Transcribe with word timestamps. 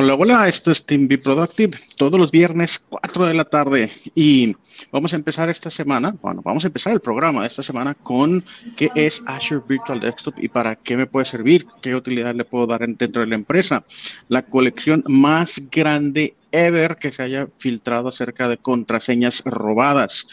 Hola, 0.00 0.14
hola, 0.14 0.46
esto 0.46 0.70
es 0.70 0.86
Team 0.86 1.08
Be 1.08 1.18
Productive, 1.18 1.76
todos 1.96 2.20
los 2.20 2.30
viernes 2.30 2.80
4 2.88 3.26
de 3.26 3.34
la 3.34 3.44
tarde 3.44 3.90
y 4.14 4.54
vamos 4.92 5.12
a 5.12 5.16
empezar 5.16 5.48
esta 5.48 5.70
semana, 5.70 6.14
bueno, 6.22 6.40
vamos 6.44 6.62
a 6.62 6.68
empezar 6.68 6.92
el 6.92 7.00
programa 7.00 7.40
de 7.40 7.48
esta 7.48 7.64
semana 7.64 7.94
con 7.94 8.44
qué 8.76 8.92
es 8.94 9.20
Azure 9.26 9.64
Virtual 9.68 9.98
Desktop 9.98 10.38
y 10.38 10.46
para 10.46 10.76
qué 10.76 10.96
me 10.96 11.06
puede 11.06 11.24
servir, 11.24 11.66
qué 11.82 11.96
utilidad 11.96 12.32
le 12.36 12.44
puedo 12.44 12.68
dar 12.68 12.86
dentro 12.86 13.22
de 13.22 13.26
la 13.26 13.34
empresa. 13.34 13.82
La 14.28 14.42
colección 14.42 15.02
más 15.08 15.60
grande 15.68 16.36
ever 16.52 16.94
que 16.94 17.10
se 17.10 17.24
haya 17.24 17.48
filtrado 17.58 18.10
acerca 18.10 18.48
de 18.48 18.58
contraseñas 18.58 19.42
robadas. 19.44 20.28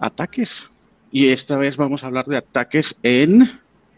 Ataques. 0.00 0.68
Y 1.12 1.28
esta 1.28 1.58
vez 1.58 1.76
vamos 1.76 2.02
a 2.02 2.08
hablar 2.08 2.26
de 2.26 2.38
ataques 2.38 2.96
en 3.04 3.48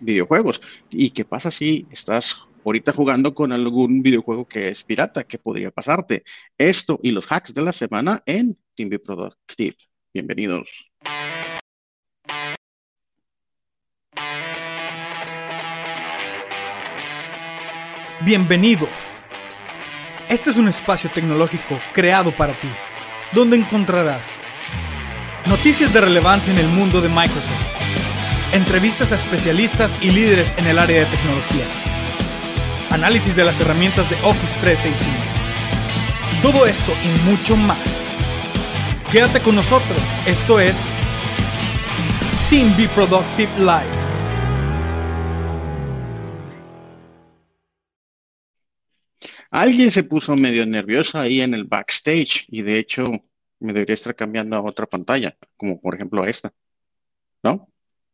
videojuegos. 0.01 0.61
¿Y 0.91 1.13
qué 1.13 1.25
pasa 1.25 1.51
si 1.51 1.87
estás 1.91 2.45
ahorita 2.65 2.93
jugando 2.93 3.35
con 3.35 3.53
algún 3.53 4.03
videojuego 4.03 4.47
que 4.47 4.69
es 4.69 4.85
pirata, 4.85 5.25
que 5.25 5.39
podría 5.39 5.71
pasarte. 5.71 6.25
Esto 6.59 6.99
y 7.03 7.11
los 7.11 7.27
hacks 7.31 7.55
de 7.55 7.63
la 7.63 7.73
semana 7.73 8.23
en 8.27 8.59
Team 8.75 8.91
Productive. 9.05 9.77
Bienvenidos. 10.13 10.69
Bienvenidos. 18.23 18.91
Este 20.29 20.51
es 20.51 20.59
un 20.59 20.69
espacio 20.69 21.11
tecnológico 21.11 21.81
creado 21.93 22.31
para 22.31 22.53
ti, 22.53 22.69
donde 23.33 23.57
encontrarás 23.57 24.39
noticias 25.47 25.93
de 25.93 26.03
relevancia 26.03 26.53
en 26.53 26.59
el 26.59 26.69
mundo 26.69 27.01
de 27.01 27.09
Microsoft, 27.09 27.51
entrevistas 28.53 29.11
a 29.11 29.17
especialistas 29.17 29.99
y 30.03 30.11
líderes 30.11 30.55
en 30.59 30.67
el 30.67 30.79
área 30.79 31.01
de 31.01 31.17
tecnología 31.17 31.90
análisis 32.91 33.37
de 33.37 33.45
las 33.45 33.59
herramientas 33.61 34.11
de 34.11 34.17
Office 34.23 34.59
365. 34.61 36.43
Todo 36.43 36.67
esto 36.67 36.93
y 37.05 37.31
mucho 37.31 37.57
más. 37.57 37.79
Quédate 39.13 39.41
con 39.41 39.55
nosotros, 39.55 39.99
esto 40.27 40.61
es 40.61 40.77
Team 42.49 42.77
Be 42.77 42.89
Productive 42.89 43.51
Live. 43.59 44.01
Alguien 49.51 49.91
se 49.91 50.05
puso 50.05 50.37
medio 50.37 50.65
nervioso 50.67 51.19
ahí 51.19 51.41
en 51.41 51.55
el 51.55 51.65
backstage 51.65 52.47
y 52.49 52.63
de 52.63 52.79
hecho 52.79 53.05
me 53.59 53.73
debería 53.73 53.95
estar 53.95 54.15
cambiando 54.15 54.57
a 54.57 54.63
otra 54.63 54.87
pantalla, 54.87 55.37
como 55.57 55.81
por 55.81 55.95
ejemplo 55.95 56.23
a 56.23 56.31
esta, 56.31 56.53
¿no? 57.43 57.69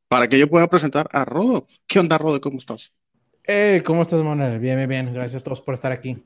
Para 0.08 0.28
que 0.28 0.38
yo 0.38 0.48
pueda 0.48 0.69
presentar 0.69 1.08
a 1.12 1.24
Rodo. 1.24 1.66
¿Qué 1.86 1.98
onda, 1.98 2.16
Rodo? 2.16 2.41
¿Cómo 2.41 2.58
estás? 2.58 2.92
Hey, 3.48 3.80
¿cómo 3.80 4.02
estás, 4.02 4.25
Manuel? 4.25 4.58
Bien, 4.58 4.77
bien, 4.77 4.89
bien. 4.89 5.14
Gracias 5.14 5.41
a 5.41 5.44
todos 5.44 5.61
por 5.61 5.75
estar 5.75 5.92
aquí. 5.92 6.20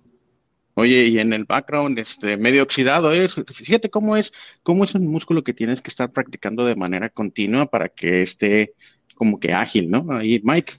Oye, 0.72 1.04
y 1.04 1.18
en 1.18 1.34
el 1.34 1.44
background, 1.44 1.98
este, 1.98 2.38
medio 2.38 2.62
oxidado, 2.62 3.12
es, 3.12 3.34
fíjate 3.34 3.90
cómo 3.90 4.16
es, 4.16 4.32
cómo 4.62 4.84
es 4.84 4.94
un 4.94 5.06
músculo 5.06 5.44
que 5.44 5.52
tienes 5.52 5.82
que 5.82 5.90
estar 5.90 6.10
practicando 6.10 6.64
de 6.64 6.76
manera 6.76 7.10
continua 7.10 7.66
para 7.66 7.90
que 7.90 8.22
esté 8.22 8.72
como 9.16 9.38
que 9.38 9.52
ágil, 9.52 9.90
¿no? 9.90 10.06
Ahí, 10.10 10.40
Mike, 10.42 10.72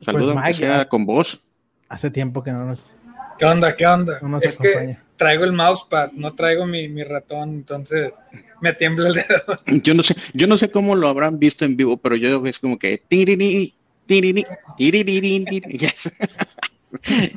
saluda 0.00 0.32
pues 0.40 0.58
Mike, 0.58 0.88
con 0.88 1.04
vos. 1.04 1.42
Hace 1.90 2.10
tiempo 2.10 2.42
que 2.42 2.52
no 2.52 2.64
nos. 2.64 2.96
¿Qué 3.38 3.44
onda? 3.44 3.76
¿Qué 3.76 3.86
onda? 3.86 4.18
es 4.40 4.56
que 4.56 4.96
traigo 5.16 5.44
el 5.44 5.52
mousepad, 5.52 6.12
no 6.12 6.34
traigo 6.34 6.64
mi, 6.64 6.88
mi, 6.88 7.04
ratón, 7.04 7.50
entonces 7.50 8.18
me 8.62 8.72
tiembla 8.72 9.08
el 9.08 9.14
dedo. 9.14 9.82
Yo 9.82 9.92
no 9.92 10.02
sé, 10.02 10.16
yo 10.32 10.46
no 10.46 10.56
sé 10.56 10.70
cómo 10.70 10.94
lo 10.94 11.08
habrán 11.08 11.38
visto 11.38 11.66
en 11.66 11.76
vivo, 11.76 11.98
pero 11.98 12.16
yo 12.16 12.46
es 12.46 12.58
como 12.58 12.78
que 12.78 13.02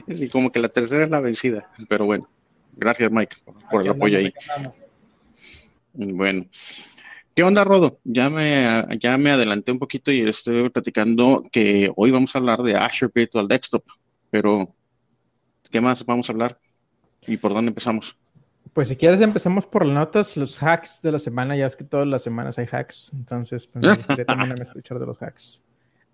y 0.08 0.30
como 0.30 0.52
que 0.52 0.60
la 0.60 0.70
tercera 0.70 1.06
es 1.06 1.10
la 1.10 1.22
vencida, 1.22 1.70
pero 1.88 2.06
bueno, 2.06 2.30
gracias 2.76 3.12
Mike 3.12 3.38
por, 3.70 3.84
el 3.84 3.90
apoyo 3.90 4.18
ahí. 4.20 4.34
Bueno, 5.94 6.46
¿qué 7.34 7.44
onda 7.44 7.64
Rodo? 7.64 8.00
Ya 8.04 8.30
me, 8.30 8.86
ya 9.00 9.18
me 9.18 9.32
adelanté 9.32 9.72
un 9.72 9.80
poquito 9.80 10.12
y 10.12 10.22
estoy 10.22 10.70
platicando 10.70 11.44
que 11.52 11.92
hoy 11.96 12.12
vamos 12.12 12.36
a 12.36 12.40
hablar 12.40 12.62
de 12.62 12.76
Azure 12.76 13.12
Virtual 13.14 13.48
Desktop, 13.48 13.84
pero 14.30 14.74
¿qué 15.72 15.82
más 15.82 16.06
vamos 16.06 16.30
a 16.30 16.34
hablar? 16.34 16.60
¿Y 17.28 17.38
por 17.38 17.54
dónde 17.54 17.70
empezamos? 17.70 18.16
Pues 18.74 18.88
si 18.88 18.96
quieres 18.96 19.20
empecemos 19.22 19.66
por 19.66 19.86
las 19.86 19.96
notas, 19.96 20.38
los 20.38 20.62
hacks 20.62 21.02
de 21.02 21.12
la 21.12 21.20
semana, 21.20 21.56
ya 21.56 21.66
es 21.66 21.76
que 21.76 21.84
todas 21.84 22.08
las 22.08 22.22
semanas 22.22 22.58
hay 22.60 22.68
hacks, 22.72 23.12
entonces 23.14 23.68
pues, 23.68 23.84
me 23.84 23.96
gustaría 23.96 24.26
también 24.26 24.58
escuchar 24.62 25.00
de 25.00 25.06
los 25.06 25.18
hacks. 25.22 25.62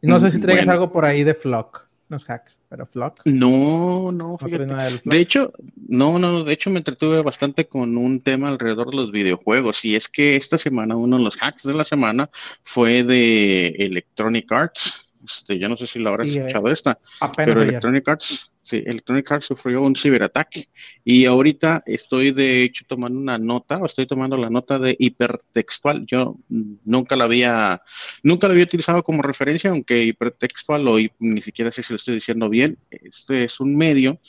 No 0.01 0.19
sé 0.19 0.31
si 0.31 0.39
traigas 0.39 0.67
algo 0.67 0.91
por 0.91 1.06
ahí 1.06 1.23
de 1.23 1.33
Flock, 1.33 1.88
los 2.09 2.29
hacks, 2.29 2.57
pero 2.69 2.85
Flock. 2.85 3.22
No, 3.25 4.11
no, 4.11 4.38
fíjate. 4.38 4.67
de 5.03 5.19
hecho, 5.19 5.53
no, 5.88 6.19
no, 6.19 6.44
de 6.44 6.53
hecho 6.53 6.69
me 6.69 6.79
entretuve 6.79 7.22
bastante 7.22 7.67
con 7.67 7.97
un 7.97 8.22
tema 8.22 8.50
alrededor 8.50 8.91
de 8.91 8.97
los 8.97 9.11
videojuegos. 9.11 9.83
Y 9.85 9.95
es 9.95 10.07
que 10.07 10.35
esta 10.35 10.57
semana, 10.57 10.95
uno 10.95 11.17
de 11.17 11.23
los 11.23 11.38
hacks 11.41 11.63
de 11.63 11.73
la 11.73 11.85
semana 11.85 12.29
fue 12.63 13.03
de 13.03 13.69
Electronic 13.79 14.51
Arts. 14.51 15.04
Este, 15.25 15.59
yo 15.59 15.69
no 15.69 15.78
sé 15.78 15.88
si 15.88 16.00
lo 16.00 16.09
habrás 16.09 16.28
escuchado 16.28 16.72
esta, 16.72 17.00
pero 17.36 17.62
Electronic 17.62 18.08
Arts 18.08 18.50
Sí, 18.66 18.81
Electronic 18.84 19.31
Arts 19.31 19.46
sufrió 19.46 19.84
un 19.84 19.96
ciberataque 19.96 20.69
y 21.03 21.25
ahorita 21.25 21.84
estoy 21.86 22.31
de 22.31 22.63
hecho 22.63 22.84
tomando 22.88 23.19
una 23.19 23.38
nota, 23.38 23.78
o 23.78 23.86
estoy 23.86 24.08
tomando 24.08 24.38
la 24.38 24.50
nota 24.50 24.80
de 24.80 24.96
hipertextual. 24.97 26.03
Yo 26.08 26.38
nunca 26.50 27.16
la 27.16 27.25
había, 27.25 27.84
nunca 28.24 28.47
la 28.47 28.53
había 28.53 28.63
utilizado 28.63 29.03
como 29.03 29.22
referencia, 29.22 29.69
aunque 29.69 30.02
hipertextual 30.06 30.88
o 30.88 30.97
ni 31.19 31.44
siquiera 31.44 31.72
sé 31.72 31.84
si 31.84 31.94
lo 31.94 31.97
estoy 31.97 32.16
diciendo 32.16 32.50
bien. 32.50 32.80
Este 32.90 33.44
es 33.44 33.59
un 33.59 33.78
medio 33.78 34.19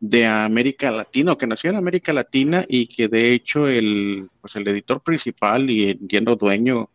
de 0.00 0.26
América 0.26 0.90
Latina, 0.90 1.32
o 1.32 1.36
que 1.36 1.46
nació 1.46 1.68
en 1.68 1.76
América 1.76 2.14
Latina 2.14 2.64
y 2.66 2.86
que 2.86 3.08
de 3.08 3.34
hecho 3.34 3.68
el, 3.68 4.30
pues 4.40 4.56
el 4.56 4.66
editor 4.68 5.02
principal 5.02 5.68
y 5.68 5.90
entiendo 5.90 6.36
dueño 6.36 6.88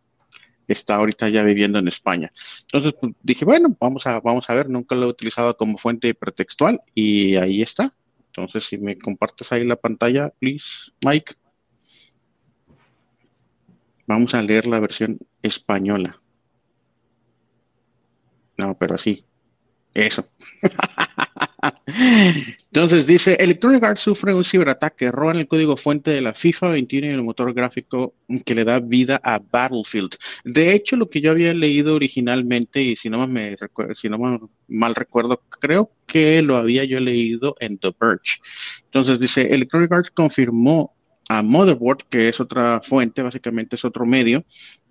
está 0.68 0.96
ahorita 0.96 1.28
ya 1.28 1.42
viviendo 1.42 1.78
en 1.78 1.88
España. 1.88 2.32
Entonces 2.60 2.94
pues, 3.00 3.12
dije, 3.22 3.44
bueno, 3.44 3.76
vamos 3.80 4.06
a, 4.06 4.20
vamos 4.20 4.48
a 4.48 4.54
ver, 4.54 4.68
nunca 4.68 4.94
lo 4.94 5.06
he 5.06 5.08
utilizado 5.08 5.56
como 5.56 5.78
fuente 5.78 6.14
pretextual 6.14 6.80
y 6.94 7.36
ahí 7.36 7.62
está. 7.62 7.92
Entonces, 8.38 8.66
si 8.66 8.78
me 8.78 8.96
compartes 8.96 9.50
ahí 9.50 9.64
la 9.64 9.76
pantalla, 9.76 10.30
please, 10.38 10.92
Mike. 11.04 11.34
Vamos 14.06 14.32
a 14.34 14.42
leer 14.42 14.66
la 14.66 14.78
versión 14.78 15.18
española. 15.42 16.20
No, 18.56 18.76
pero 18.78 18.94
así. 18.94 19.24
Eso. 19.98 20.24
Entonces 22.70 23.08
dice, 23.08 23.36
Electronic 23.40 23.82
Arts 23.82 24.02
sufre 24.02 24.32
un 24.32 24.44
ciberataque, 24.44 25.10
roban 25.10 25.38
el 25.38 25.48
código 25.48 25.76
fuente 25.76 26.12
de 26.12 26.20
la 26.20 26.34
FIFA 26.34 26.68
21 26.68 27.06
y 27.08 27.10
el 27.10 27.24
motor 27.24 27.52
gráfico 27.52 28.14
que 28.44 28.54
le 28.54 28.64
da 28.64 28.78
vida 28.78 29.20
a 29.24 29.40
Battlefield. 29.40 30.10
De 30.44 30.72
hecho, 30.72 30.94
lo 30.94 31.08
que 31.08 31.20
yo 31.20 31.32
había 31.32 31.52
leído 31.52 31.96
originalmente, 31.96 32.80
y 32.80 32.94
si 32.94 33.10
no 33.10 33.26
me 33.26 33.56
si 33.94 34.08
no 34.08 34.50
mal 34.68 34.94
recuerdo, 34.94 35.42
creo 35.58 35.90
que 36.06 36.42
lo 36.42 36.56
había 36.56 36.84
yo 36.84 37.00
leído 37.00 37.56
en 37.58 37.78
The 37.78 37.92
Verge. 38.00 38.38
Entonces 38.84 39.18
dice, 39.18 39.48
Electronic 39.52 39.92
Arts 39.92 40.12
confirmó 40.12 40.94
a 41.28 41.42
Motherboard, 41.42 42.04
que 42.08 42.28
es 42.28 42.40
otra 42.40 42.80
fuente, 42.82 43.22
básicamente 43.22 43.76
es 43.76 43.84
otro 43.84 44.06
medio, 44.06 44.44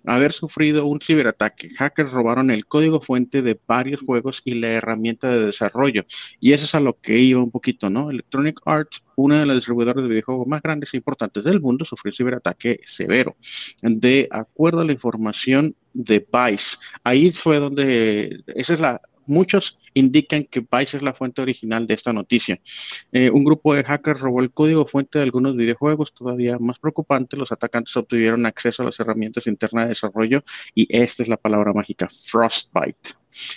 haber 0.08 0.32
sufrido 0.32 0.86
un 0.86 1.00
ciberataque. 1.00 1.70
Hackers 1.70 2.10
robaron 2.10 2.50
el 2.50 2.66
código 2.66 3.00
fuente 3.00 3.42
de 3.42 3.60
varios 3.66 4.00
juegos 4.00 4.42
y 4.44 4.54
la 4.54 4.68
herramienta 4.68 5.30
de 5.30 5.46
desarrollo. 5.46 6.04
Y 6.40 6.52
eso 6.52 6.64
es 6.64 6.74
a 6.74 6.80
lo 6.80 6.98
que 6.98 7.18
iba 7.18 7.42
un 7.42 7.50
poquito, 7.50 7.90
¿no? 7.90 8.10
Electronic 8.10 8.60
Arts, 8.64 9.02
una 9.16 9.40
de 9.40 9.46
las 9.46 9.56
distribuidoras 9.56 10.02
de 10.02 10.08
videojuegos 10.08 10.46
más 10.46 10.62
grandes 10.62 10.94
e 10.94 10.96
importantes 10.96 11.44
del 11.44 11.60
mundo, 11.60 11.84
sufrió 11.84 12.10
un 12.10 12.16
ciberataque 12.16 12.80
severo. 12.84 13.36
De 13.82 14.28
acuerdo 14.30 14.80
a 14.80 14.84
la 14.84 14.92
información 14.92 15.74
de 15.92 16.18
Vice, 16.20 16.76
ahí 17.04 17.30
fue 17.30 17.58
donde, 17.58 18.42
esa 18.46 18.74
es 18.74 18.80
la, 18.80 19.00
muchos 19.28 19.78
indican 19.94 20.44
que 20.44 20.60
Vice 20.60 20.96
es 20.96 21.02
la 21.02 21.12
fuente 21.12 21.42
original 21.42 21.86
de 21.86 21.94
esta 21.94 22.12
noticia. 22.12 22.60
Eh, 23.12 23.30
un 23.30 23.44
grupo 23.44 23.74
de 23.74 23.84
hackers 23.84 24.20
robó 24.20 24.40
el 24.40 24.50
código 24.50 24.86
fuente 24.86 25.18
de 25.18 25.24
algunos 25.24 25.56
videojuegos. 25.56 26.12
Todavía 26.12 26.58
más 26.58 26.78
preocupante, 26.78 27.36
los 27.36 27.52
atacantes 27.52 27.96
obtuvieron 27.96 28.46
acceso 28.46 28.82
a 28.82 28.86
las 28.86 28.98
herramientas 29.00 29.46
internas 29.46 29.84
de 29.84 29.90
desarrollo 29.90 30.42
y 30.74 30.86
esta 30.96 31.22
es 31.22 31.28
la 31.28 31.36
palabra 31.36 31.72
mágica, 31.72 32.08
Frostbite. 32.08 33.10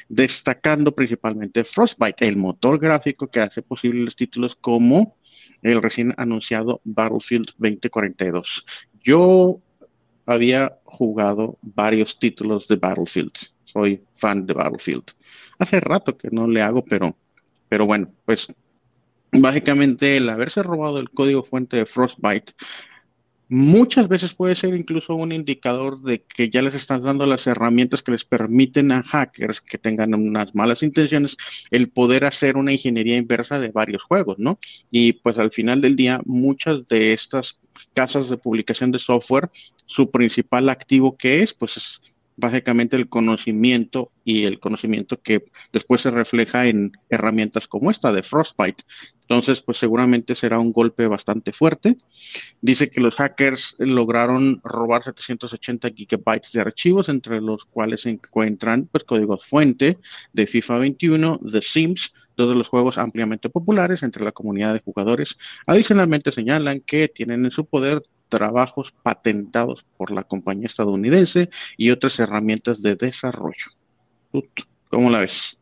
Destacando 0.09 0.93
principalmente 0.93 1.63
Frostbite, 1.63 2.27
el 2.27 2.37
motor 2.37 2.79
gráfico 2.79 3.27
que 3.27 3.39
hace 3.39 3.61
posible 3.61 4.03
los 4.03 4.15
títulos 4.15 4.55
como 4.55 5.17
el 5.61 5.81
recién 5.81 6.13
anunciado 6.17 6.81
Battlefield 6.83 7.51
2042. 7.57 8.65
Yo 9.03 9.61
había 10.25 10.77
jugado 10.83 11.57
varios 11.61 12.19
títulos 12.19 12.67
de 12.67 12.75
Battlefield. 12.75 13.31
Soy 13.71 14.03
fan 14.13 14.45
de 14.45 14.53
Battlefield. 14.53 15.03
Hace 15.59 15.79
rato 15.79 16.17
que 16.17 16.29
no 16.31 16.47
le 16.47 16.61
hago, 16.61 16.83
pero, 16.83 17.15
pero 17.69 17.85
bueno, 17.85 18.11
pues 18.25 18.47
básicamente 19.31 20.17
el 20.17 20.29
haberse 20.29 20.61
robado 20.61 20.97
el 20.97 21.09
código 21.09 21.43
fuente 21.43 21.77
de 21.77 21.85
Frostbite 21.85 22.53
muchas 23.51 24.07
veces 24.07 24.33
puede 24.33 24.55
ser 24.55 24.73
incluso 24.73 25.13
un 25.13 25.33
indicador 25.33 26.01
de 26.01 26.23
que 26.23 26.49
ya 26.49 26.61
les 26.61 26.73
están 26.73 27.03
dando 27.03 27.25
las 27.25 27.47
herramientas 27.47 28.01
que 28.01 28.13
les 28.13 28.23
permiten 28.23 28.93
a 28.93 29.03
hackers 29.03 29.59
que 29.59 29.77
tengan 29.77 30.13
unas 30.13 30.55
malas 30.55 30.83
intenciones 30.83 31.35
el 31.69 31.89
poder 31.89 32.23
hacer 32.23 32.55
una 32.55 32.71
ingeniería 32.71 33.17
inversa 33.17 33.59
de 33.59 33.67
varios 33.67 34.03
juegos, 34.03 34.39
¿no? 34.39 34.57
Y 34.89 35.13
pues 35.13 35.37
al 35.37 35.51
final 35.51 35.81
del 35.81 35.97
día, 35.97 36.21
muchas 36.23 36.87
de 36.87 37.11
estas 37.11 37.59
casas 37.93 38.29
de 38.29 38.37
publicación 38.37 38.89
de 38.89 38.99
software, 38.99 39.49
su 39.85 40.09
principal 40.09 40.69
activo 40.69 41.17
que 41.17 41.43
es, 41.43 41.53
pues 41.53 41.75
es 41.75 41.99
básicamente 42.41 42.97
el 42.97 43.07
conocimiento 43.07 44.11
y 44.25 44.43
el 44.43 44.59
conocimiento 44.59 45.21
que 45.21 45.45
después 45.71 46.01
se 46.01 46.11
refleja 46.11 46.67
en 46.67 46.91
herramientas 47.09 47.67
como 47.67 47.89
esta 47.89 48.11
de 48.11 48.23
Frostbite. 48.23 48.83
Entonces, 49.21 49.61
pues 49.61 49.77
seguramente 49.77 50.35
será 50.35 50.59
un 50.59 50.73
golpe 50.73 51.07
bastante 51.07 51.53
fuerte. 51.53 51.97
Dice 52.59 52.89
que 52.89 52.99
los 52.99 53.15
hackers 53.15 53.75
lograron 53.77 54.59
robar 54.63 55.03
780 55.03 55.89
gigabytes 55.91 56.51
de 56.51 56.61
archivos, 56.61 57.07
entre 57.07 57.39
los 57.39 57.63
cuales 57.63 58.01
se 58.01 58.09
encuentran 58.09 58.89
pues, 58.91 59.05
códigos 59.05 59.45
fuente 59.45 59.99
de 60.33 60.47
FIFA 60.47 60.79
21, 60.79 61.39
The 61.49 61.61
Sims, 61.61 62.11
dos 62.35 62.49
de 62.49 62.55
los 62.55 62.67
juegos 62.67 62.97
ampliamente 62.97 63.49
populares 63.49 64.03
entre 64.03 64.23
la 64.25 64.31
comunidad 64.31 64.73
de 64.73 64.81
jugadores. 64.81 65.37
Adicionalmente 65.67 66.31
señalan 66.31 66.81
que 66.81 67.07
tienen 67.07 67.45
en 67.45 67.51
su 67.51 67.65
poder 67.65 68.01
trabajos 68.31 68.91
patentados 69.03 69.85
por 69.97 70.09
la 70.09 70.23
compañía 70.23 70.65
estadounidense 70.65 71.51
y 71.77 71.91
otras 71.91 72.17
herramientas 72.19 72.81
de 72.81 72.95
desarrollo. 72.95 73.67
¿Cómo 74.89 75.11
la 75.11 75.19
ves? 75.19 75.57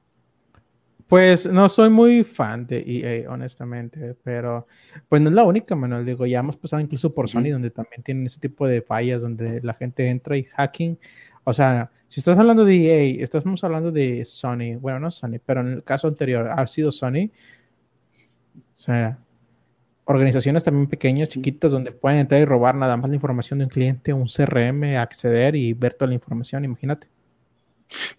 Pues 1.08 1.48
no 1.48 1.68
soy 1.70 1.90
muy 1.90 2.24
fan 2.24 2.68
de 2.68 2.84
EA, 2.86 3.32
honestamente, 3.32 4.16
pero 4.24 4.68
pues 5.10 5.20
no 5.22 5.30
es 5.30 5.36
la 5.36 5.44
única, 5.44 5.76
Manuel. 5.76 6.06
Digo, 6.06 6.28
ya 6.28 6.40
hemos 6.40 6.56
pasado 6.56 6.82
incluso 6.82 7.12
por 7.14 7.28
Sony, 7.28 7.50
donde 7.52 7.72
también 7.72 8.04
tienen 8.04 8.28
ese 8.28 8.40
tipo 8.40 8.68
de 8.68 8.84
fallas, 8.84 9.24
donde 9.24 9.60
la 9.62 9.74
gente 9.74 10.08
entra 10.08 10.38
y 10.38 10.44
hacking. 10.44 11.00
O 11.44 11.52
sea, 11.52 11.90
si 12.08 12.20
estás 12.20 12.38
hablando 12.38 12.64
de 12.64 13.16
EA, 13.16 13.24
estamos 13.24 13.64
hablando 13.64 13.92
de 13.92 14.24
Sony. 14.24 14.78
Bueno, 14.80 15.00
no 15.00 15.10
Sony, 15.10 15.40
pero 15.44 15.62
en 15.62 15.70
el 15.70 15.84
caso 15.84 16.08
anterior 16.08 16.48
ha 16.48 16.68
sido 16.68 16.92
Sony. 16.92 17.32
O 18.56 18.76
sea, 18.76 19.18
organizaciones 20.10 20.64
también 20.64 20.88
pequeñas, 20.88 21.30
chiquitas, 21.30 21.72
donde 21.72 21.92
pueden 21.92 22.20
entrar 22.20 22.42
y 22.42 22.46
robar 22.46 22.74
nada 22.74 22.98
más 22.98 23.10
la 23.10 23.16
información 23.16 23.60
de 23.60 23.66
un 23.66 23.70
cliente, 23.70 24.12
un 24.12 24.28
CRM, 24.28 24.98
acceder 24.98 25.56
y 25.56 25.74
ver 25.74 25.94
toda 25.94 26.10
la 26.10 26.16
información, 26.16 26.66
imagínate. 26.66 27.08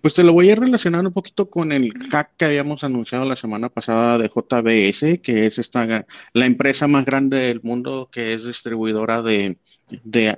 Pues 0.00 0.14
te 0.14 0.22
lo 0.22 0.32
voy 0.32 0.50
a 0.50 0.54
relacionar 0.54 1.04
un 1.04 1.12
poquito 1.12 1.50
con 1.50 1.72
el 1.72 1.92
hack 2.10 2.30
que 2.36 2.44
habíamos 2.44 2.84
anunciado 2.84 3.24
la 3.24 3.34
semana 3.34 3.68
pasada 3.68 4.18
de 4.18 4.28
JBS, 4.28 5.20
que 5.20 5.46
es 5.46 5.58
esta 5.58 6.06
la 6.32 6.46
empresa 6.46 6.86
más 6.86 7.04
grande 7.04 7.38
del 7.38 7.60
mundo 7.62 8.08
que 8.10 8.34
es 8.34 8.44
distribuidora 8.44 9.22
de, 9.22 9.58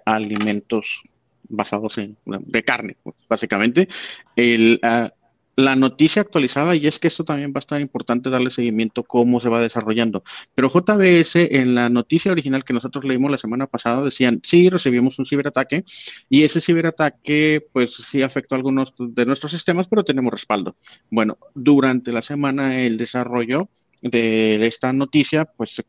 alimentos 0.07 1.03
basados 1.51 1.99
en 1.99 2.17
de 2.25 2.63
carne, 2.63 2.97
pues, 3.03 3.17
básicamente. 3.29 3.89
El, 4.37 4.81
ah, 4.83 5.13
la 5.57 5.77
noticia 5.77 6.23
actualizada, 6.23 6.75
y 6.75 6.87
es 6.87 6.99
que 6.99 7.09
esto 7.09 7.25
también 7.25 7.51
va 7.51 7.59
a 7.59 7.61
estar 7.61 7.81
importante 7.81 8.31
darle 8.31 8.51
seguimiento 8.51 9.03
cómo 9.05 9.41
se 9.41 9.49
va 9.49 9.61
desarrollando. 9.61 10.23
Pero 10.55 10.71
JBS, 10.71 11.37
en 11.37 11.75
la 11.75 11.89
noticia 11.89 12.33
original 12.33 12.65
que 12.65 12.73
nosotros 12.73 13.05
leímos 13.05 13.31
la 13.31 13.39
semana 13.39 13.67
pasada, 13.67 14.03
decían, 14.03 14.41
sí, 14.43 14.71
recibimos 14.71 15.19
un 15.19 15.27
ciberataque, 15.27 15.85
y 16.29 16.45
ese 16.45 16.61
ciberataque, 16.61 17.67
pues 17.73 17.95
sí 17.95 18.23
afectó 18.23 18.55
a 18.55 18.59
algunos 18.59 18.95
de 18.99 19.27
nuestros 19.27 19.53
sistemas, 19.53 19.89
pero 19.89 20.05
tenemos 20.05 20.33
respaldo. 20.33 20.77
Bueno, 21.11 21.39
durante 21.55 22.13
la 22.13 22.23
semana 22.23 22.81
el 22.81 22.97
desarrollo 22.97 23.69
de 24.01 24.67
esta 24.67 24.93
noticia, 24.93 25.45
pues 25.45 25.75
se 25.75 25.85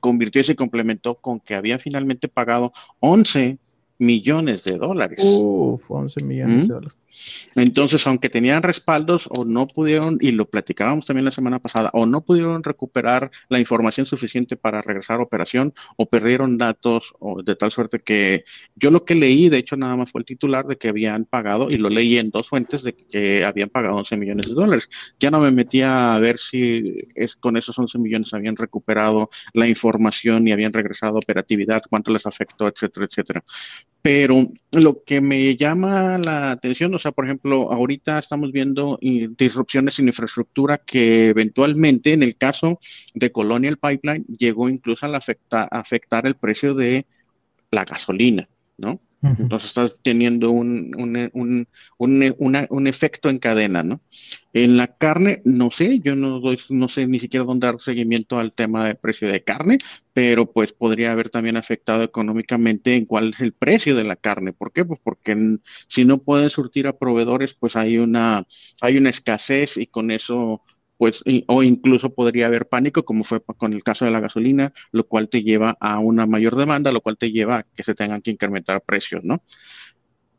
convirtió 0.00 0.40
y 0.40 0.44
se 0.44 0.56
complementó 0.56 1.16
con 1.16 1.40
que 1.40 1.54
habían 1.54 1.80
finalmente 1.80 2.28
pagado 2.28 2.72
11 3.00 3.58
millones 4.00 4.64
de 4.64 4.78
dólares. 4.78 5.20
Uf, 5.22 5.82
11 5.88 6.24
millones 6.24 6.68
de 6.68 6.74
dólares. 6.74 6.98
Entonces, 7.54 8.06
aunque 8.06 8.30
tenían 8.30 8.62
respaldos 8.62 9.28
o 9.30 9.44
no 9.44 9.66
pudieron, 9.66 10.18
y 10.20 10.32
lo 10.32 10.48
platicábamos 10.48 11.06
también 11.06 11.26
la 11.26 11.30
semana 11.30 11.58
pasada, 11.58 11.90
o 11.92 12.06
no 12.06 12.22
pudieron 12.22 12.64
recuperar 12.64 13.30
la 13.48 13.60
información 13.60 14.06
suficiente 14.06 14.56
para 14.56 14.80
regresar 14.80 15.20
a 15.20 15.22
operación, 15.22 15.74
o 15.96 16.06
perdieron 16.06 16.56
datos, 16.56 17.12
o 17.18 17.42
de 17.42 17.54
tal 17.56 17.70
suerte 17.70 18.00
que 18.00 18.44
yo 18.74 18.90
lo 18.90 19.04
que 19.04 19.14
leí, 19.14 19.48
de 19.48 19.58
hecho, 19.58 19.76
nada 19.76 19.96
más 19.96 20.10
fue 20.10 20.20
el 20.20 20.24
titular 20.24 20.66
de 20.66 20.76
que 20.76 20.88
habían 20.88 21.26
pagado, 21.26 21.70
y 21.70 21.76
lo 21.76 21.90
leí 21.90 22.16
en 22.16 22.30
dos 22.30 22.48
fuentes 22.48 22.82
de 22.82 22.94
que 22.94 23.44
habían 23.44 23.68
pagado 23.68 23.96
11 23.96 24.16
millones 24.16 24.46
de 24.46 24.54
dólares. 24.54 24.88
Ya 25.18 25.30
no 25.30 25.40
me 25.40 25.50
metía 25.50 26.14
a 26.14 26.18
ver 26.20 26.38
si 26.38 26.94
es, 27.14 27.36
con 27.36 27.56
esos 27.58 27.78
11 27.78 27.98
millones 27.98 28.32
habían 28.32 28.56
recuperado 28.56 29.28
la 29.52 29.68
información 29.68 30.48
y 30.48 30.52
habían 30.52 30.72
regresado 30.72 31.16
a 31.16 31.18
operatividad, 31.18 31.82
cuánto 31.90 32.10
les 32.12 32.24
afectó, 32.24 32.66
etcétera, 32.66 33.06
etcétera. 33.06 33.44
Pero 34.02 34.46
lo 34.72 35.02
que 35.04 35.20
me 35.20 35.56
llama 35.56 36.16
la 36.16 36.52
atención, 36.52 36.94
o 36.94 36.98
sea, 36.98 37.12
por 37.12 37.26
ejemplo, 37.26 37.70
ahorita 37.70 38.18
estamos 38.18 38.50
viendo 38.50 38.98
disrupciones 39.02 39.98
en 39.98 40.08
infraestructura 40.08 40.78
que 40.78 41.28
eventualmente, 41.28 42.14
en 42.14 42.22
el 42.22 42.36
caso 42.36 42.78
de 43.14 43.30
Colonial 43.30 43.76
Pipeline, 43.76 44.24
llegó 44.26 44.70
incluso 44.70 45.06
a 45.06 45.18
afectar 45.70 46.26
el 46.26 46.34
precio 46.36 46.74
de 46.74 47.04
la 47.70 47.84
gasolina, 47.84 48.48
¿no? 48.78 49.00
Entonces 49.22 49.68
estás 49.68 50.00
teniendo 50.02 50.50
un, 50.50 50.94
un, 50.96 51.66
un, 51.98 52.66
un, 52.70 52.86
efecto 52.86 53.28
en 53.28 53.38
cadena, 53.38 53.82
¿no? 53.82 54.00
En 54.54 54.78
la 54.78 54.96
carne, 54.96 55.42
no 55.44 55.70
sé, 55.70 56.00
yo 56.00 56.16
no, 56.16 56.40
doy, 56.40 56.58
no 56.70 56.88
sé 56.88 57.06
ni 57.06 57.20
siquiera 57.20 57.44
dónde 57.44 57.66
dar 57.66 57.80
seguimiento 57.80 58.38
al 58.38 58.52
tema 58.52 58.86
de 58.86 58.94
precio 58.94 59.30
de 59.30 59.44
carne, 59.44 59.76
pero 60.14 60.50
pues 60.50 60.72
podría 60.72 61.12
haber 61.12 61.28
también 61.28 61.58
afectado 61.58 62.02
económicamente 62.02 62.94
en 62.94 63.04
cuál 63.04 63.30
es 63.30 63.40
el 63.42 63.52
precio 63.52 63.94
de 63.94 64.04
la 64.04 64.16
carne. 64.16 64.54
¿Por 64.54 64.72
qué? 64.72 64.86
Pues 64.86 64.98
porque 65.02 65.58
si 65.86 66.06
no 66.06 66.18
pueden 66.18 66.48
surtir 66.48 66.86
a 66.86 66.96
proveedores, 66.96 67.52
pues 67.52 67.76
hay 67.76 67.98
una, 67.98 68.46
hay 68.80 68.96
una 68.96 69.10
escasez 69.10 69.76
y 69.76 69.86
con 69.86 70.10
eso 70.10 70.62
pues, 71.00 71.24
o 71.46 71.62
incluso 71.62 72.12
podría 72.12 72.44
haber 72.44 72.68
pánico, 72.68 73.06
como 73.06 73.24
fue 73.24 73.42
con 73.42 73.72
el 73.72 73.82
caso 73.82 74.04
de 74.04 74.10
la 74.10 74.20
gasolina, 74.20 74.74
lo 74.92 75.06
cual 75.08 75.30
te 75.30 75.42
lleva 75.42 75.78
a 75.80 75.98
una 75.98 76.26
mayor 76.26 76.56
demanda, 76.56 76.92
lo 76.92 77.00
cual 77.00 77.16
te 77.16 77.32
lleva 77.32 77.56
a 77.56 77.62
que 77.62 77.82
se 77.82 77.94
tengan 77.94 78.20
que 78.20 78.30
incrementar 78.30 78.82
precios, 78.82 79.24
¿no? 79.24 79.42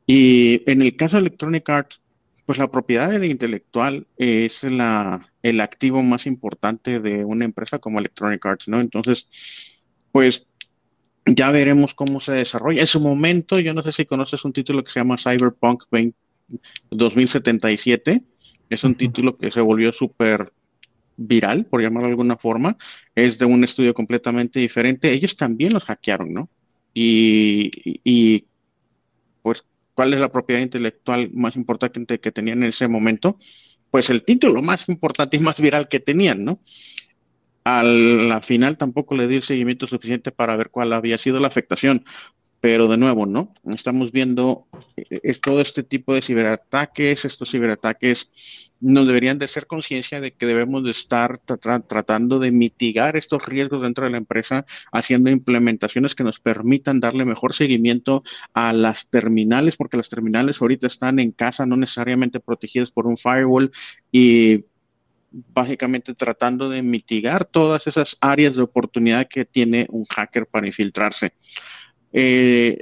Y 0.06 0.62
en 0.70 0.84
el 0.84 0.96
caso 0.96 1.16
de 1.16 1.22
Electronic 1.22 1.68
Arts, 1.68 2.00
pues 2.46 2.60
la 2.60 2.70
propiedad 2.70 3.20
intelectual 3.24 4.06
es 4.18 4.64
la, 4.64 5.34
el 5.42 5.62
activo 5.62 6.04
más 6.04 6.28
importante 6.28 7.00
de 7.00 7.26
una 7.26 7.46
empresa 7.46 7.80
como 7.80 7.98
Electronic 7.98 8.46
Arts, 8.46 8.68
¿no? 8.68 8.82
Entonces, 8.82 9.82
pues 10.12 10.46
ya 11.26 11.50
veremos 11.50 11.96
cómo 11.96 12.20
se 12.20 12.34
desarrolla. 12.34 12.82
En 12.82 12.88
su 12.88 13.00
momento, 13.00 13.60
yo 13.60 13.74
no 13.74 13.82
sé 13.82 13.92
si 13.94 14.06
conoces 14.06 14.46
un 14.46 14.54
título 14.54 14.84
que 14.84 14.92
se 14.92 15.00
llama 15.00 15.18
Cyberpunk 15.18 15.86
2077 16.92 18.22
es 18.72 18.84
un 18.84 18.96
título 18.96 19.38
que 19.38 19.52
se 19.52 19.62
volvió 19.62 19.92
súper 19.92 20.54
viral, 21.18 21.66
por 21.66 21.82
llamarlo 21.82 22.08
de 22.08 22.14
alguna 22.14 22.38
forma. 22.38 22.78
Es 23.14 23.38
de 23.38 23.46
un 23.46 23.64
estudio 23.64 23.94
completamente 23.94 24.60
diferente. 24.60 25.12
Ellos 25.12 25.36
también 25.36 25.74
los 25.74 25.84
hackearon, 25.84 26.34
¿no? 26.34 26.50
Y, 26.94 28.46
pues, 29.42 29.64
¿cuál 29.94 30.14
es 30.14 30.22
la 30.22 30.32
propiedad 30.32 30.62
intelectual 30.62 31.30
más 31.34 31.56
importante 31.56 32.20
que 32.20 32.32
tenían 32.32 32.64
en 32.64 32.70
ese 32.70 32.88
momento? 32.88 33.38
Pues 33.92 34.10
el 34.10 34.24
título 34.24 34.62
más 34.62 34.88
importante 34.88 35.36
y 35.36 35.42
más 35.42 35.60
viral 35.60 35.90
que 35.90 36.00
tenían, 36.00 36.46
¿no? 36.46 36.60
A 37.66 37.84
la 37.84 38.42
final 38.42 38.78
tampoco 38.78 39.16
le 39.16 39.28
di 39.28 39.36
el 39.36 39.44
seguimiento 39.44 39.86
suficiente 39.86 40.32
para 40.32 40.56
ver 40.56 40.70
cuál 40.70 40.94
había 40.94 41.18
sido 41.18 41.40
la 41.40 41.48
afectación, 41.48 42.06
pero 42.62 42.88
de 42.88 42.98
nuevo, 42.98 43.26
¿no? 43.26 43.54
Estamos 43.66 44.12
viendo 44.12 44.68
eh, 44.96 45.20
es 45.24 45.42
todo 45.42 45.62
este 45.62 45.84
tipo 45.84 46.14
de 46.14 46.22
ciberataques, 46.22 47.26
estos 47.26 47.50
ciberataques 47.50 48.30
nos 48.80 49.08
deberían 49.08 49.38
de 49.40 49.48
ser 49.48 49.68
conciencia 49.68 50.22
de 50.22 50.34
que 50.34 50.46
debemos 50.46 50.84
de 50.84 50.92
estar 50.92 51.40
tratando 51.40 52.40
de 52.40 52.52
mitigar 52.52 53.16
estos 53.16 53.46
riesgos 53.46 53.82
dentro 53.82 54.06
de 54.06 54.12
la 54.12 54.18
empresa, 54.18 54.66
haciendo 54.92 55.30
implementaciones 55.30 56.16
que 56.16 56.24
nos 56.24 56.40
permitan 56.40 57.00
darle 57.00 57.26
mejor 57.26 57.54
seguimiento 57.54 58.24
a 58.54 58.74
las 58.74 59.08
terminales, 59.08 59.78
porque 59.78 59.98
las 59.98 60.10
terminales 60.10 60.62
ahorita 60.62 60.88
están 60.88 61.20
en 61.20 61.32
casa, 61.32 61.66
no 61.66 61.78
necesariamente 61.78 62.40
protegidas 62.40 62.92
por 62.92 63.06
un 63.06 63.18
firewall 63.18 63.72
y 64.12 64.66
básicamente 65.32 66.14
tratando 66.14 66.70
de 66.70 66.82
mitigar 66.82 67.46
todas 67.46 67.88
esas 67.88 68.18
áreas 68.20 68.56
de 68.56 68.64
oportunidad 68.64 69.28
que 69.28 69.46
tiene 69.46 69.88
un 69.90 70.06
hacker 70.06 70.46
para 70.48 70.68
infiltrarse. 70.68 71.34
Eh, 72.14 72.80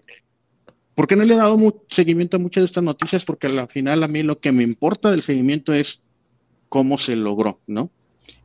¿Por 0.95 1.07
qué 1.07 1.15
no 1.15 1.23
le 1.23 1.33
he 1.33 1.37
dado 1.37 1.85
seguimiento 1.89 2.37
a 2.37 2.39
muchas 2.39 2.63
de 2.63 2.65
estas 2.65 2.83
noticias? 2.83 3.23
Porque 3.23 3.47
al 3.47 3.67
final 3.69 4.03
a 4.03 4.07
mí 4.07 4.21
lo 4.21 4.39
que 4.39 4.51
me 4.51 4.63
importa 4.63 5.11
del 5.11 5.21
seguimiento 5.21 5.73
es 5.73 6.01
cómo 6.67 6.97
se 6.97 7.15
logró, 7.15 7.61
¿no? 7.67 7.89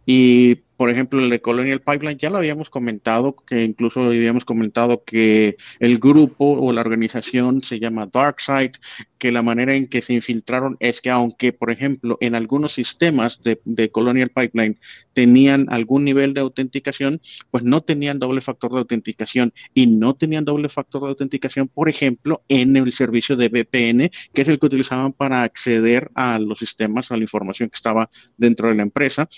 Y 0.07 0.65
por 0.77 0.91
ejemplo, 0.91 1.21
el 1.21 1.31
de 1.31 1.41
Colonial 1.41 1.81
Pipeline 1.81 2.19
ya 2.19 2.31
lo 2.31 2.39
habíamos 2.39 2.69
comentado, 2.69 3.37
que 3.37 3.63
incluso 3.63 4.03
habíamos 4.03 4.45
comentado 4.45 5.05
que 5.05 5.57
el 5.79 5.99
grupo 5.99 6.59
o 6.61 6.73
la 6.73 6.81
organización 6.81 7.63
se 7.63 7.79
llama 7.79 8.09
DarkSide, 8.13 8.73
que 9.19 9.31
la 9.31 9.43
manera 9.43 9.75
en 9.75 9.87
que 9.87 10.03
se 10.03 10.15
infiltraron 10.15 10.77
es 10.81 11.01
que 11.01 11.11
aunque, 11.11 11.53
por 11.53 11.71
ejemplo, 11.71 12.19
en 12.21 12.35
algunos 12.35 12.75
sistemas 12.75 13.41
de, 13.43 13.61
de 13.65 13.91
Colonial 13.91 14.31
Pipeline 14.31 14.79
tenían 15.13 15.67
algún 15.71 16.05
nivel 16.05 16.35
de 16.35 16.41
autenticación, 16.41 17.21
pues 17.51 17.63
no 17.63 17.83
tenían 17.83 18.19
doble 18.19 18.41
factor 18.41 18.73
de 18.73 18.79
autenticación 18.79 19.53
y 19.75 19.87
no 19.87 20.15
tenían 20.15 20.45
doble 20.45 20.69
factor 20.69 21.03
de 21.03 21.09
autenticación, 21.09 21.69
por 21.69 21.89
ejemplo, 21.89 22.43
en 22.49 22.77
el 22.77 22.93
servicio 22.93 23.37
de 23.37 23.49
VPN, 23.49 24.11
que 24.33 24.43
es 24.43 24.49
el 24.49 24.59
que 24.59 24.67
utilizaban 24.67 25.13
para 25.13 25.45
acceder 25.45 26.11
a 26.15 26.39
los 26.41 26.59
sistemas, 26.59 27.13
a 27.13 27.17
la 27.17 27.23
información 27.23 27.71
que 27.71 27.77
estaba 27.77 28.11
dentro 28.37 28.69
de 28.69 28.75
la 28.75 28.83
empresa. 28.83 29.29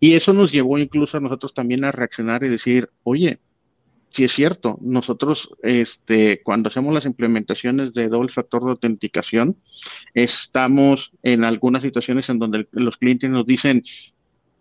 Y 0.00 0.14
eso 0.14 0.32
nos 0.32 0.50
llevó 0.50 0.78
incluso 0.78 1.18
a 1.18 1.20
nosotros 1.20 1.52
también 1.54 1.84
a 1.84 1.92
reaccionar 1.92 2.42
y 2.42 2.48
decir, 2.48 2.88
oye, 3.04 3.38
si 4.10 4.24
es 4.24 4.32
cierto, 4.32 4.78
nosotros 4.80 5.50
este, 5.62 6.42
cuando 6.42 6.68
hacemos 6.68 6.92
las 6.92 7.06
implementaciones 7.06 7.92
de 7.92 8.08
doble 8.08 8.30
factor 8.30 8.64
de 8.64 8.70
autenticación, 8.70 9.56
estamos 10.14 11.12
en 11.22 11.44
algunas 11.44 11.82
situaciones 11.82 12.28
en 12.28 12.38
donde 12.40 12.66
los 12.72 12.96
clientes 12.96 13.30
nos 13.30 13.46
dicen, 13.46 13.82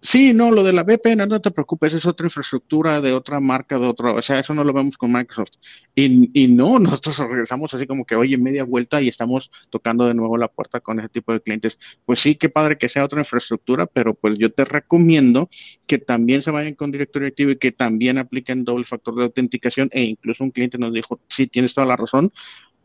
Sí, 0.02 0.34
no, 0.34 0.50
lo 0.52 0.64
de 0.64 0.72
la 0.72 0.84
VPN, 0.84 1.28
no 1.28 1.42
te 1.42 1.52
preocupes, 1.52 1.94
es 1.94 2.06
otra 2.06 2.26
infraestructura 2.26 3.02
de 3.02 3.12
otra 3.12 3.42
marca, 3.42 3.78
de 3.78 3.86
otro, 3.86 4.16
o 4.16 4.22
sea, 4.22 4.40
eso 4.40 4.54
no 4.54 4.64
lo 4.64 4.72
vemos 4.72 4.98
con 4.98 5.12
Microsoft. 5.12 5.52
Y, 5.94 6.32
y, 6.34 6.48
no, 6.48 6.80
nosotros 6.80 7.18
regresamos 7.18 7.74
así 7.74 7.86
como 7.86 8.06
que, 8.06 8.16
oye, 8.16 8.38
media 8.38 8.64
vuelta 8.64 9.02
y 9.02 9.10
estamos 9.10 9.52
tocando 9.70 10.08
de 10.08 10.14
nuevo 10.14 10.38
la 10.38 10.48
puerta 10.48 10.80
con 10.80 11.00
ese 11.00 11.10
tipo 11.10 11.34
de 11.34 11.42
clientes. 11.42 11.78
Pues 12.06 12.22
sí, 12.22 12.36
qué 12.36 12.48
padre 12.48 12.78
que 12.78 12.88
sea 12.88 13.04
otra 13.04 13.20
infraestructura, 13.20 13.88
pero 13.88 14.14
pues 14.14 14.38
yo 14.38 14.52
te 14.54 14.64
recomiendo 14.64 15.50
que 15.86 15.98
también 15.98 16.42
se 16.42 16.52
vayan 16.52 16.76
con 16.76 16.92
directorio 16.92 17.28
activo 17.28 17.52
y 17.52 17.58
que 17.58 17.74
también 17.74 18.18
apliquen 18.18 18.64
doble 18.64 18.86
factor 18.86 19.16
de 19.16 19.24
autenticación 19.24 19.90
e 19.92 20.04
incluso 20.04 20.46
un 20.46 20.52
cliente 20.52 20.78
nos 20.78 20.94
dijo, 20.94 21.20
sí, 21.28 21.48
tienes 21.48 21.74
toda 21.74 21.88
la 21.88 21.98
razón, 21.98 22.32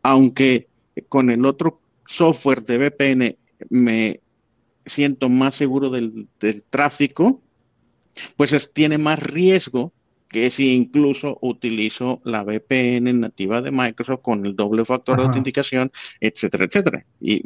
aunque 0.02 0.66
con 1.08 1.30
el 1.30 1.44
otro 1.44 1.80
software 2.06 2.64
de 2.64 2.78
VPN 2.78 3.36
me 3.70 4.20
siento 4.86 5.28
más 5.28 5.56
seguro 5.56 5.90
del, 5.90 6.28
tráfico, 6.70 7.42
pues 8.36 8.72
tiene 8.72 8.98
más 8.98 9.18
riesgo 9.18 9.92
que 10.28 10.50
si 10.50 10.74
incluso 10.74 11.38
utilizo 11.42 12.20
la 12.24 12.42
VPN 12.42 13.20
nativa 13.20 13.62
de 13.62 13.70
Microsoft 13.70 14.22
con 14.22 14.44
el 14.46 14.56
doble 14.56 14.84
factor 14.84 15.18
de 15.18 15.26
autenticación, 15.26 15.92
etcétera, 16.20 16.64
etcétera. 16.64 17.06
Y, 17.20 17.42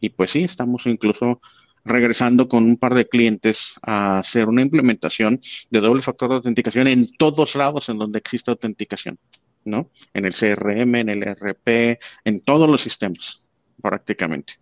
y 0.00 0.08
pues 0.10 0.30
sí, 0.30 0.44
estamos 0.44 0.86
incluso 0.86 1.40
regresando 1.84 2.48
con 2.48 2.64
un 2.64 2.76
par 2.76 2.94
de 2.94 3.08
clientes 3.08 3.74
a 3.82 4.18
hacer 4.18 4.48
una 4.48 4.62
implementación 4.62 5.40
de 5.70 5.80
doble 5.80 6.02
factor 6.02 6.30
de 6.30 6.36
autenticación 6.36 6.86
en 6.86 7.08
todos 7.16 7.54
lados 7.54 7.88
en 7.88 7.98
donde 7.98 8.18
existe 8.18 8.50
autenticación, 8.50 9.18
¿no? 9.64 9.90
En 10.14 10.24
el 10.24 10.34
CRM, 10.34 10.94
en 10.96 11.08
el 11.08 11.22
RP, 11.22 11.98
en 12.24 12.40
todos 12.40 12.68
los 12.70 12.82
sistemas, 12.82 13.42
prácticamente. 13.80 14.54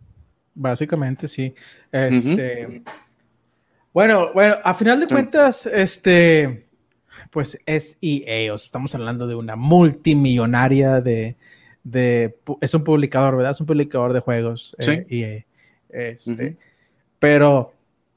Básicamente, 0.58 1.28
sí. 1.28 1.54
Este, 1.92 2.82
Bueno, 3.92 4.32
bueno, 4.34 4.56
a 4.64 4.74
final 4.74 4.98
de 4.98 5.06
cuentas, 5.06 5.66
este, 5.66 6.66
pues 7.30 7.58
es 7.64 7.96
EA, 8.02 8.52
estamos 8.54 8.92
hablando 8.94 9.28
de 9.28 9.36
una 9.36 9.54
multimillonaria 9.54 11.00
de, 11.00 11.36
de, 11.84 12.36
es 12.60 12.74
un 12.74 12.82
publicador, 12.82 13.36
¿verdad? 13.36 13.52
Es 13.52 13.60
un 13.60 13.66
publicador 13.66 14.12
de 14.12 14.20
juegos, 14.20 14.74
eh, 14.80 15.06
EA. 15.08 15.46
Este, 15.88 16.56
Pero 17.20 17.72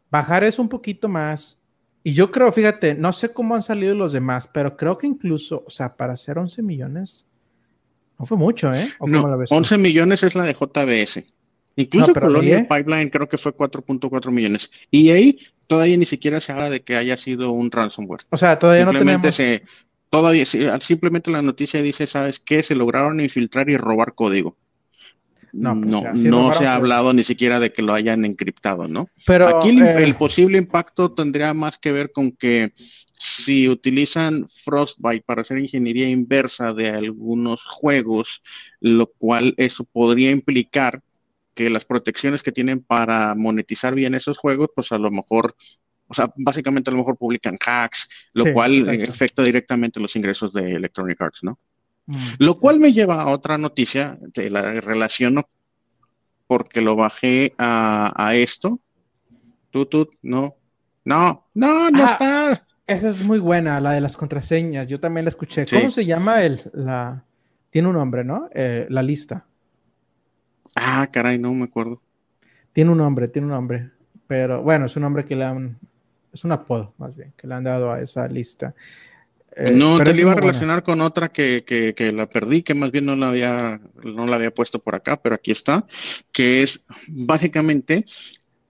bajar 0.10 0.44
eso 0.44 0.64
un 0.64 0.70
poquito 0.70 1.08
más, 1.08 1.60
y 2.04 2.14
yo 2.14 2.32
creo, 2.32 2.52
fíjate, 2.52 2.96
no 2.96 3.14
sé 3.14 3.30
cómo 3.30 3.54
han 3.54 3.62
salido 3.62 3.94
los 3.94 4.14
demás, 4.14 4.50
pero 4.52 4.76
creo 4.76 4.98
que 4.98 5.06
incluso, 5.06 5.64
o 5.68 5.70
sea, 5.70 5.96
para 5.96 6.14
hacer 6.14 6.40
11 6.40 6.64
millones, 6.64 7.28
no 8.18 8.26
fue 8.26 8.38
mucho, 8.38 8.74
¿eh? 8.74 8.92
no, 9.06 9.38
11 9.50 9.78
millones 9.78 10.24
es 10.24 10.34
la 10.34 10.44
de 10.44 10.54
JBS. 10.54 11.24
Incluso 11.76 12.14
Colonial 12.14 12.68
Pipeline 12.68 13.10
creo 13.10 13.30
que 13.30 13.38
fue 13.38 13.56
4.4 13.56 14.32
millones. 14.32 14.70
Y 14.90 15.10
ahí 15.12 15.40
todavía 15.68 15.98
ni 15.98 16.06
siquiera 16.06 16.42
se 16.42 16.52
habla 16.52 16.70
de 16.70 16.82
que 16.82 16.96
haya 16.96 17.18
sido 17.18 17.52
un 17.52 17.72
ransomware. 17.72 18.22
O 18.30 18.38
sea, 18.38 18.60
todavía 18.60 18.86
no 18.86 18.92
tenemos... 18.92 19.36
Se, 19.36 19.64
todavía, 20.10 20.46
simplemente 20.46 21.32
la 21.32 21.42
noticia 21.42 21.82
dice, 21.82 22.08
¿sabes 22.08 22.40
qué? 22.40 22.62
Se 22.62 22.76
lograron 22.76 23.20
infiltrar 23.22 23.70
y 23.70 23.78
robar 23.78 24.14
código. 24.14 24.58
No, 25.54 25.78
pues 25.78 25.92
no, 25.92 26.04
no 26.14 26.54
se 26.54 26.66
ha 26.66 26.76
hablado 26.76 27.14
ni 27.14 27.24
siquiera 27.24 27.60
de 27.60 27.74
que 27.74 27.82
lo 27.82 27.94
hayan 27.94 28.24
encriptado, 28.24 28.88
¿no? 28.88 29.10
Pero 29.26 29.50
aquí 29.50 29.70
el, 29.70 29.82
eh, 29.82 30.14
posible 30.14 30.58
impacto 30.58 31.12
tendría 31.12 31.54
más 31.54 31.78
que 31.78 31.92
ver 31.92 32.12
con 32.12 32.32
que 32.32 32.72
si 33.14 33.68
utilizan 33.68 34.48
Frostbite 34.48 35.24
para 35.26 35.42
hacer 35.42 35.58
ingeniería 35.58 36.10
inversa 36.10 36.74
de 36.74 36.90
algunos 36.90 37.64
juegos, 37.66 38.42
lo 38.80 39.08
cual 39.08 39.54
eso 39.58 39.84
podría 39.84 40.32
implicar 40.32 41.02
que 41.54 41.70
las 41.70 41.86
protecciones 41.86 42.44
que 42.44 42.52
tienen 42.52 42.82
para 42.82 43.36
monetizar 43.36 43.96
bien 43.96 44.16
esos 44.16 44.38
juegos, 44.38 44.70
pues 44.76 44.92
a 44.92 44.98
lo 44.98 45.12
mejor, 45.12 45.56
o 46.08 46.14
sea, 46.14 46.32
básicamente 46.36 46.90
a 46.90 46.94
lo 46.94 47.00
mejor 47.00 47.18
publican 47.18 47.58
hacks, 47.66 48.08
lo 48.34 48.54
cual 48.54 49.04
afecta 49.10 49.44
directamente 49.44 50.00
los 50.00 50.16
ingresos 50.16 50.54
de 50.54 50.74
Electronic 50.74 51.22
Arts, 51.22 51.44
¿no? 51.44 51.60
Mm, 52.06 52.18
lo 52.40 52.58
cual 52.58 52.80
me 52.80 52.94
lleva 52.94 53.22
a 53.22 53.30
otra 53.30 53.58
noticia, 53.58 54.18
de 54.22 54.50
la 54.50 54.80
relaciono 54.82 55.48
porque 56.48 56.82
lo 56.82 56.98
bajé 56.98 57.54
a, 57.58 58.34
esto. 58.36 58.82
Tutut, 59.70 60.10
no. 60.22 60.58
No, 61.06 61.48
no, 61.54 61.90
no 61.90 62.04
ah, 62.04 62.12
está. 62.12 62.68
Esa 62.86 63.08
es 63.08 63.24
muy 63.24 63.40
buena, 63.40 63.80
la 63.80 63.92
de 63.92 64.02
las 64.02 64.18
contraseñas. 64.18 64.86
Yo 64.88 65.00
también 65.00 65.24
la 65.24 65.30
escuché. 65.30 65.66
¿Cómo 65.66 65.90
se 65.90 66.06
llama 66.06 66.44
el, 66.44 66.62
la, 66.74 67.24
tiene 67.70 67.88
un 67.88 67.94
nombre, 67.94 68.26
¿no? 68.26 68.50
Eh, 68.54 68.86
la 68.90 69.02
lista. 69.02 69.46
Ah, 70.76 71.08
caray, 71.12 71.38
no 71.38 71.54
me 71.54 71.66
acuerdo. 71.66 72.02
Tiene 72.74 72.92
un 72.92 72.98
nombre, 72.98 73.28
tiene 73.28 73.48
un 73.48 73.54
nombre. 73.54 73.90
Pero 74.28 74.62
bueno, 74.62 74.86
es 74.86 74.96
un 74.96 75.04
nombre 75.04 75.26
que 75.26 75.36
le 75.36 75.46
han. 75.46 75.78
Es 76.34 76.46
un 76.46 76.54
apodo, 76.54 76.94
más 76.98 77.16
bien, 77.16 77.34
que 77.36 77.48
le 77.48 77.56
han 77.56 77.64
dado 77.64 77.92
a 77.92 78.00
esa 78.00 78.28
lista. 78.28 78.74
Eh, 79.54 79.74
no, 79.74 80.02
te 80.02 80.18
iba 80.18 80.32
a 80.32 80.36
relacionar 80.36 80.82
con 80.82 81.02
otra 81.02 81.28
que, 81.30 81.66
que, 81.66 81.94
que, 81.94 82.14
la 82.14 82.30
perdí, 82.30 82.64
que 82.64 82.74
más 82.74 82.92
bien 82.92 83.06
no 83.06 83.18
la 83.18 83.30
había, 83.30 83.82
no 84.02 84.26
la 84.26 84.38
había 84.38 84.54
puesto 84.54 84.80
por 84.80 84.96
acá, 84.96 85.22
pero 85.22 85.36
aquí 85.36 85.52
está, 85.52 85.86
que 86.32 86.64
es 86.64 86.80
básicamente 87.10 88.06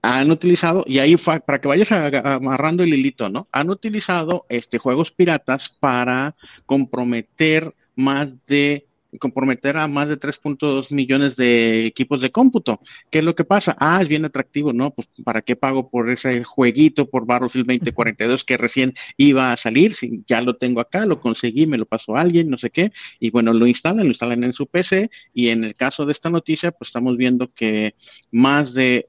han 0.02 0.32
utilizado, 0.32 0.84
y 0.86 0.98
ahí 0.98 1.14
para 1.16 1.60
que 1.60 1.68
vayas 1.68 1.92
amarrando 1.92 2.82
el 2.82 2.92
hilito, 2.92 3.28
¿no? 3.28 3.46
Han 3.52 3.70
utilizado 3.70 4.46
este, 4.48 4.78
juegos 4.78 5.12
piratas 5.12 5.68
para 5.68 6.34
comprometer 6.66 7.72
más 7.94 8.34
de 8.46 8.88
comprometer 9.18 9.76
a 9.76 9.88
más 9.88 10.08
de 10.08 10.18
3.2 10.18 10.92
millones 10.92 11.36
de 11.36 11.86
equipos 11.86 12.20
de 12.20 12.30
cómputo. 12.30 12.80
¿Qué 13.10 13.18
es 13.18 13.24
lo 13.24 13.34
que 13.34 13.44
pasa? 13.44 13.76
Ah, 13.78 14.00
es 14.00 14.08
bien 14.08 14.24
atractivo, 14.24 14.72
¿no? 14.72 14.90
Pues 14.90 15.08
¿para 15.24 15.42
qué 15.42 15.56
pago 15.56 15.90
por 15.90 16.10
ese 16.10 16.44
jueguito, 16.44 17.08
por 17.08 17.26
Battlefield 17.26 17.66
2042 17.66 18.44
que 18.44 18.56
recién 18.56 18.94
iba 19.16 19.52
a 19.52 19.56
salir? 19.56 19.94
Si 19.94 20.22
ya 20.26 20.40
lo 20.40 20.56
tengo 20.56 20.80
acá, 20.80 21.06
lo 21.06 21.20
conseguí, 21.20 21.66
me 21.66 21.78
lo 21.78 21.86
pasó 21.86 22.16
alguien, 22.16 22.48
no 22.48 22.58
sé 22.58 22.70
qué, 22.70 22.92
y 23.20 23.30
bueno, 23.30 23.52
lo 23.52 23.66
instalan, 23.66 24.04
lo 24.04 24.10
instalan 24.10 24.44
en 24.44 24.52
su 24.52 24.66
PC, 24.66 25.10
y 25.34 25.48
en 25.48 25.64
el 25.64 25.74
caso 25.74 26.06
de 26.06 26.12
esta 26.12 26.30
noticia, 26.30 26.72
pues 26.72 26.88
estamos 26.88 27.16
viendo 27.16 27.52
que 27.52 27.94
más 28.30 28.74
de 28.74 29.08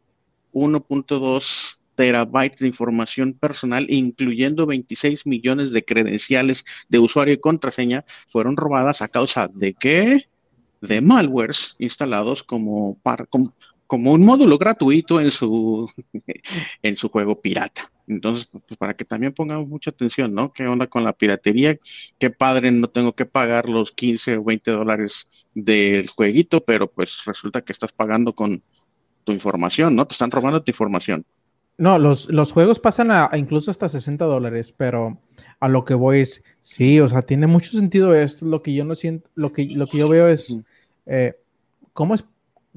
1.2 0.54 1.80
terabytes 1.96 2.60
de 2.60 2.68
información 2.68 3.34
personal, 3.34 3.86
incluyendo 3.90 4.66
26 4.66 5.26
millones 5.26 5.72
de 5.72 5.86
credenciales 5.86 6.66
de 6.90 7.00
usuario 7.00 7.34
y 7.34 7.40
contraseña, 7.40 8.06
fueron 8.30 8.58
robadas 8.58 9.02
a 9.02 9.08
causa 9.08 9.50
de 9.54 9.74
qué? 9.74 10.28
De 10.82 11.02
malwares 11.02 11.76
instalados 11.80 12.44
como, 12.44 12.98
un 13.90 14.26
módulo 14.26 14.58
gratuito 14.58 15.22
en 15.22 15.32
su, 15.32 15.90
en 16.82 16.98
su 16.98 17.10
juego 17.10 17.40
pirata. 17.40 17.92
Entonces, 18.08 18.48
pues 18.52 18.78
para 18.78 18.96
que 18.96 19.06
también 19.06 19.34
pongamos 19.34 19.68
mucha 19.68 19.92
atención, 19.92 20.34
¿no? 20.34 20.52
¿Qué 20.52 20.68
onda 20.68 20.88
con 20.88 21.04
la 21.04 21.14
piratería? 21.14 21.78
Qué 22.20 22.30
padre, 22.30 22.72
no 22.72 22.90
tengo 22.90 23.14
que 23.14 23.26
pagar 23.26 23.70
los 23.70 23.92
15 23.92 24.38
o 24.38 24.44
20 24.44 24.72
dólares 24.72 25.28
del 25.54 26.10
jueguito, 26.10 26.64
pero 26.66 26.92
pues 26.92 27.24
resulta 27.26 27.62
que 27.62 27.72
estás 27.72 27.94
pagando 27.94 28.34
con 28.36 28.62
tu 29.24 29.32
información, 29.32 29.96
¿no? 29.96 30.06
Te 30.06 30.14
están 30.14 30.32
robando 30.32 30.62
tu 30.62 30.72
información. 30.72 31.26
No, 31.78 31.98
los, 31.98 32.30
los 32.30 32.52
juegos 32.52 32.80
pasan 32.80 33.10
a, 33.10 33.32
incluso 33.34 33.72
hasta 33.72 33.90
60 33.90 34.26
dólares, 34.26 34.74
pero 34.76 35.18
a 35.60 35.68
lo 35.68 35.86
que 35.86 35.96
voy 35.96 36.20
es, 36.20 36.44
sí, 36.62 37.00
o 37.00 37.08
sea, 37.08 37.24
tiene 37.24 37.48
mucho 37.48 37.72
sentido 37.72 38.14
esto. 38.14 38.46
Lo 38.46 38.62
que 38.62 38.74
yo 38.74 38.86
no 38.86 38.94
siento, 38.96 39.30
lo 39.36 39.52
que, 39.52 39.66
lo 39.66 39.88
que 39.88 39.98
yo 39.98 40.08
veo 40.08 40.28
es, 40.28 40.56
eh, 41.08 41.34
¿cómo 41.94 42.14
es, 42.14 42.26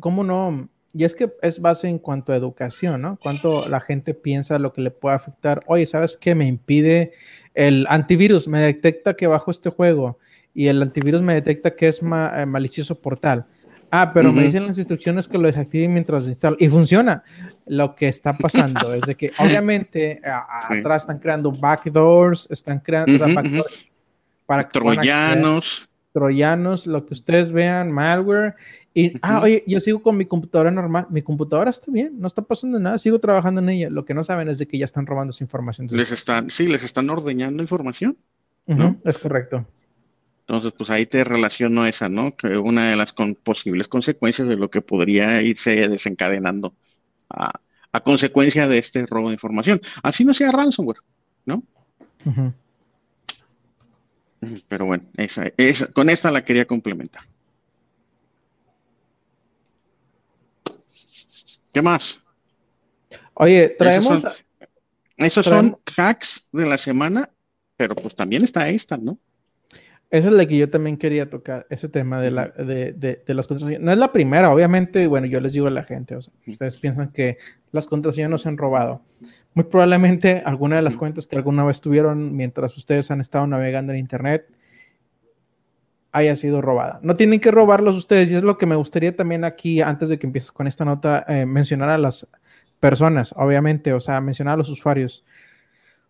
cómo 0.00 0.24
no? 0.24 0.68
Y 0.94 1.04
es 1.04 1.14
que 1.14 1.30
es 1.42 1.60
base 1.60 1.88
en 1.88 1.98
cuanto 1.98 2.32
a 2.32 2.36
educación, 2.36 3.02
¿no? 3.02 3.18
Cuánto 3.22 3.68
la 3.68 3.80
gente 3.80 4.14
piensa 4.14 4.58
lo 4.58 4.72
que 4.72 4.80
le 4.80 4.90
puede 4.90 5.14
afectar. 5.14 5.62
Oye, 5.66 5.84
¿sabes 5.84 6.16
qué? 6.16 6.34
Me 6.34 6.46
impide 6.46 7.12
el 7.52 7.86
antivirus, 7.90 8.48
me 8.48 8.60
detecta 8.60 9.14
que 9.14 9.26
bajo 9.26 9.50
este 9.50 9.68
juego 9.68 10.18
y 10.54 10.68
el 10.68 10.80
antivirus 10.80 11.20
me 11.20 11.34
detecta 11.34 11.76
que 11.76 11.88
es 11.88 12.02
ma, 12.02 12.32
eh, 12.40 12.46
malicioso 12.46 12.98
por 12.98 13.18
tal 13.18 13.46
Ah, 13.90 14.12
pero 14.12 14.32
me 14.32 14.42
dicen 14.42 14.66
las 14.66 14.78
instrucciones 14.78 15.28
que 15.28 15.38
lo 15.38 15.46
desactiven 15.46 15.92
mientras 15.92 16.24
lo 16.24 16.28
instalo. 16.28 16.56
Y 16.58 16.68
funciona. 16.68 17.22
Lo 17.66 17.94
que 17.94 18.08
está 18.08 18.36
pasando 18.36 18.94
es 18.94 19.02
de 19.02 19.14
que 19.14 19.32
obviamente 19.38 20.20
atrás 20.24 21.02
están 21.02 21.18
creando 21.18 21.52
backdoors, 21.52 22.48
están 22.50 22.80
creando 22.80 23.18
backdoors 23.32 23.88
para 24.46 24.68
troyanos. 24.68 25.88
Troyanos, 26.12 26.86
lo 26.86 27.04
que 27.04 27.12
ustedes 27.12 27.50
vean, 27.50 27.92
malware. 27.92 28.54
Y, 28.94 29.12
ah, 29.20 29.40
oye, 29.42 29.62
yo 29.66 29.80
sigo 29.82 30.00
con 30.00 30.16
mi 30.16 30.24
computadora 30.24 30.70
normal. 30.70 31.06
Mi 31.10 31.20
computadora 31.20 31.68
está 31.68 31.92
bien, 31.92 32.18
no 32.18 32.26
está 32.26 32.40
pasando 32.40 32.80
nada, 32.80 32.96
sigo 32.96 33.18
trabajando 33.18 33.60
en 33.60 33.68
ella. 33.68 33.90
Lo 33.90 34.06
que 34.06 34.14
no 34.14 34.24
saben 34.24 34.48
es 34.48 34.58
de 34.58 34.66
que 34.66 34.78
ya 34.78 34.86
están 34.86 35.04
robando 35.06 35.32
esa 35.32 35.44
información. 35.44 35.88
Les 35.90 36.10
están, 36.10 36.48
sí, 36.48 36.66
les 36.66 36.84
están 36.84 37.10
ordeñando 37.10 37.62
información. 37.62 38.16
¿no? 38.66 38.96
Es 39.04 39.18
correcto. 39.18 39.66
Entonces, 40.48 40.72
pues 40.78 40.90
ahí 40.90 41.06
te 41.06 41.24
relaciono 41.24 41.86
esa, 41.86 42.08
¿no? 42.08 42.36
Que 42.36 42.56
una 42.56 42.90
de 42.90 42.96
las 42.96 43.12
posibles 43.42 43.88
consecuencias 43.88 44.46
de 44.46 44.54
lo 44.54 44.70
que 44.70 44.80
podría 44.80 45.42
irse 45.42 45.88
desencadenando 45.88 46.72
a, 47.28 47.60
consecuencia 48.04 48.68
de 48.68 48.78
este 48.78 49.06
robo 49.06 49.28
de 49.28 49.34
información. 49.34 49.80
Así 50.02 50.24
no 50.24 50.34
sea 50.34 50.52
ransomware, 50.52 51.00
¿no? 51.46 51.62
Pero 54.68 54.84
bueno, 54.84 55.04
esa, 55.16 55.50
con 55.92 56.10
esta 56.10 56.30
la 56.30 56.44
quería 56.44 56.66
complementar. 56.66 57.24
¿Qué 61.72 61.82
más? 61.82 62.20
Oye, 63.34 63.70
traemos... 63.70 64.24
Esos 65.16 65.46
son, 65.46 65.78
hacks 65.96 66.46
de 66.52 66.66
la 66.66 66.76
semana, 66.76 67.30
pero 67.76 67.96
pues 67.96 68.14
también 68.14 68.44
está 68.44 68.68
esta, 68.68 68.98
¿no? 68.98 69.18
Esa 70.08 70.28
es 70.28 70.34
la 70.34 70.46
que 70.46 70.56
yo 70.56 70.70
también 70.70 70.96
quería 70.96 71.28
tocar, 71.28 71.66
ese 71.68 71.88
tema 71.88 72.20
de, 72.20 72.30
la, 72.30 72.48
de, 72.48 72.92
de, 72.92 73.34
las 73.34 73.48
contraseñas. 73.48 73.82
No 73.82 73.90
es 73.90 73.98
la 73.98 74.12
primera, 74.12 74.52
obviamente, 74.52 75.06
bueno, 75.08 75.26
yo 75.26 75.40
les 75.40 75.52
digo 75.52 75.66
a 75.66 75.70
la 75.70 75.82
gente, 75.82 76.14
o 76.14 76.22
sea, 76.22 76.32
ustedes 76.46 76.76
piensan 76.76 77.10
que 77.10 77.38
las 77.72 77.88
contraseñas 77.88 78.30
no 78.30 78.38
se 78.38 78.48
han 78.48 78.56
robado. 78.56 79.02
Muy 79.54 79.64
probablemente 79.64 80.42
alguna 80.44 80.76
de 80.76 80.82
las 80.82 80.96
cuentas 80.96 81.26
que 81.26 81.34
alguna 81.34 81.64
vez 81.64 81.80
tuvieron 81.80 82.36
mientras 82.36 82.76
ustedes 82.76 83.10
han 83.10 83.20
estado 83.20 83.46
navegando 83.48 83.92
en 83.92 83.98
Internet 83.98 84.46
haya 86.12 86.34
sido 86.34 86.62
robada. 86.62 86.98
No 87.02 87.16
tienen 87.16 87.40
que 87.40 87.50
robarlos 87.50 87.96
ustedes, 87.96 88.30
y 88.30 88.36
es 88.36 88.42
lo 88.42 88.56
que 88.56 88.64
me 88.64 88.76
gustaría 88.76 89.14
también 89.14 89.44
aquí, 89.44 89.82
antes 89.82 90.08
de 90.08 90.18
que 90.18 90.26
empieces 90.26 90.50
con 90.50 90.66
esta 90.66 90.84
nota, 90.84 91.25
eh, 91.28 91.44
mencionar 91.44 91.90
a 91.90 91.98
las 91.98 92.26
personas, 92.80 93.34
obviamente, 93.36 93.92
o 93.92 94.00
sea, 94.00 94.20
mencionar 94.22 94.54
a 94.54 94.56
los 94.56 94.70
usuarios 94.70 95.25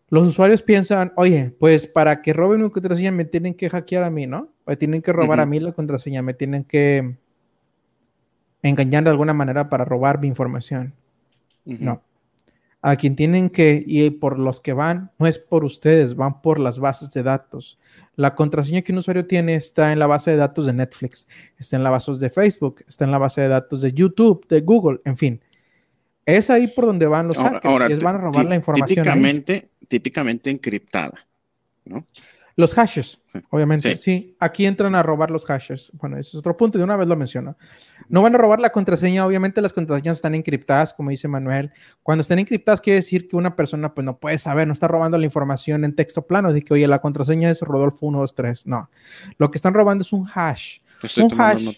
los 0.09 0.29
usuarios 0.29 0.63
piensan, 0.63 1.13
oye, 1.17 1.53
pues 1.59 1.87
para 1.87 2.23
que 2.23 2.33
roben 2.33 2.63
mi 2.63 2.71
contraseña 2.71 3.11
me 3.11 3.25
tienen 3.25 3.55
que 3.55 3.69
hackear 3.69 4.05
a 4.05 4.11
mí, 4.11 4.27
¿no? 4.27 4.53
Me 4.67 4.77
tienen 4.77 5.03
que 5.03 5.13
robar 5.13 5.41
a 5.41 5.47
mí 5.47 5.59
la 5.59 5.73
contraseña, 5.73 6.23
me 6.23 6.35
tienen 6.35 6.65
que 6.65 7.17
engañar 8.63 9.05
de 9.05 9.11
alguna 9.11 9.35
manera 9.35 9.69
para 9.69 9.85
robar 9.85 10.21
mi 10.21 10.29
información. 10.29 10.95
No. 11.65 12.03
A 12.83 12.95
quien 12.95 13.17
tienen 13.17 13.51
que, 13.51 13.83
y 13.85 14.11
por 14.11 14.39
los 14.39 14.61
que 14.61 14.73
van, 14.73 15.11
no 15.19 15.27
es 15.27 15.39
por 15.39 15.65
ustedes, 15.65 16.15
van 16.15 16.41
por 16.41 16.61
las 16.61 16.79
bases 16.79 17.11
de 17.13 17.25
datos. 17.25 17.81
La 18.15 18.37
contraseña 18.37 18.83
que 18.83 18.93
un 18.93 18.99
usuario 18.99 19.27
tiene 19.27 19.57
está 19.57 19.93
en 19.93 19.99
la 19.99 20.07
base 20.07 20.31
de 20.31 20.37
datos 20.37 20.67
de 20.67 20.73
Netflix, 20.73 21.27
está 21.59 21.77
en 21.77 21.83
la 21.83 21.91
base 21.91 22.13
de 22.13 22.31
Facebook, 22.31 22.85
está 22.87 23.05
en 23.05 23.11
la 23.11 23.19
base 23.19 23.41
de 23.41 23.49
datos 23.49 23.81
de 23.81 23.93
YouTube, 23.93 24.47
de 24.47 24.61
Google, 24.61 25.01
en 25.05 25.17
fin. 25.17 25.41
Es 26.27 26.51
ahí 26.51 26.67
por 26.67 26.87
donde 26.87 27.07
van 27.07 27.29
los 27.29 27.39
hackers, 27.39 28.01
y 28.01 28.03
van 28.03 28.17
a 28.17 28.19
robar 28.19 28.45
la 28.45 28.57
información. 28.57 28.89
Típicamente, 28.89 29.71
típicamente 29.89 30.51
encriptada, 30.51 31.27
¿no? 31.85 32.05
Los 32.59 32.75
hashes, 32.75 33.21
obviamente, 33.51 33.99
sí. 33.99 34.35
Aquí 34.41 34.65
entran 34.65 34.95
a 34.95 35.03
robar 35.03 35.31
los 35.31 35.45
hashes. 35.45 35.93
Bueno, 35.93 36.17
ese 36.17 36.31
es 36.31 36.35
otro 36.37 36.57
punto, 36.57 36.79
de 36.79 36.85
una 36.85 36.97
vez 36.97 37.07
lo 37.07 37.15
menciono. 37.15 37.55
No 38.09 38.23
van 38.23 38.35
a 38.35 38.39
robar 38.39 38.61
la 38.61 38.71
contraseña, 38.71 39.27
obviamente 39.27 39.61
las 39.61 39.75
contraseñas 39.75 40.17
están 40.17 40.35
encriptadas, 40.35 40.95
como 40.95 41.11
dice 41.11 41.29
Manuel. 41.29 41.71
Cuando 42.03 42.23
están 42.23 42.39
encriptadas 42.39 42.81
quiere 42.81 42.97
decir 42.97 43.29
que 43.29 43.37
una 43.37 43.55
persona 43.55 43.95
pues 43.95 44.07
no 44.07 44.19
puede 44.19 44.39
saber, 44.39 44.67
no 44.67 44.73
está 44.73 44.89
robando 44.89 45.19
la 45.19 45.27
información 45.27 45.85
en 45.85 45.95
texto 45.95 46.27
plano, 46.27 46.51
de 46.51 46.63
que, 46.63 46.73
oye, 46.73 46.89
la 46.89 47.03
contraseña 47.03 47.51
es 47.51 47.61
Rodolfo 47.61 47.99
123. 47.99 48.67
No, 48.67 48.89
lo 49.37 49.51
que 49.51 49.59
están 49.59 49.75
robando 49.75 50.01
es 50.01 50.15
un 50.15 50.27
hash. 50.35 50.79
un 51.19 51.39
hash. 51.39 51.77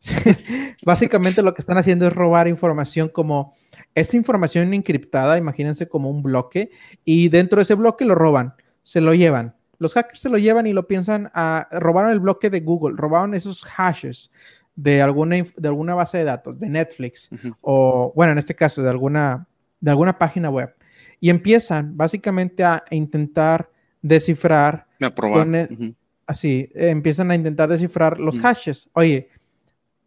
Básicamente 0.86 1.42
lo 1.42 1.52
que 1.52 1.60
están 1.60 1.76
haciendo 1.76 2.06
es 2.06 2.14
robar 2.14 2.48
información 2.48 3.10
como 3.10 3.54
esa 3.98 4.16
información 4.16 4.72
encriptada, 4.74 5.38
imagínense 5.38 5.88
como 5.88 6.10
un 6.10 6.22
bloque, 6.22 6.70
y 7.04 7.28
dentro 7.28 7.56
de 7.56 7.62
ese 7.62 7.74
bloque 7.74 8.04
lo 8.04 8.14
roban, 8.14 8.54
se 8.82 9.00
lo 9.00 9.14
llevan. 9.14 9.54
Los 9.78 9.94
hackers 9.94 10.20
se 10.20 10.28
lo 10.28 10.38
llevan 10.38 10.66
y 10.66 10.72
lo 10.72 10.88
piensan 10.88 11.30
a 11.34 11.68
robaron 11.70 12.10
el 12.10 12.20
bloque 12.20 12.50
de 12.50 12.60
Google, 12.60 12.96
robaron 12.96 13.34
esos 13.34 13.64
hashes 13.64 14.30
de 14.74 15.02
alguna, 15.02 15.36
de 15.56 15.68
alguna 15.68 15.94
base 15.94 16.18
de 16.18 16.24
datos, 16.24 16.58
de 16.58 16.68
Netflix, 16.68 17.30
o 17.60 18.12
bueno, 18.14 18.32
en 18.32 18.38
este 18.38 18.54
caso, 18.54 18.82
de 18.82 18.90
alguna, 18.90 19.46
de 19.80 19.90
alguna 19.90 20.18
página 20.18 20.50
web. 20.50 20.74
Y 21.20 21.30
empiezan 21.30 21.96
básicamente 21.96 22.64
a 22.64 22.84
intentar 22.90 23.70
descifrar. 24.02 24.86
E 25.00 25.94
así, 26.26 26.70
empiezan 26.74 27.30
a 27.30 27.34
intentar 27.34 27.68
descifrar 27.68 28.20
los 28.20 28.38
hashes. 28.40 28.88
Oye, 28.92 29.30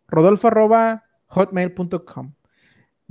rodolfo 0.08 0.50
hotmail.com 1.28 2.34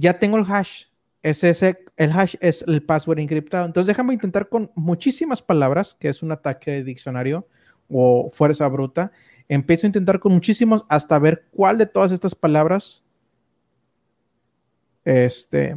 ya 0.00 0.18
tengo 0.18 0.38
el 0.38 0.44
hash. 0.50 0.84
Es 1.22 1.44
ese, 1.44 1.84
el 1.96 2.10
hash 2.12 2.34
es 2.40 2.64
el 2.66 2.82
password 2.82 3.18
encriptado. 3.18 3.66
Entonces 3.66 3.86
déjame 3.86 4.14
intentar 4.14 4.48
con 4.48 4.70
muchísimas 4.74 5.42
palabras, 5.42 5.94
que 5.94 6.08
es 6.08 6.22
un 6.22 6.32
ataque 6.32 6.70
de 6.70 6.84
diccionario 6.84 7.46
o 7.90 8.30
fuerza 8.32 8.66
bruta. 8.68 9.12
Empiezo 9.48 9.86
a 9.86 9.88
intentar 9.88 10.18
con 10.18 10.32
muchísimos 10.32 10.86
hasta 10.88 11.18
ver 11.18 11.46
cuál 11.50 11.76
de 11.76 11.86
todas 11.86 12.12
estas 12.12 12.34
palabras 12.34 13.04
este, 15.04 15.76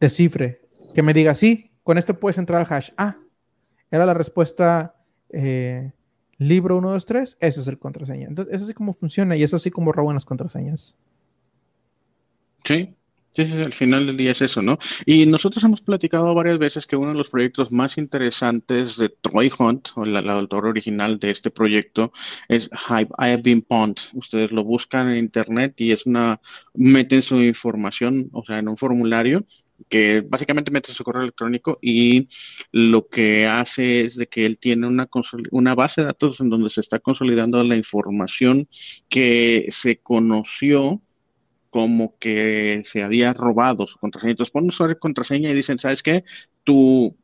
descifre. 0.00 0.62
Que 0.94 1.02
me 1.02 1.12
diga, 1.12 1.34
sí, 1.34 1.72
con 1.82 1.98
esto 1.98 2.18
puedes 2.18 2.38
entrar 2.38 2.60
al 2.60 2.72
hash. 2.72 2.90
Ah, 2.96 3.18
era 3.90 4.06
la 4.06 4.14
respuesta 4.14 4.96
eh, 5.28 5.92
libro 6.38 6.76
123. 6.76 7.36
Ese 7.40 7.60
es 7.60 7.68
el 7.68 7.78
contraseña. 7.78 8.28
Entonces, 8.28 8.54
es 8.54 8.62
así 8.62 8.72
como 8.72 8.94
funciona 8.94 9.36
y 9.36 9.42
es 9.42 9.52
así 9.52 9.70
como 9.70 9.92
roban 9.92 10.14
las 10.14 10.24
contraseñas. 10.24 10.96
Sí, 12.64 12.96
Sí, 13.36 13.44
sí, 13.46 13.52
al 13.52 13.74
final 13.74 14.06
del 14.06 14.16
día 14.16 14.32
es 14.32 14.40
eso, 14.40 14.62
¿no? 14.62 14.78
Y 15.04 15.26
nosotros 15.26 15.62
hemos 15.62 15.82
platicado 15.82 16.34
varias 16.34 16.56
veces 16.56 16.86
que 16.86 16.96
uno 16.96 17.12
de 17.12 17.18
los 17.18 17.28
proyectos 17.28 17.70
más 17.70 17.98
interesantes 17.98 18.96
de 18.96 19.10
Troy 19.10 19.52
Hunt, 19.58 19.88
o 19.94 20.04
el, 20.04 20.16
autor 20.30 20.64
original 20.64 21.18
de 21.18 21.32
este 21.32 21.50
proyecto, 21.50 22.12
es 22.48 22.70
I 22.88 23.06
Have 23.18 23.42
Been 23.42 23.60
Pond. 23.60 23.98
Ustedes 24.14 24.52
lo 24.52 24.64
buscan 24.64 25.10
en 25.10 25.18
internet 25.18 25.78
y 25.82 25.92
es 25.92 26.06
una, 26.06 26.40
meten 26.72 27.20
su 27.20 27.42
información, 27.42 28.30
o 28.32 28.42
sea, 28.42 28.58
en 28.58 28.68
un 28.68 28.78
formulario 28.78 29.44
que 29.90 30.22
básicamente 30.22 30.70
mete 30.70 30.94
su 30.94 31.04
correo 31.04 31.22
electrónico 31.22 31.78
y 31.82 32.28
lo 32.72 33.08
que 33.08 33.46
hace 33.46 34.00
es 34.06 34.16
de 34.16 34.26
que 34.28 34.46
él 34.46 34.56
tiene 34.56 34.86
una, 34.86 35.08
una 35.50 35.74
base 35.74 36.00
de 36.00 36.06
datos 36.06 36.40
en 36.40 36.48
donde 36.48 36.70
se 36.70 36.80
está 36.80 36.98
consolidando 37.00 37.62
la 37.62 37.76
información 37.76 38.66
que 39.10 39.66
se 39.68 39.98
conoció 39.98 41.02
como 41.76 42.16
que 42.18 42.80
se 42.86 43.02
había 43.02 43.34
robado 43.34 43.86
su 43.86 43.98
contraseña. 43.98 44.30
Entonces 44.30 44.50
ponen 44.50 44.70
usuario 44.70 44.96
y 44.96 44.98
contraseña 44.98 45.50
y 45.50 45.54
dicen, 45.54 45.78
¿sabes 45.78 46.02
qué? 46.02 46.24
Tu 46.64 47.14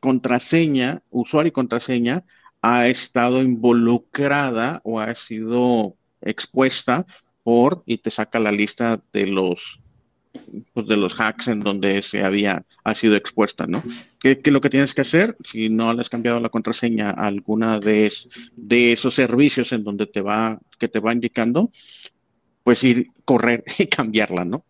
contraseña, 0.00 1.02
usuario 1.10 1.48
y 1.50 1.52
contraseña, 1.52 2.24
ha 2.62 2.88
estado 2.88 3.42
involucrada 3.42 4.80
o 4.82 4.98
ha 4.98 5.14
sido 5.14 5.94
expuesta 6.22 7.04
por, 7.42 7.82
y 7.84 7.98
te 7.98 8.10
saca 8.10 8.38
la 8.38 8.50
lista 8.50 8.98
de 9.12 9.26
los 9.26 9.78
pues, 10.72 10.86
de 10.86 10.96
los 10.96 11.20
hacks 11.20 11.48
en 11.48 11.60
donde 11.60 12.00
se 12.00 12.24
había 12.24 12.64
ha 12.84 12.94
sido 12.94 13.14
expuesta, 13.14 13.66
¿no? 13.66 13.82
¿Qué, 14.18 14.40
es 14.42 14.52
lo 14.54 14.62
que 14.62 14.70
tienes 14.70 14.94
que 14.94 15.02
hacer? 15.02 15.36
Si 15.44 15.68
no 15.68 15.92
le 15.92 16.00
has 16.00 16.08
cambiado 16.08 16.40
la 16.40 16.48
contraseña 16.48 17.10
a 17.10 17.26
alguna 17.26 17.78
de, 17.78 18.10
de 18.56 18.92
esos 18.92 19.14
servicios 19.14 19.70
en 19.72 19.84
donde 19.84 20.06
te 20.06 20.22
va, 20.22 20.58
que 20.78 20.88
te 20.88 20.98
va 20.98 21.12
indicando, 21.12 21.70
pues 22.68 22.84
ir, 22.84 23.12
correr 23.24 23.64
y 23.78 23.86
cambiarla, 23.86 24.44
¿no? 24.44 24.62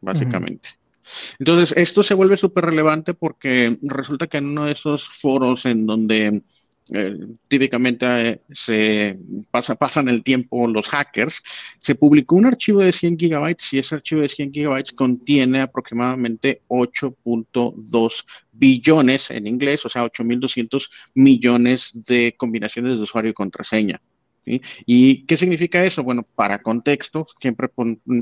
Básicamente. 0.00 0.70
Entonces, 1.38 1.72
esto 1.76 2.02
se 2.02 2.14
vuelve 2.14 2.36
súper 2.36 2.64
relevante 2.64 3.14
porque 3.14 3.78
resulta 3.82 4.26
que 4.26 4.38
en 4.38 4.46
uno 4.46 4.64
de 4.64 4.72
esos 4.72 5.08
foros 5.08 5.64
en 5.64 5.86
donde 5.86 6.42
eh, 6.90 7.16
típicamente 7.46 8.06
eh, 8.08 8.40
se 8.50 9.16
pasa, 9.52 9.76
pasan 9.76 10.08
el 10.08 10.24
tiempo 10.24 10.66
los 10.66 10.88
hackers, 10.88 11.44
se 11.78 11.94
publicó 11.94 12.34
un 12.34 12.46
archivo 12.46 12.82
de 12.82 12.92
100 12.92 13.18
gigabytes 13.18 13.72
y 13.72 13.78
ese 13.78 13.94
archivo 13.94 14.22
de 14.22 14.30
100 14.30 14.52
gigabytes 14.52 14.92
contiene 14.92 15.60
aproximadamente 15.60 16.62
8.2 16.66 18.24
billones 18.50 19.30
en 19.30 19.46
inglés, 19.46 19.86
o 19.86 19.88
sea, 19.88 20.04
8.200 20.04 20.90
millones 21.14 21.92
de 21.94 22.34
combinaciones 22.36 22.96
de 22.96 23.02
usuario 23.04 23.30
y 23.30 23.34
contraseña. 23.34 24.00
¿Y 24.44 25.24
qué 25.26 25.36
significa 25.36 25.84
eso? 25.84 26.02
Bueno, 26.02 26.22
para 26.34 26.62
contexto, 26.62 27.26
siempre 27.38 27.70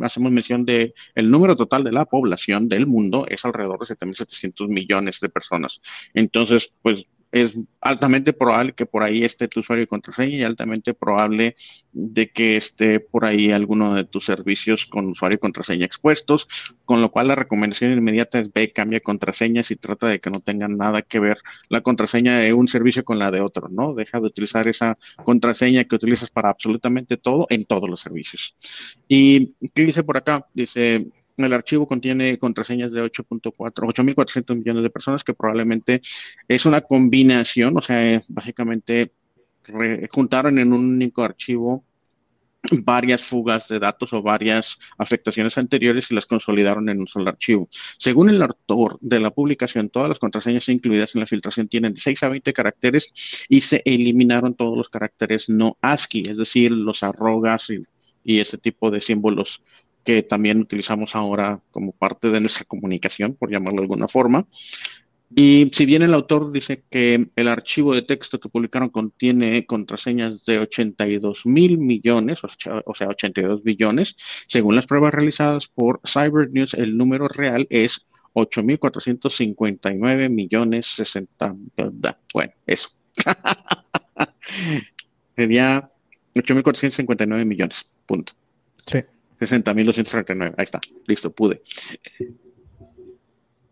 hacemos 0.03 0.33
mención 0.33 0.65
de 0.65 0.95
el 1.15 1.31
número 1.31 1.57
total 1.57 1.85
de 1.85 1.93
la 1.93 2.05
población 2.05 2.69
del 2.69 2.87
mundo 2.87 3.27
es 3.29 3.45
alrededor 3.45 3.79
de 3.81 3.95
7.700 3.97 4.69
millones 4.69 5.19
de 5.21 5.29
personas. 5.29 5.81
Entonces, 6.15 6.73
pues 6.83 7.07
es 7.33 7.55
altamente 7.81 8.35
probable 8.35 8.75
que 8.75 8.87
por 8.87 9.03
ahí 9.03 9.25
esté 9.25 9.49
tu 9.49 9.61
usuario 9.61 9.85
y 9.85 9.87
contraseña 9.87 10.37
y 10.37 10.43
altamente 10.43 10.95
probable 10.95 11.57
de 11.93 12.31
que 12.31 12.57
esté 12.57 13.01
por 13.01 13.25
ahí 13.25 13.51
alguno 13.51 13.95
de 13.95 14.05
tus 14.05 14.27
servicios 14.27 14.87
con 14.87 15.09
usuario 15.09 15.37
y 15.37 15.41
contraseña 15.41 15.87
expuestos, 15.87 16.47
con 16.85 17.01
lo 17.01 17.11
cual 17.11 17.29
la 17.29 17.35
recomendación 17.35 17.93
inmediata 17.93 18.39
es 18.39 18.53
ve, 18.53 18.73
cambia 18.73 19.01
contraseñas 19.01 19.71
y 19.71 19.77
trata 19.77 20.09
de 20.09 20.21
que 20.21 20.31
no 20.31 20.41
tengan 20.41 20.77
nada 20.77 21.03
que 21.03 21.19
ver 21.19 21.39
la 21.69 21.81
contraseña 21.81 22.39
de 22.39 22.53
un 22.53 22.69
servicio 22.69 23.05
con 23.05 23.19
la 23.19 23.31
de 23.31 23.41
otro, 23.41 23.69
¿no? 23.71 23.95
Deja 23.95 24.21
de 24.21 24.27
utilizar 24.27 24.69
esa 24.69 24.99
contraseña 25.25 25.85
que 25.85 25.97
utilizas 25.97 26.31
para 26.31 26.51
absolutamente 26.51 27.17
todo 27.17 27.47
en 27.49 27.65
todos 27.65 27.89
los 27.89 28.01
servicios. 28.01 28.55
¿Y 29.09 29.55
qué 29.75 29.85
dice 29.87 30.05
por 30.05 30.19
acá? 30.19 30.47
Dice, 30.53 31.07
el 31.37 31.53
archivo 31.53 31.87
contiene 31.87 32.39
contraseñas 32.39 32.93
de 32.93 33.03
8.4, 33.03 33.53
8.400 33.55 34.57
millones 34.57 34.83
de 34.83 34.91
personas 34.91 35.25
que 35.25 35.35
probablemente 35.35 36.01
es 36.49 36.67
una 36.67 36.81
combinación, 36.81 37.77
o 37.77 37.83
sea, 37.83 38.23
básicamente 38.29 39.13
juntaron 40.11 40.59
en 40.59 40.73
un 40.73 40.95
único 40.95 41.23
archivo 41.23 41.85
varias 42.85 43.23
fugas 43.23 43.69
de 43.69 43.79
datos 43.79 44.13
o 44.13 44.23
varias 44.23 44.79
afectaciones 44.99 45.59
anteriores 45.59 46.11
y 46.11 46.15
las 46.15 46.27
consolidaron 46.27 46.89
en 46.89 47.01
un 47.01 47.09
solo 47.09 47.29
archivo. 47.29 47.69
Según 47.99 48.31
el 48.31 48.41
autor 48.43 48.99
de 49.01 49.19
la 49.19 49.31
publicación, 49.31 49.89
todas 49.89 50.09
las 50.09 50.19
contraseñas 50.19 50.69
incluidas 50.69 51.15
en 51.15 51.21
la 51.21 51.27
filtración 51.27 51.69
tienen 51.69 51.95
de 51.95 52.01
6 52.01 52.23
a 52.23 52.29
20 52.29 52.53
caracteres 52.53 53.47
y 53.49 53.63
se 53.63 53.83
eliminaron 53.85 54.55
todos 54.55 54.77
los 54.77 54.89
caracteres 54.89 55.49
no 55.49 55.77
ASCII, 55.81 56.29
es 56.29 56.39
decir, 56.39 56.71
los 56.71 57.03
arrogas 57.03 57.69
y 58.25 58.39
ese 58.39 58.59
tipo 58.59 58.91
de 58.91 59.01
símbolos 59.01 59.63
que 60.05 60.23
también 60.23 60.61
utilizamos 60.61 61.15
ahora 61.15 61.61
como 61.71 61.93
parte 61.93 62.31
de 62.31 62.41
nuestra 62.41 62.65
comunicación, 62.65 63.35
por 63.35 63.51
llamarlo 63.51 63.81
de 63.81 63.85
alguna 63.85 64.09
forma. 64.09 64.47
Y 65.35 65.71
si 65.73 65.87
bien 65.87 66.03
el 66.03 66.13
autor 66.13 66.53
dice 66.53 66.85
que 66.91 67.31
el 67.37 67.49
archivo 67.49 67.95
de 67.95 68.03
texto 68.03 68.39
que 68.39 68.51
publicaron 68.51 68.91
contiene 68.91 69.65
contraseñas 69.65 70.45
de 70.45 70.59
82 70.59 71.47
mil 71.47 71.79
millones, 71.79 72.41
o 72.45 72.95
sea, 72.95 73.09
82 73.09 73.63
billones, 73.63 74.15
según 74.47 74.77
las 74.77 74.87
pruebas 74.87 75.15
realizadas 75.15 75.69
por 75.69 76.01
Cyber 76.07 76.51
News, 76.51 76.75
el 76.75 76.99
número 76.99 77.29
real 77.29 77.67
es 77.71 78.05
8.459 78.35 80.29
millones 80.29 80.87
60. 80.87 81.57
Bueno, 82.35 82.53
eso. 82.67 82.91
Sería 85.37 85.91
8.459 86.35 87.47
millones. 87.47 87.87
Punto. 88.05 88.35
Sí. 88.87 88.99
60.239. 89.47 90.55
Ahí 90.57 90.65
está. 90.65 90.81
Listo, 91.07 91.33
pude. 91.33 91.63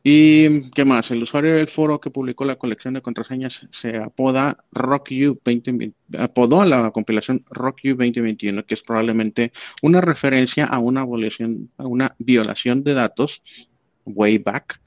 ¿Y 0.02 0.70
qué 0.70 0.86
más? 0.86 1.10
El 1.10 1.22
usuario 1.22 1.54
del 1.54 1.68
foro 1.68 2.00
que 2.00 2.10
publicó 2.10 2.46
la 2.46 2.56
colección 2.56 2.94
de 2.94 3.02
contraseñas 3.02 3.66
se 3.70 3.98
apoda 3.98 4.64
RockU 4.72 5.38
20, 5.44 5.92
apodó 6.18 6.64
la 6.64 6.90
compilación 6.90 7.44
RockU 7.50 7.90
2021, 7.90 8.64
que 8.64 8.74
es 8.74 8.82
probablemente 8.82 9.52
una 9.82 10.00
referencia 10.00 10.64
a 10.64 10.78
una 10.78 11.04
violación, 11.04 11.70
a 11.76 11.86
una 11.86 12.14
violación 12.18 12.82
de 12.82 12.94
datos 12.94 13.42
way 14.06 14.38
back 14.38 14.80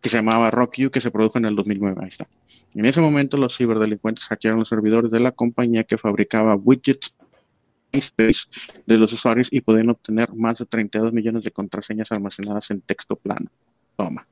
que 0.00 0.08
se 0.08 0.16
llamaba 0.16 0.50
RockU, 0.50 0.90
que 0.90 1.00
se 1.00 1.12
produjo 1.12 1.38
en 1.38 1.44
el 1.44 1.54
2009. 1.54 2.00
Ahí 2.02 2.08
está. 2.08 2.28
En 2.74 2.84
ese 2.86 3.00
momento, 3.00 3.36
los 3.36 3.56
ciberdelincuentes 3.56 4.24
hackearon 4.24 4.58
los 4.58 4.68
servidores 4.68 5.10
de 5.10 5.20
la 5.20 5.30
compañía 5.30 5.84
que 5.84 5.98
fabricaba 5.98 6.56
widgets 6.56 7.14
MySpace 7.94 8.40
de 8.86 8.96
los 8.98 9.12
usuarios 9.12 9.48
y 9.50 9.60
pueden 9.60 9.90
obtener 9.90 10.32
más 10.34 10.58
de 10.58 10.66
32 10.66 11.12
millones 11.12 11.44
de 11.44 11.50
contraseñas 11.50 12.10
almacenadas 12.12 12.70
en 12.70 12.80
texto 12.80 13.16
plano. 13.16 13.50
Toma. 13.96 14.26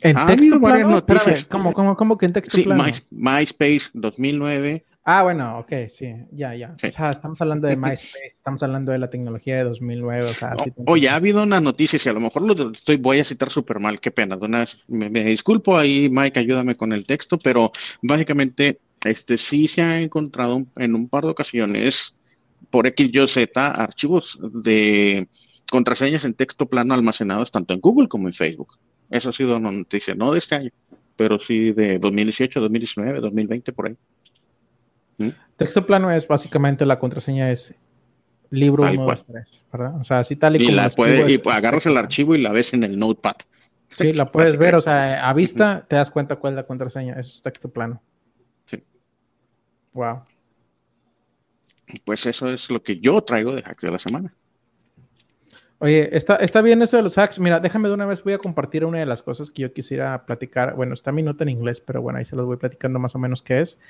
¿En 0.00 0.16
texto 0.26 0.60
plano? 0.60 1.04
¿cómo, 1.48 1.96
cómo, 1.96 2.18
que 2.18 2.26
en 2.26 2.32
texto 2.32 2.56
sí, 2.56 2.64
plano? 2.64 2.84
MySpace 3.10 3.90
2009. 3.92 4.84
Ah, 5.04 5.24
bueno, 5.24 5.58
ok, 5.58 5.72
sí, 5.88 6.14
ya, 6.30 6.54
ya. 6.54 6.76
O 6.80 6.90
sea, 6.90 7.10
estamos 7.10 7.40
hablando 7.40 7.66
de 7.66 7.76
MySpace, 7.76 8.28
estamos 8.36 8.62
hablando 8.62 8.92
de 8.92 8.98
la 8.98 9.10
tecnología 9.10 9.56
de 9.56 9.64
2009, 9.64 10.22
o 10.22 10.28
sea, 10.28 10.54
Oye, 10.86 11.08
ha 11.08 11.16
habido 11.16 11.42
una 11.42 11.60
noticia, 11.60 11.98
y 12.04 12.08
a 12.08 12.12
lo 12.12 12.20
mejor 12.20 12.42
lo 12.42 12.70
estoy, 12.70 12.98
voy 12.98 13.18
a 13.18 13.24
citar 13.24 13.50
súper 13.50 13.80
mal, 13.80 13.98
qué 13.98 14.12
pena. 14.12 14.38
me, 14.86 15.10
me 15.10 15.24
disculpo 15.24 15.76
ahí, 15.76 16.08
Mike, 16.08 16.38
ayúdame 16.38 16.76
con 16.76 16.92
el 16.92 17.04
texto, 17.04 17.36
pero 17.36 17.72
básicamente 18.00 18.78
este 19.04 19.38
sí 19.38 19.68
se 19.68 19.82
ha 19.82 20.00
encontrado 20.00 20.64
en 20.76 20.94
un 20.94 21.08
par 21.08 21.24
de 21.24 21.30
ocasiones 21.30 22.14
por 22.70 22.86
X, 22.86 23.10
Y, 23.12 23.28
Z 23.28 23.66
archivos 23.68 24.38
de 24.40 25.28
contraseñas 25.70 26.24
en 26.24 26.34
texto 26.34 26.66
plano 26.66 26.94
almacenados 26.94 27.50
tanto 27.50 27.74
en 27.74 27.80
Google 27.80 28.08
como 28.08 28.28
en 28.28 28.34
Facebook. 28.34 28.78
Eso 29.10 29.30
ha 29.30 29.32
sido 29.32 29.56
una 29.56 29.70
noticia, 29.70 30.14
no 30.14 30.32
de 30.32 30.38
este 30.38 30.54
año, 30.54 30.70
pero 31.16 31.38
sí 31.38 31.72
de 31.72 31.98
2018, 31.98 32.60
2019, 32.60 33.20
2020, 33.20 33.72
por 33.72 33.88
ahí. 33.88 33.96
¿Mm? 35.18 35.28
Texto 35.56 35.84
plano 35.84 36.10
es 36.10 36.26
básicamente 36.26 36.86
la 36.86 36.98
contraseña 36.98 37.50
es 37.50 37.74
libro 38.50 38.84
1, 38.84 39.04
2, 39.04 39.24
3, 39.26 39.64
¿verdad? 39.72 40.00
O 40.00 40.04
sea, 40.04 40.18
así 40.20 40.36
tal 40.36 40.56
y, 40.56 40.64
como. 40.64 40.76
La 40.76 40.90
puede, 40.90 41.32
y 41.32 41.40
agarras 41.48 41.86
el 41.86 41.96
archivo 41.96 42.34
y 42.34 42.40
la 42.40 42.52
ves 42.52 42.72
en 42.74 42.84
el 42.84 42.98
notepad. 42.98 43.36
Sí, 43.88 44.12
la 44.12 44.32
puedes 44.32 44.56
ver, 44.56 44.74
o 44.74 44.80
sea, 44.80 45.28
a 45.28 45.32
vista 45.34 45.84
te 45.88 45.96
das 45.96 46.10
cuenta 46.10 46.36
cuál 46.36 46.54
es 46.54 46.56
la 46.56 46.66
contraseña, 46.66 47.14
eso 47.14 47.30
es 47.34 47.42
texto 47.42 47.70
plano. 47.70 48.00
Wow. 49.92 50.22
Pues 52.04 52.26
eso 52.26 52.48
es 52.50 52.70
lo 52.70 52.82
que 52.82 52.98
yo 52.98 53.20
traigo 53.22 53.54
de 53.54 53.62
hacks 53.62 53.82
de 53.82 53.90
la 53.90 53.98
semana. 53.98 54.34
Oye, 55.78 56.16
está, 56.16 56.36
está 56.36 56.62
bien 56.62 56.80
eso 56.80 56.96
de 56.96 57.02
los 57.02 57.18
hacks. 57.18 57.40
Mira, 57.40 57.58
déjame 57.58 57.88
de 57.88 57.94
una 57.94 58.06
vez, 58.06 58.22
voy 58.22 58.34
a 58.34 58.38
compartir 58.38 58.84
una 58.84 59.00
de 59.00 59.06
las 59.06 59.22
cosas 59.22 59.50
que 59.50 59.62
yo 59.62 59.72
quisiera 59.72 60.24
platicar. 60.24 60.76
Bueno, 60.76 60.94
está 60.94 61.10
mi 61.10 61.22
nota 61.22 61.42
en 61.42 61.50
inglés, 61.50 61.80
pero 61.80 62.00
bueno, 62.00 62.18
ahí 62.18 62.24
se 62.24 62.36
los 62.36 62.46
voy 62.46 62.56
platicando 62.56 62.98
más 62.98 63.14
o 63.14 63.18
menos 63.18 63.42
qué 63.42 63.60
es. 63.60 63.80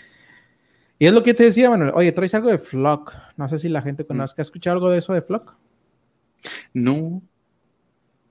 Y 0.98 1.06
es 1.06 1.12
lo 1.12 1.22
que 1.22 1.34
te 1.34 1.44
decía, 1.44 1.68
bueno, 1.68 1.92
oye, 1.94 2.10
traes 2.12 2.34
algo 2.34 2.48
de 2.48 2.58
Flock. 2.58 3.14
No 3.36 3.48
sé 3.48 3.58
si 3.58 3.68
la 3.68 3.82
gente 3.82 4.06
conozca. 4.06 4.40
¿Has 4.40 4.48
escuchado 4.48 4.74
algo 4.74 4.88
de 4.88 4.98
eso 4.98 5.12
de 5.12 5.20
Flock? 5.20 5.54
No. 6.72 7.22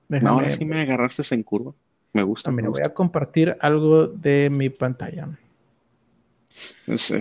no 0.08 0.28
ahora 0.28 0.50
sí 0.50 0.64
me 0.64 0.80
agarraste 0.80 1.22
en 1.34 1.42
curva. 1.42 1.72
Me 2.12 2.22
gusta. 2.22 2.50
Mira, 2.50 2.68
voy 2.68 2.82
a 2.82 2.92
compartir 2.92 3.56
algo 3.60 4.08
de 4.08 4.50
mi 4.50 4.70
pantalla 4.70 5.28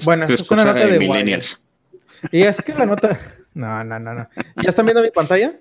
bueno, 0.04 0.26
esto 0.26 0.44
es 0.44 0.52
una 0.52 0.66
nota 0.66 0.86
de, 0.86 1.00
millennials. 1.00 1.60
Y 2.32 2.42
es 2.44 2.62
que 2.62 2.74
la 2.74 2.86
nota. 2.86 3.18
No, 3.54 3.84
no, 3.84 4.00
no, 4.00 4.14
no. 4.14 4.30
¿Ya 4.64 4.70
están 4.70 4.86
viendo 4.86 5.02
mi 5.02 5.12
pantalla? 5.12 5.60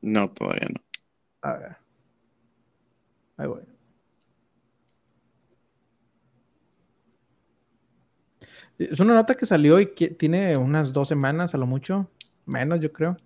No, 0.00 0.32
todavía 0.32 0.66
no. 0.68 0.82
A 1.42 1.52
ver. 1.52 1.76
Ahí 3.36 3.46
voy. 3.46 3.62
Es 8.78 8.98
una 8.98 9.14
nota 9.14 9.34
que 9.34 9.46
salió 9.46 9.78
y 9.78 9.86
que 9.86 10.08
tiene 10.08 10.56
unas 10.56 10.92
dos 10.92 11.08
semanas 11.08 11.54
a 11.54 11.58
lo 11.58 11.66
mucho. 11.66 12.10
Menos, 12.46 12.80
yo 12.80 12.92
creo. 12.92 13.16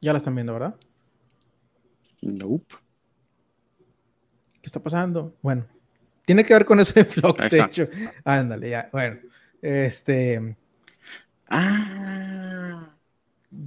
Ya 0.00 0.12
la 0.12 0.18
están 0.18 0.34
viendo, 0.34 0.52
¿verdad? 0.52 0.76
Nope. 2.26 2.74
¿Qué 4.60 4.66
está 4.66 4.82
pasando? 4.82 5.36
Bueno, 5.42 5.64
tiene 6.24 6.44
que 6.44 6.54
ver 6.54 6.64
con 6.64 6.80
ese 6.80 7.04
flock, 7.04 7.40
de 7.48 7.60
hecho. 7.60 7.88
Ándale, 8.24 8.70
ya. 8.70 8.88
Bueno, 8.92 9.18
este. 9.62 10.56
Ah. 11.48 12.92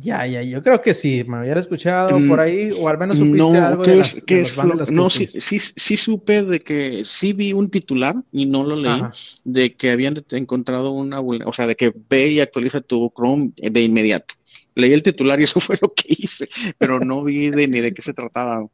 Ya, 0.02 0.26
ya, 0.26 0.44
yo 0.44 0.62
creo 0.62 0.82
que 0.82 0.94
sí, 0.94 1.24
me 1.26 1.38
había 1.38 1.54
escuchado 1.54 2.20
por 2.28 2.40
ahí, 2.40 2.70
o 2.80 2.88
al 2.88 2.98
menos 2.98 3.18
supiste 3.18 3.58
algo 3.58 3.82
de 3.82 3.96
las, 3.96 4.24
es, 4.28 4.92
No, 4.92 5.10
sí, 5.10 5.26
sí, 5.26 5.58
sí, 5.60 5.98
supe 5.98 6.44
de 6.44 6.60
que 6.60 7.04
sí 7.06 7.34
vi 7.34 7.54
un 7.54 7.70
titular 7.70 8.16
y 8.32 8.46
no 8.46 8.64
lo 8.64 8.76
leí, 8.76 9.02
de 9.46 9.74
que 9.74 9.92
habían 9.92 10.24
encontrado 10.32 10.92
una, 10.92 11.22
o 11.22 11.54
sea, 11.54 11.66
de 11.66 11.76
que 11.76 11.94
ve 12.10 12.28
y 12.28 12.40
actualiza 12.40 12.82
tu 12.82 13.12
Chrome 13.16 13.52
de 13.56 13.82
inmediato. 13.82 14.36
Leí 14.80 14.94
el 14.94 15.04
titular 15.04 15.40
y 15.40 15.44
eso 15.46 15.60
fue 15.60 15.78
lo 15.82 15.94
que 15.94 16.06
hice, 16.08 16.50
pero 16.78 17.00
no 17.00 17.24
vi 17.24 17.50
de, 17.50 17.68
ni 17.68 17.80
de 17.80 17.94
qué 17.94 18.02
se 18.02 18.14
trataba. 18.14 18.68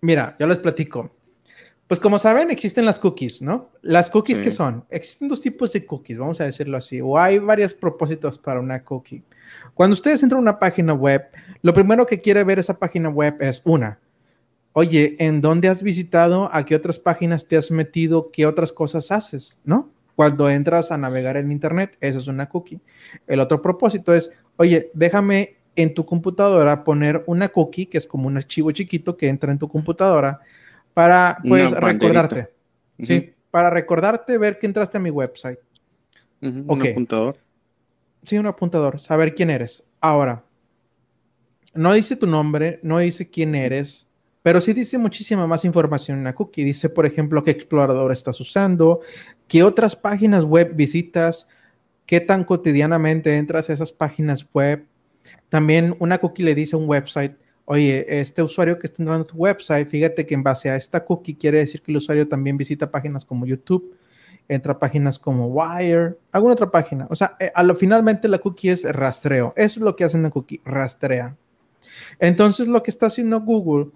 Mira, 0.00 0.36
yo 0.38 0.46
les 0.46 0.58
platico. 0.58 1.10
Pues 1.86 2.00
como 2.00 2.18
saben, 2.18 2.50
existen 2.50 2.86
las 2.86 2.98
cookies, 2.98 3.42
¿no? 3.42 3.70
Las 3.82 4.08
cookies, 4.08 4.38
¿qué 4.38 4.50
son? 4.50 4.84
Existen 4.88 5.28
dos 5.28 5.42
tipos 5.42 5.70
de 5.72 5.84
cookies, 5.84 6.16
vamos 6.16 6.40
a 6.40 6.44
decirlo 6.44 6.78
así, 6.78 7.00
o 7.02 7.18
hay 7.18 7.38
varios 7.38 7.74
propósitos 7.74 8.38
para 8.38 8.58
una 8.58 8.82
cookie. 8.82 9.22
Cuando 9.74 9.92
ustedes 9.92 10.22
entran 10.22 10.38
a 10.38 10.42
una 10.42 10.58
página 10.58 10.94
web, 10.94 11.28
lo 11.60 11.74
primero 11.74 12.06
que 12.06 12.22
quiere 12.22 12.42
ver 12.42 12.58
esa 12.58 12.78
página 12.78 13.10
web 13.10 13.36
es 13.40 13.60
una, 13.64 13.98
oye, 14.72 15.16
¿en 15.18 15.42
dónde 15.42 15.68
has 15.68 15.82
visitado? 15.82 16.48
¿A 16.52 16.64
qué 16.64 16.74
otras 16.74 16.98
páginas 16.98 17.46
te 17.46 17.58
has 17.58 17.70
metido? 17.70 18.30
¿Qué 18.30 18.46
otras 18.46 18.72
cosas 18.72 19.10
haces? 19.10 19.58
¿No? 19.64 19.90
Cuando 20.16 20.48
entras 20.48 20.92
a 20.92 20.98
navegar 20.98 21.36
en 21.36 21.50
Internet, 21.50 21.96
eso 22.00 22.18
es 22.18 22.26
una 22.26 22.48
cookie. 22.48 22.80
El 23.26 23.40
otro 23.40 23.60
propósito 23.60 24.14
es, 24.14 24.30
oye, 24.56 24.90
déjame 24.94 25.56
en 25.76 25.92
tu 25.94 26.06
computadora 26.06 26.84
poner 26.84 27.24
una 27.26 27.48
cookie, 27.48 27.86
que 27.86 27.98
es 27.98 28.06
como 28.06 28.28
un 28.28 28.36
archivo 28.36 28.70
chiquito 28.70 29.16
que 29.16 29.28
entra 29.28 29.50
en 29.50 29.58
tu 29.58 29.68
computadora 29.68 30.40
para 30.92 31.38
pues 31.46 31.70
recordarte. 31.72 32.52
Sí, 33.00 33.34
para 33.50 33.70
recordarte, 33.70 34.38
ver 34.38 34.58
que 34.58 34.66
entraste 34.66 34.98
a 34.98 35.00
mi 35.00 35.10
website. 35.10 35.58
Un 36.40 36.80
apuntador. 36.80 37.38
Sí, 38.22 38.38
un 38.38 38.46
apuntador, 38.46 39.00
saber 39.00 39.34
quién 39.34 39.50
eres. 39.50 39.84
Ahora, 40.00 40.44
no 41.74 41.92
dice 41.92 42.16
tu 42.16 42.26
nombre, 42.26 42.78
no 42.82 42.98
dice 42.98 43.28
quién 43.28 43.54
eres, 43.54 44.08
pero 44.44 44.60
sí 44.60 44.74
dice 44.74 44.98
muchísima 44.98 45.46
más 45.46 45.64
información 45.64 46.18
en 46.18 46.24
la 46.24 46.34
cookie. 46.34 46.64
Dice, 46.64 46.90
por 46.90 47.06
ejemplo, 47.06 47.42
qué 47.42 47.50
explorador 47.50 48.12
estás 48.12 48.38
usando, 48.40 49.00
qué 49.48 49.62
otras 49.62 49.96
páginas 49.96 50.44
web 50.44 50.74
visitas, 50.74 51.48
qué 52.04 52.20
tan 52.20 52.44
cotidianamente 52.44 53.38
entras 53.38 53.70
a 53.70 53.72
esas 53.72 53.90
páginas 53.90 54.46
web. 54.52 54.84
También 55.48 55.96
una 55.98 56.18
cookie 56.18 56.42
le 56.42 56.54
dice 56.54 56.76
a 56.76 56.78
un 56.78 56.86
website, 56.86 57.38
oye, 57.64 58.04
este 58.20 58.42
usuario 58.42 58.78
que 58.78 58.86
está 58.86 59.02
entrando 59.02 59.24
a 59.24 59.26
tu 59.26 59.34
website, 59.38 59.88
fíjate 59.88 60.26
que 60.26 60.34
en 60.34 60.42
base 60.42 60.68
a 60.68 60.76
esta 60.76 61.02
cookie 61.02 61.36
quiere 61.36 61.60
decir 61.60 61.80
que 61.80 61.90
el 61.90 61.96
usuario 61.96 62.28
también 62.28 62.58
visita 62.58 62.90
páginas 62.90 63.24
como 63.24 63.46
YouTube, 63.46 63.96
entra 64.46 64.78
páginas 64.78 65.18
como 65.18 65.46
Wire, 65.46 66.18
alguna 66.30 66.52
otra 66.52 66.70
página. 66.70 67.06
O 67.08 67.16
sea, 67.16 67.34
eh, 67.40 67.50
finalmente 67.78 68.28
la 68.28 68.40
cookie 68.40 68.68
es 68.68 68.84
rastreo. 68.84 69.54
Eso 69.56 69.80
es 69.80 69.84
lo 69.86 69.96
que 69.96 70.04
hace 70.04 70.18
una 70.18 70.28
cookie, 70.28 70.60
rastrea. 70.66 71.34
Entonces, 72.18 72.68
lo 72.68 72.82
que 72.82 72.90
está 72.90 73.06
haciendo 73.06 73.40
Google, 73.40 73.90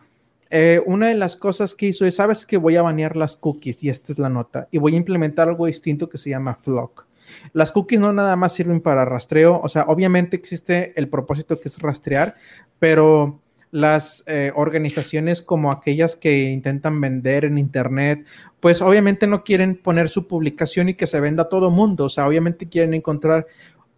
eh, 0.50 0.82
una 0.86 1.08
de 1.08 1.14
las 1.14 1.36
cosas 1.36 1.74
que 1.74 1.86
hizo 1.86 2.04
es, 2.06 2.16
sabes 2.16 2.46
que 2.46 2.56
voy 2.56 2.76
a 2.76 2.82
banear 2.82 3.16
las 3.16 3.36
cookies, 3.36 3.82
y 3.82 3.88
esta 3.88 4.12
es 4.12 4.18
la 4.18 4.28
nota, 4.28 4.68
y 4.70 4.78
voy 4.78 4.94
a 4.94 4.98
implementar 4.98 5.48
algo 5.48 5.66
distinto 5.66 6.08
que 6.08 6.18
se 6.18 6.30
llama 6.30 6.58
Flock. 6.62 7.06
Las 7.52 7.72
cookies 7.72 8.00
no 8.00 8.12
nada 8.12 8.36
más 8.36 8.54
sirven 8.54 8.80
para 8.80 9.04
rastreo, 9.04 9.60
o 9.62 9.68
sea, 9.68 9.84
obviamente 9.88 10.36
existe 10.36 10.92
el 10.96 11.08
propósito 11.08 11.60
que 11.60 11.68
es 11.68 11.78
rastrear, 11.78 12.36
pero 12.78 13.40
las 13.70 14.24
eh, 14.26 14.52
organizaciones 14.54 15.42
como 15.42 15.70
aquellas 15.70 16.16
que 16.16 16.44
intentan 16.44 17.00
vender 17.00 17.44
en 17.44 17.58
Internet, 17.58 18.26
pues 18.60 18.80
obviamente 18.80 19.26
no 19.26 19.44
quieren 19.44 19.76
poner 19.76 20.08
su 20.08 20.26
publicación 20.26 20.88
y 20.88 20.94
que 20.94 21.06
se 21.06 21.20
venda 21.20 21.44
a 21.44 21.48
todo 21.48 21.70
mundo, 21.70 22.06
o 22.06 22.08
sea, 22.08 22.26
obviamente 22.26 22.68
quieren 22.68 22.94
encontrar 22.94 23.46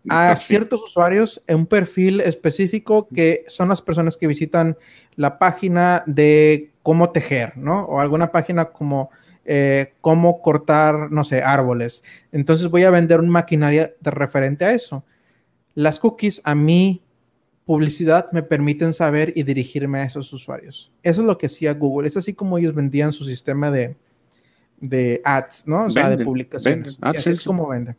a 0.09 0.35
ciertos 0.37 0.83
usuarios 0.83 1.43
en 1.47 1.59
un 1.59 1.67
perfil 1.67 2.21
específico 2.21 3.07
que 3.15 3.45
son 3.49 3.69
las 3.69 3.83
personas 3.83 4.17
que 4.17 4.27
visitan 4.27 4.77
la 5.17 5.39
página 5.39 6.03
de 6.07 6.71
cómo 6.83 7.11
tejer, 7.11 7.57
¿no? 7.57 7.85
O 7.85 8.01
alguna 8.01 8.33
página 8.33 8.67
como 8.67 9.11
eh, 9.45 9.95
cómo 10.01 10.43
cortar, 10.43 11.11
no 11.11 11.25
sé, 11.25 11.43
árboles. 11.43 12.03
Entonces 12.33 12.69
voy 12.69 12.85
a 12.85 12.91
vender 12.91 13.21
una 13.21 13.31
maquinaria 13.31 13.95
de 14.01 14.11
referente 14.11 14.65
a 14.65 14.73
eso. 14.73 15.05
Las 15.75 15.99
cookies 15.99 16.41
a 16.45 16.55
mi 16.55 17.03
publicidad 17.65 18.31
me 18.33 18.43
permiten 18.43 18.93
saber 18.93 19.33
y 19.35 19.43
dirigirme 19.43 20.01
a 20.01 20.05
esos 20.05 20.33
usuarios. 20.33 20.93
Eso 21.03 21.21
es 21.23 21.27
lo 21.27 21.39
que 21.39 21.47
hacía 21.47 21.75
Google. 21.75 22.09
Es 22.09 22.17
así 22.17 22.35
como 22.35 22.59
ellos 22.59 22.75
vendían 22.75 23.13
su 23.13 23.25
sistema 23.25 23.71
de, 23.71 23.97
de 24.81 25.21
ads, 25.25 25.67
¿no? 25.67 25.85
O 25.85 25.91
sea, 25.91 26.11
de 26.11 26.25
publicaciones. 26.25 26.99
así 27.01 27.31
es 27.31 27.45
como 27.45 27.69
venden. 27.69 27.97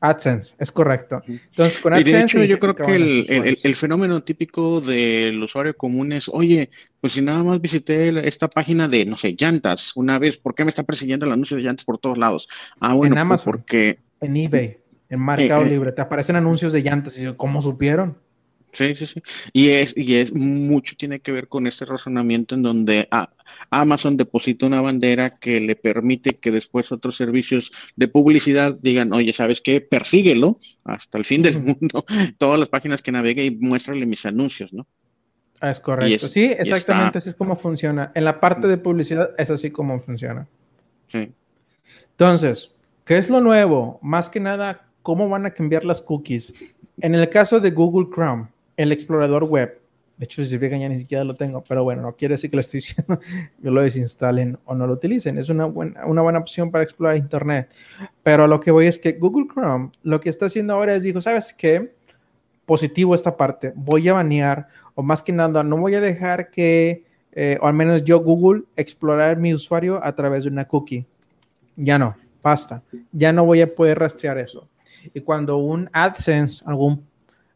AdSense, 0.00 0.54
es 0.58 0.70
correcto. 0.70 1.22
Entonces, 1.26 1.78
con 1.78 1.92
AdSense, 1.92 2.10
y 2.10 2.12
de 2.12 2.20
hecho, 2.20 2.44
yo 2.44 2.58
creo 2.58 2.74
que 2.74 3.58
el, 3.62 3.76
fenómeno 3.76 4.22
típico 4.22 4.80
del 4.80 5.42
usuario 5.42 5.76
común 5.76 6.12
es, 6.12 6.28
oye, 6.28 6.70
pues 7.00 7.14
si 7.14 7.22
nada 7.22 7.42
más 7.42 7.60
visité 7.60 8.26
esta 8.28 8.48
página 8.48 8.88
de, 8.88 9.04
no 9.06 9.16
sé, 9.16 9.34
llantas 9.38 9.92
una 9.96 10.18
vez, 10.18 10.38
¿por 10.38 10.54
qué 10.54 10.64
me 10.64 10.70
está 10.70 10.82
persiguiendo 10.82 11.26
el 11.26 11.32
anuncio 11.32 11.56
de 11.56 11.62
llantas 11.62 11.84
por 11.84 11.98
todos 11.98 12.18
lados? 12.18 12.48
Ah, 12.80 12.94
bueno, 12.94 13.14
en 13.14 13.18
pues 13.18 13.22
Amazon, 13.22 13.52
porque... 13.52 13.98
En 14.20 14.36
eBay, 14.36 14.78
en 15.08 15.24
Mercado 15.24 15.62
eh, 15.62 15.66
eh. 15.66 15.70
Libre, 15.70 15.92
te 15.92 16.02
aparecen 16.02 16.36
anuncios 16.36 16.72
de 16.72 16.82
llantas 16.82 17.18
y 17.18 17.32
¿cómo 17.34 17.62
supieron? 17.62 18.18
Sí, 18.74 18.94
sí, 18.96 19.06
sí. 19.06 19.22
Y 19.52 19.70
es, 19.70 19.96
y 19.96 20.16
es 20.16 20.34
mucho 20.34 20.96
tiene 20.96 21.20
que 21.20 21.30
ver 21.30 21.48
con 21.48 21.66
ese 21.66 21.84
razonamiento 21.84 22.56
en 22.56 22.62
donde 22.62 23.08
ah, 23.12 23.30
Amazon 23.70 24.16
deposita 24.16 24.66
una 24.66 24.80
bandera 24.80 25.38
que 25.38 25.60
le 25.60 25.76
permite 25.76 26.36
que 26.38 26.50
después 26.50 26.90
otros 26.90 27.16
servicios 27.16 27.70
de 27.94 28.08
publicidad 28.08 28.76
digan, 28.80 29.12
oye, 29.12 29.32
¿sabes 29.32 29.60
qué? 29.60 29.80
Persíguelo 29.80 30.58
hasta 30.84 31.18
el 31.18 31.24
fin 31.24 31.42
del 31.42 31.60
mundo, 31.60 32.04
todas 32.38 32.58
las 32.58 32.68
páginas 32.68 33.00
que 33.00 33.12
navegue 33.12 33.44
y 33.44 33.50
muéstrale 33.52 34.06
mis 34.06 34.26
anuncios, 34.26 34.72
¿no? 34.72 34.86
Ah, 35.60 35.70
es 35.70 35.78
correcto. 35.78 36.28
sí, 36.28 36.44
exactamente 36.44 37.18
así 37.18 37.28
es 37.28 37.36
como 37.36 37.56
funciona. 37.56 38.10
En 38.14 38.24
la 38.24 38.40
parte 38.40 38.66
de 38.66 38.76
publicidad 38.76 39.30
es 39.38 39.50
así 39.50 39.70
como 39.70 40.00
funciona. 40.00 40.48
Sí. 41.06 41.32
Entonces, 42.10 42.74
¿qué 43.04 43.18
es 43.18 43.30
lo 43.30 43.40
nuevo? 43.40 44.00
Más 44.02 44.28
que 44.28 44.40
nada, 44.40 44.88
¿cómo 45.02 45.28
van 45.28 45.46
a 45.46 45.50
cambiar 45.50 45.84
las 45.84 46.02
cookies? 46.02 46.74
En 47.00 47.14
el 47.14 47.30
caso 47.30 47.60
de 47.60 47.70
Google 47.70 48.08
Chrome, 48.12 48.48
el 48.76 48.92
explorador 48.92 49.44
web. 49.44 49.80
De 50.16 50.26
hecho, 50.26 50.42
si 50.42 50.48
se 50.48 50.58
fijan, 50.58 50.78
ya 50.78 50.88
ni 50.88 50.98
siquiera 50.98 51.24
lo 51.24 51.34
tengo, 51.34 51.64
pero 51.64 51.82
bueno, 51.82 52.02
no 52.02 52.14
quiere 52.14 52.34
decir 52.34 52.48
que 52.48 52.56
lo 52.56 52.60
estoy 52.60 52.80
diciendo, 52.80 53.18
yo 53.58 53.70
lo 53.70 53.82
desinstalen 53.82 54.58
o 54.64 54.74
no 54.74 54.86
lo 54.86 54.94
utilicen. 54.94 55.38
Es 55.38 55.48
una 55.48 55.64
buena, 55.64 56.06
una 56.06 56.22
buena 56.22 56.38
opción 56.38 56.70
para 56.70 56.84
explorar 56.84 57.16
Internet. 57.16 57.70
Pero 58.22 58.46
lo 58.46 58.60
que 58.60 58.70
voy 58.70 58.86
es 58.86 58.98
que 58.98 59.12
Google 59.12 59.46
Chrome 59.52 59.90
lo 60.02 60.20
que 60.20 60.28
está 60.28 60.46
haciendo 60.46 60.74
ahora 60.74 60.94
es, 60.94 61.02
dijo, 61.02 61.20
¿sabes 61.20 61.52
qué? 61.52 61.94
Positivo 62.64 63.14
esta 63.14 63.36
parte, 63.36 63.72
voy 63.74 64.08
a 64.08 64.14
banear, 64.14 64.68
o 64.94 65.02
más 65.02 65.22
que 65.22 65.32
nada, 65.32 65.62
no 65.62 65.76
voy 65.76 65.96
a 65.96 66.00
dejar 66.00 66.50
que, 66.50 67.04
eh, 67.32 67.58
o 67.60 67.66
al 67.66 67.74
menos 67.74 68.04
yo, 68.04 68.20
Google, 68.20 68.62
explorar 68.76 69.36
mi 69.36 69.52
usuario 69.52 70.02
a 70.02 70.14
través 70.14 70.44
de 70.44 70.50
una 70.50 70.64
cookie. 70.64 71.04
Ya 71.76 71.98
no, 71.98 72.16
basta. 72.42 72.82
Ya 73.12 73.32
no 73.32 73.44
voy 73.44 73.60
a 73.60 73.74
poder 73.74 73.98
rastrear 73.98 74.38
eso. 74.38 74.68
Y 75.12 75.20
cuando 75.20 75.58
un 75.58 75.90
AdSense, 75.92 76.64
algún 76.64 77.04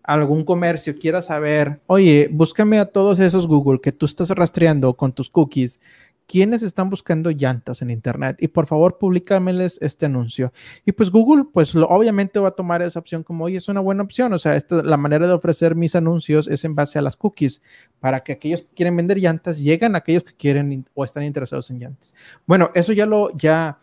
algún 0.09 0.43
comercio 0.43 0.97
quiera 0.99 1.21
saber, 1.21 1.81
oye, 1.87 2.31
búscame 2.33 2.79
a 2.79 2.87
todos 2.87 3.21
esos 3.21 3.47
Google 3.47 3.79
que 3.79 3.93
tú 3.93 4.07
estás 4.07 4.31
rastreando 4.31 4.95
con 4.95 5.13
tus 5.13 5.29
cookies, 5.29 5.81
quiénes 6.27 6.63
están 6.63 6.89
buscando 6.89 7.31
llantas 7.31 7.83
en 7.83 7.91
Internet 7.91 8.39
y 8.41 8.49
por 8.49 8.67
favor 8.67 8.97
públicameles 8.97 9.79
este 9.83 10.07
anuncio. 10.07 10.51
Y 10.87 10.93
pues 10.93 11.11
Google, 11.11 11.45
pues 11.53 11.75
lo, 11.75 11.87
obviamente 11.89 12.39
va 12.39 12.49
a 12.49 12.53
tomar 12.53 12.81
esa 12.81 12.99
opción 12.99 13.23
como, 13.23 13.45
oye, 13.45 13.59
es 13.59 13.69
una 13.69 13.81
buena 13.81 14.03
opción. 14.03 14.33
O 14.33 14.39
sea, 14.39 14.57
esta, 14.57 14.83
la 14.83 14.97
manera 14.97 15.27
de 15.27 15.35
ofrecer 15.35 15.75
mis 15.75 15.95
anuncios 15.95 16.49
es 16.49 16.65
en 16.65 16.75
base 16.75 16.99
a 16.99 17.03
las 17.03 17.15
cookies 17.15 17.61
para 18.01 18.21
que 18.21 18.33
aquellos 18.33 18.63
que 18.63 18.75
quieren 18.75 18.97
vender 18.97 19.19
llantas 19.19 19.59
lleguen 19.59 19.95
a 19.95 19.99
aquellos 19.99 20.25
que 20.25 20.33
quieren 20.33 20.87
o 20.95 21.05
están 21.05 21.25
interesados 21.25 21.71
en 21.71 21.81
llantas. 21.81 22.15
Bueno, 22.47 22.71
eso 22.75 22.95
ya 22.95 23.05
lo, 23.05 23.37
ya 23.37 23.77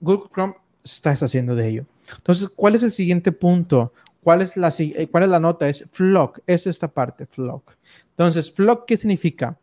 Google 0.00 0.30
Chrome 0.32 0.54
está 0.84 1.10
haciendo 1.10 1.56
de 1.56 1.68
ello. 1.68 1.86
Entonces, 2.18 2.48
¿cuál 2.48 2.76
es 2.76 2.84
el 2.84 2.92
siguiente 2.92 3.32
punto? 3.32 3.92
¿Cuál 4.22 4.40
es 4.42 4.56
la, 4.56 4.72
eh, 4.78 5.08
cuál 5.10 5.24
es 5.24 5.28
la 5.28 5.40
nota? 5.40 5.68
Es 5.68 5.84
flock, 5.90 6.40
es 6.46 6.66
esta 6.66 6.88
parte, 6.88 7.26
flock. 7.26 7.72
Entonces, 8.10 8.52
flock, 8.52 8.84
¿qué 8.86 8.96
significa? 8.96 9.58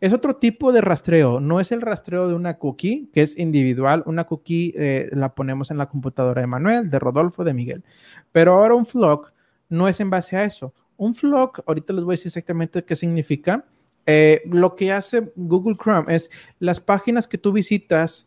Es 0.00 0.12
otro 0.12 0.36
tipo 0.36 0.72
de 0.72 0.80
rastreo, 0.80 1.40
no 1.40 1.60
es 1.60 1.72
el 1.72 1.80
rastreo 1.80 2.28
de 2.28 2.34
una 2.34 2.58
cookie, 2.58 3.08
que 3.12 3.22
es 3.22 3.38
individual. 3.38 4.02
Una 4.04 4.24
cookie 4.24 4.74
eh, 4.76 5.08
la 5.12 5.34
ponemos 5.34 5.70
en 5.70 5.78
la 5.78 5.88
computadora 5.88 6.40
de 6.40 6.46
Manuel, 6.46 6.90
de 6.90 6.98
Rodolfo, 6.98 7.44
de 7.44 7.54
Miguel. 7.54 7.84
Pero 8.32 8.54
ahora 8.54 8.74
un 8.74 8.84
flock 8.84 9.32
no 9.68 9.88
es 9.88 10.00
en 10.00 10.10
base 10.10 10.36
a 10.36 10.44
eso. 10.44 10.74
Un 10.96 11.14
flock, 11.14 11.62
ahorita 11.66 11.92
les 11.92 12.04
voy 12.04 12.12
a 12.12 12.14
decir 12.14 12.28
exactamente 12.28 12.84
qué 12.84 12.96
significa. 12.96 13.64
Eh, 14.04 14.42
lo 14.46 14.74
que 14.74 14.92
hace 14.92 15.32
Google 15.36 15.76
Chrome 15.80 16.14
es 16.14 16.30
las 16.58 16.80
páginas 16.80 17.28
que 17.28 17.38
tú 17.38 17.52
visitas 17.52 18.26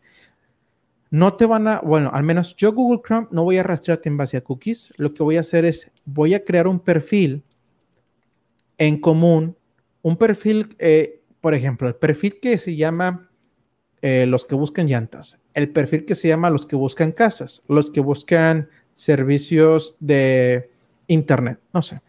no 1.16 1.32
te 1.34 1.46
van 1.46 1.66
a, 1.66 1.80
bueno, 1.80 2.10
al 2.12 2.24
menos 2.24 2.54
yo 2.56 2.74
Google 2.74 3.00
Chrome 3.02 3.28
no 3.30 3.42
voy 3.42 3.56
a 3.56 3.62
rastrearte 3.62 4.10
en 4.10 4.18
base 4.18 4.36
a 4.36 4.42
cookies. 4.42 4.92
Lo 4.98 5.14
que 5.14 5.22
voy 5.22 5.38
a 5.38 5.40
hacer 5.40 5.64
es, 5.64 5.90
voy 6.04 6.34
a 6.34 6.44
crear 6.44 6.68
un 6.68 6.78
perfil 6.78 7.42
en 8.76 9.00
común, 9.00 9.56
un 10.02 10.18
perfil, 10.18 10.76
eh, 10.78 11.22
por 11.40 11.54
ejemplo, 11.54 11.88
el 11.88 11.94
perfil 11.94 12.38
que 12.38 12.58
se 12.58 12.76
llama 12.76 13.30
eh, 14.02 14.26
los 14.26 14.44
que 14.44 14.56
buscan 14.56 14.88
llantas, 14.88 15.38
el 15.54 15.70
perfil 15.70 16.04
que 16.04 16.14
se 16.14 16.28
llama 16.28 16.50
los 16.50 16.66
que 16.66 16.76
buscan 16.76 17.12
casas, 17.12 17.62
los 17.66 17.90
que 17.90 18.00
buscan 18.00 18.68
servicios 18.94 19.96
de 19.98 20.70
internet, 21.06 21.58
no 21.72 21.80
sé. 21.80 22.02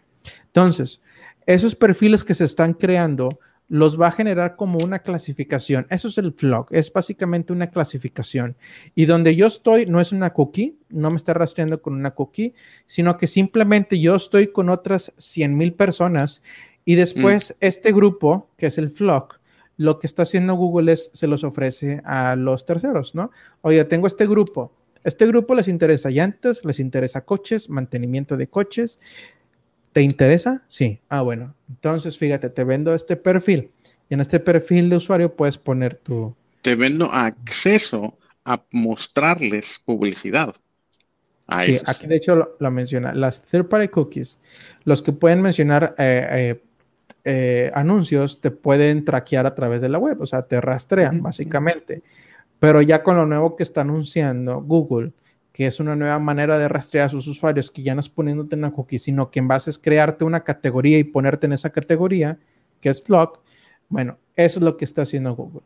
Entonces, 0.47 0.99
esos 1.45 1.75
perfiles 1.75 2.25
que 2.25 2.33
se 2.33 2.43
están 2.43 2.73
creando 2.73 3.39
los 3.69 3.99
va 3.99 4.07
a 4.07 4.11
generar 4.11 4.55
como 4.55 4.79
una 4.79 4.99
clasificación. 4.99 5.87
Eso 5.89 6.07
es 6.07 6.17
el 6.17 6.33
flock, 6.33 6.71
es 6.71 6.91
básicamente 6.91 7.53
una 7.53 7.69
clasificación. 7.69 8.55
Y 8.95 9.05
donde 9.05 9.35
yo 9.35 9.47
estoy 9.47 9.85
no 9.85 9.99
es 9.99 10.11
una 10.11 10.31
cookie, 10.31 10.77
no 10.89 11.09
me 11.09 11.17
está 11.17 11.33
rastreando 11.33 11.81
con 11.81 11.93
una 11.93 12.11
cookie, 12.11 12.53
sino 12.85 13.17
que 13.17 13.27
simplemente 13.27 13.99
yo 13.99 14.15
estoy 14.15 14.47
con 14.47 14.69
otras 14.69 15.13
100 15.17 15.55
mil 15.55 15.73
personas 15.73 16.43
y 16.85 16.95
después 16.95 17.51
mm. 17.51 17.65
este 17.65 17.91
grupo, 17.91 18.49
que 18.57 18.67
es 18.67 18.77
el 18.77 18.89
flock, 18.89 19.39
lo 19.75 19.99
que 19.99 20.07
está 20.07 20.23
haciendo 20.23 20.55
Google 20.55 20.91
es 20.91 21.11
se 21.13 21.27
los 21.27 21.43
ofrece 21.43 22.01
a 22.03 22.35
los 22.35 22.65
terceros, 22.65 23.13
¿no? 23.13 23.31
Oye, 23.61 23.83
tengo 23.85 24.07
este 24.07 24.25
grupo. 24.25 24.73
Este 25.03 25.25
grupo 25.27 25.55
les 25.55 25.67
interesa 25.67 26.09
llantas, 26.09 26.65
les 26.65 26.79
interesa 26.79 27.23
coches, 27.23 27.69
mantenimiento 27.69 28.35
de 28.35 28.47
coches, 28.47 28.99
¿Te 29.97 30.03
interesa? 30.03 30.61
Sí. 30.67 31.01
Ah, 31.09 31.23
bueno. 31.23 31.55
Entonces, 31.67 32.19
fíjate, 32.19 32.51
te 32.51 32.63
vendo 32.63 32.93
este 32.93 33.15
perfil. 33.15 33.71
Y 34.07 34.13
en 34.13 34.19
este 34.19 34.39
perfil 34.39 34.91
de 34.91 34.97
usuario 34.97 35.35
puedes 35.35 35.57
poner 35.57 35.95
tu... 35.95 36.35
Te 36.61 36.75
vendo 36.75 37.11
acceso 37.11 38.15
a 38.45 38.61
mostrarles 38.69 39.81
publicidad. 39.83 40.53
sí, 41.65 41.79
aquí 41.87 42.05
de 42.05 42.15
hecho 42.15 42.55
lo, 42.59 42.69
menciona. 42.69 43.11
Las 43.11 43.41
third 43.41 43.69
party 43.69 43.87
cookies, 43.87 44.39
los 44.83 45.01
que 45.01 45.13
pueden 45.13 45.41
mencionar 45.41 45.95
eh, 45.97 46.27
eh, 46.31 46.63
eh, 47.23 47.71
anuncios, 47.73 48.39
te 48.39 48.51
pueden 48.51 49.03
traquear 49.03 49.47
a 49.47 49.55
través 49.55 49.81
de 49.81 49.89
la 49.89 49.97
web, 49.97 50.21
o 50.21 50.27
sea, 50.27 50.43
te 50.43 50.61
rastrean 50.61 51.23
básicamente. 51.23 52.03
Pero 52.59 52.83
ya 52.83 53.01
con 53.01 53.17
lo 53.17 53.25
nuevo 53.25 53.55
que 53.55 53.63
está 53.63 53.81
anunciando 53.81 54.61
Google, 54.61 55.13
que 55.57 55.65
es 55.65 55.79
una 55.79 55.95
nueva 55.95 56.19
manera 56.19 56.59
de 56.59 56.67
rastrear 56.67 57.07
a 57.07 57.09
sus 57.09 57.25
usuarios, 57.27 57.71
que 57.71 57.81
ya 57.81 57.95
no 57.95 58.01
es 58.01 58.09
poniéndote 58.09 58.55
una 58.55 58.69
cookie, 58.69 58.99
sino 58.99 59.31
que 59.31 59.39
en 59.39 59.47
base 59.47 59.71
es 59.71 59.79
crearte 59.79 60.23
una 60.23 60.43
categoría 60.43 60.99
y 60.99 61.03
ponerte 61.03 61.47
en 61.47 61.53
esa 61.53 61.71
categoría, 61.71 62.37
que 62.79 62.89
es 62.89 63.01
Flock. 63.01 63.39
Bueno, 63.89 64.19
eso 64.35 64.59
es 64.59 64.63
lo 64.63 64.77
que 64.77 64.85
está 64.85 65.01
haciendo 65.01 65.35
Google. 65.35 65.63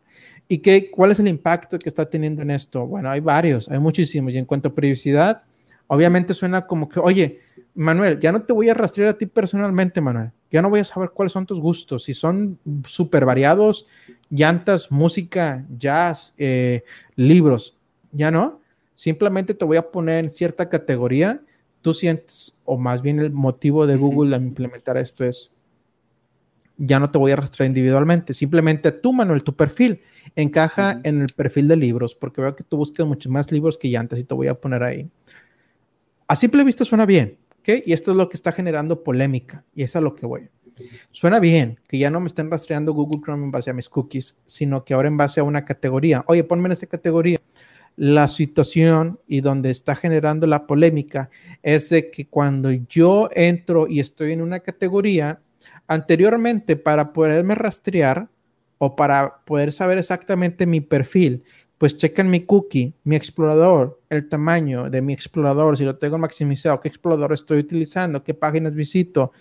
¿Y 0.47 0.59
qué, 0.59 0.89
cuál 0.89 1.11
es 1.11 1.19
el 1.19 1.27
impacto 1.27 1.77
que 1.77 1.89
está 1.89 2.09
teniendo 2.09 2.41
en 2.41 2.51
esto? 2.51 2.87
Bueno, 2.87 3.11
hay 3.11 3.19
varios, 3.19 3.67
hay 3.67 3.79
muchísimos. 3.79 4.33
Y 4.33 4.37
en 4.37 4.45
cuanto 4.45 4.69
a 4.69 4.73
privacidad, 4.73 5.43
obviamente 5.87 6.33
suena 6.33 6.65
como 6.65 6.87
que, 6.87 7.01
oye, 7.01 7.39
Manuel, 7.75 8.17
ya 8.17 8.31
no 8.31 8.43
te 8.43 8.53
voy 8.53 8.69
a 8.69 8.73
rastrear 8.73 9.09
a 9.09 9.17
ti 9.17 9.25
personalmente, 9.25 9.99
Manuel. 9.99 10.31
Ya 10.51 10.61
no 10.61 10.69
voy 10.69 10.79
a 10.79 10.85
saber 10.85 11.09
cuáles 11.09 11.33
son 11.33 11.45
tus 11.45 11.59
gustos. 11.59 12.05
Si 12.05 12.13
son 12.13 12.57
súper 12.85 13.25
variados, 13.25 13.87
llantas, 14.29 14.89
música, 14.89 15.65
jazz, 15.77 16.33
eh, 16.37 16.85
libros, 17.17 17.77
ya 18.13 18.31
no. 18.31 18.60
Simplemente 19.01 19.55
te 19.55 19.65
voy 19.65 19.77
a 19.77 19.89
poner 19.89 20.25
en 20.25 20.29
cierta 20.29 20.69
categoría. 20.69 21.41
Tú 21.81 21.91
sientes, 21.91 22.55
o 22.65 22.77
más 22.77 23.01
bien 23.01 23.19
el 23.19 23.31
motivo 23.31 23.87
de 23.87 23.95
Google 23.95 24.35
a 24.35 24.37
implementar 24.37 24.95
esto 24.95 25.25
es, 25.25 25.57
ya 26.77 26.99
no 26.99 27.09
te 27.09 27.17
voy 27.17 27.31
a 27.31 27.35
rastrear 27.35 27.65
individualmente. 27.65 28.35
Simplemente 28.35 28.91
tú, 28.91 29.11
Manuel, 29.11 29.43
tu 29.43 29.55
perfil 29.55 30.01
encaja 30.35 31.01
en 31.03 31.21
el 31.21 31.29
perfil 31.35 31.67
de 31.67 31.77
libros, 31.77 32.13
porque 32.13 32.41
veo 32.41 32.55
que 32.55 32.63
tú 32.63 32.77
buscas 32.77 33.07
muchos 33.07 33.31
más 33.31 33.51
libros 33.51 33.75
que 33.75 33.87
llantas 33.87 34.19
y 34.19 34.23
te 34.23 34.35
voy 34.35 34.49
a 34.49 34.53
poner 34.53 34.83
ahí. 34.83 35.09
A 36.27 36.35
simple 36.35 36.63
vista 36.63 36.85
suena 36.85 37.07
bien, 37.07 37.39
y 37.65 37.93
esto 37.93 38.11
es 38.11 38.17
lo 38.17 38.29
que 38.29 38.37
está 38.37 38.51
generando 38.51 39.03
polémica, 39.03 39.63
y 39.73 39.81
es 39.81 39.95
a 39.95 40.01
lo 40.01 40.13
que 40.13 40.27
voy. 40.27 40.47
Suena 41.09 41.39
bien 41.39 41.79
que 41.87 41.97
ya 41.97 42.11
no 42.11 42.19
me 42.19 42.27
estén 42.27 42.51
rastreando 42.51 42.93
Google 42.93 43.19
Chrome 43.23 43.45
en 43.45 43.51
base 43.51 43.71
a 43.71 43.73
mis 43.73 43.89
cookies, 43.89 44.37
sino 44.45 44.85
que 44.85 44.93
ahora 44.93 45.07
en 45.07 45.17
base 45.17 45.39
a 45.39 45.43
una 45.43 45.65
categoría. 45.65 46.23
Oye, 46.27 46.43
ponme 46.43 46.67
en 46.67 46.73
esta 46.73 46.85
categoría. 46.85 47.39
La 48.03 48.27
situación 48.27 49.19
y 49.27 49.41
donde 49.41 49.69
está 49.69 49.95
generando 49.95 50.47
la 50.47 50.65
polémica 50.65 51.29
es 51.61 51.91
de 51.91 52.09
que 52.09 52.27
cuando 52.27 52.71
yo 52.71 53.29
entro 53.31 53.87
y 53.87 53.99
estoy 53.99 54.31
en 54.31 54.41
una 54.41 54.61
categoría, 54.61 55.39
anteriormente 55.85 56.77
para 56.77 57.13
poderme 57.13 57.53
rastrear 57.53 58.27
o 58.79 58.95
para 58.95 59.43
poder 59.45 59.71
saber 59.71 59.99
exactamente 59.99 60.65
mi 60.65 60.81
perfil, 60.81 61.43
pues 61.77 61.95
chequen 61.95 62.27
mi 62.31 62.43
cookie, 62.43 62.95
mi 63.03 63.15
explorador, 63.15 64.01
el 64.09 64.27
tamaño 64.27 64.89
de 64.89 65.03
mi 65.03 65.13
explorador, 65.13 65.77
si 65.77 65.83
lo 65.83 65.95
tengo 65.99 66.17
maximizado, 66.17 66.81
qué 66.81 66.87
explorador 66.87 67.33
estoy 67.33 67.59
utilizando, 67.59 68.23
qué 68.23 68.33
páginas 68.33 68.73
visito, 68.73 69.31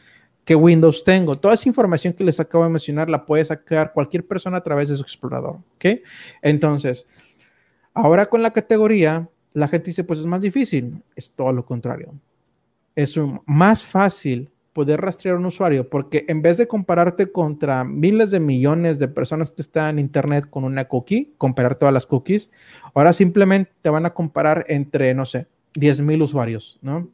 qué 0.44 0.54
Windows 0.54 1.02
tengo. 1.02 1.34
Toda 1.34 1.54
esa 1.54 1.66
información 1.66 2.12
que 2.12 2.24
les 2.24 2.38
acabo 2.40 2.64
de 2.64 2.70
mencionar 2.70 3.08
la 3.08 3.24
puede 3.24 3.42
sacar 3.42 3.94
cualquier 3.94 4.26
persona 4.26 4.58
a 4.58 4.62
través 4.62 4.90
de 4.90 4.96
su 4.96 5.02
explorador. 5.02 5.60
¿Ok? 5.76 6.02
Entonces, 6.42 7.06
ahora 8.00 8.26
con 8.26 8.42
la 8.42 8.52
categoría, 8.52 9.28
la 9.52 9.68
gente 9.68 9.86
dice, 9.86 10.04
pues 10.04 10.20
es 10.20 10.26
más 10.26 10.40
difícil. 10.40 11.02
Es 11.16 11.32
todo 11.32 11.52
lo 11.52 11.64
contrario. 11.64 12.14
Es 12.94 13.18
más 13.46 13.84
fácil 13.84 14.50
poder 14.72 15.00
rastrear 15.00 15.36
un 15.36 15.46
usuario, 15.46 15.88
porque 15.88 16.24
en 16.28 16.42
vez 16.42 16.56
de 16.56 16.68
compararte 16.68 17.32
contra 17.32 17.84
miles 17.84 18.30
de 18.30 18.40
millones 18.40 18.98
de 18.98 19.08
personas 19.08 19.50
que 19.50 19.62
están 19.62 19.98
en 19.98 20.04
Internet 20.04 20.48
con 20.48 20.64
una 20.64 20.86
cookie, 20.86 21.34
comparar 21.38 21.74
todas 21.74 21.92
las 21.92 22.06
cookies, 22.06 22.50
ahora 22.94 23.12
simplemente 23.12 23.72
te 23.82 23.90
van 23.90 24.06
a 24.06 24.14
comparar 24.14 24.64
entre, 24.68 25.12
no 25.14 25.26
sé, 25.26 25.48
10 25.74 26.02
mil 26.02 26.22
usuarios, 26.22 26.78
¿no? 26.82 27.08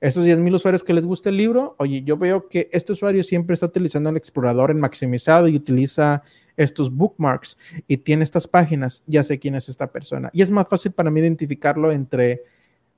Esos 0.00 0.24
10 0.24 0.38
mil 0.38 0.54
usuarios 0.54 0.84
que 0.84 0.92
les 0.92 1.06
gusta 1.06 1.30
el 1.30 1.38
libro, 1.38 1.74
oye, 1.78 2.02
yo 2.02 2.18
veo 2.18 2.48
que 2.48 2.68
este 2.72 2.92
usuario 2.92 3.24
siempre 3.24 3.54
está 3.54 3.66
utilizando 3.66 4.10
el 4.10 4.16
explorador 4.16 4.70
en 4.70 4.78
maximizado 4.78 5.48
y 5.48 5.56
utiliza 5.56 6.22
estos 6.56 6.94
bookmarks 6.94 7.56
y 7.88 7.96
tiene 7.96 8.24
estas 8.24 8.46
páginas, 8.46 9.02
ya 9.06 9.22
sé 9.22 9.38
quién 9.38 9.54
es 9.54 9.68
esta 9.68 9.90
persona. 9.90 10.30
Y 10.34 10.42
es 10.42 10.50
más 10.50 10.68
fácil 10.68 10.92
para 10.92 11.10
mí 11.10 11.20
identificarlo 11.20 11.92
entre 11.92 12.42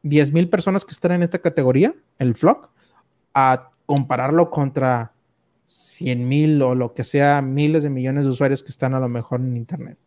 10 0.02 0.32
mil 0.32 0.48
personas 0.48 0.84
que 0.84 0.92
están 0.92 1.12
en 1.12 1.22
esta 1.22 1.38
categoría, 1.38 1.92
el 2.18 2.34
flock, 2.34 2.70
a 3.32 3.70
compararlo 3.86 4.50
contra 4.50 5.12
100 5.66 6.28
mil 6.28 6.62
o 6.62 6.74
lo 6.74 6.94
que 6.94 7.04
sea, 7.04 7.42
miles 7.42 7.82
de 7.82 7.90
millones 7.90 8.24
de 8.24 8.30
usuarios 8.30 8.62
que 8.62 8.70
están 8.70 8.94
a 8.94 9.00
lo 9.00 9.08
mejor 9.08 9.40
en 9.40 9.56
Internet. 9.56 9.98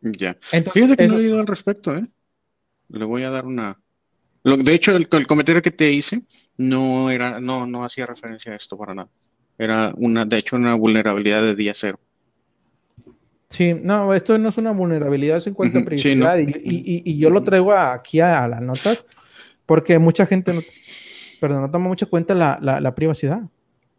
Ya. 0.00 0.36
Fíjate 0.72 0.96
que 0.96 1.08
no 1.08 1.14
he 1.16 1.22
leído 1.22 1.40
al 1.40 1.46
respecto, 1.46 1.96
¿eh? 1.96 2.06
Le 2.88 3.04
voy 3.04 3.24
a 3.24 3.30
dar 3.30 3.46
una. 3.46 3.80
De 4.44 4.74
hecho, 4.74 4.94
el, 4.94 5.08
comentario 5.08 5.62
que 5.62 5.70
te 5.70 5.90
hice 5.90 6.22
no 6.58 7.10
era, 7.10 7.40
no, 7.40 7.66
no 7.66 7.84
hacía 7.84 8.06
referencia 8.06 8.52
a 8.52 8.56
esto 8.56 8.76
para 8.76 8.94
nada. 8.94 9.08
Era 9.56 9.92
una, 9.96 10.24
de 10.24 10.36
hecho, 10.36 10.56
una 10.56 10.74
vulnerabilidad 10.74 11.42
de 11.42 11.54
día 11.54 11.72
cero. 11.74 11.98
Sí, 13.48 13.72
no, 13.72 14.12
esto 14.12 14.36
no 14.36 14.48
es 14.48 14.58
una 14.58 14.72
vulnerabilidad, 14.72 15.38
es 15.38 15.46
en 15.46 15.54
cuanto 15.54 15.78
a 15.78 15.82
privacidad. 15.82 16.38
y, 16.38 17.18
yo 17.18 17.30
lo 17.30 17.42
traigo 17.42 17.72
aquí 17.72 18.20
a, 18.20 18.46
las 18.48 18.60
notas 18.60 19.06
porque 19.64 19.98
mucha 19.98 20.26
gente 20.26 20.52
no, 20.52 20.60
pero 21.40 21.60
no 21.60 21.70
toma 21.70 21.88
mucha 21.88 22.06
cuenta 22.06 22.34
la, 22.34 22.58
la, 22.60 22.94
privacidad. 22.94 23.42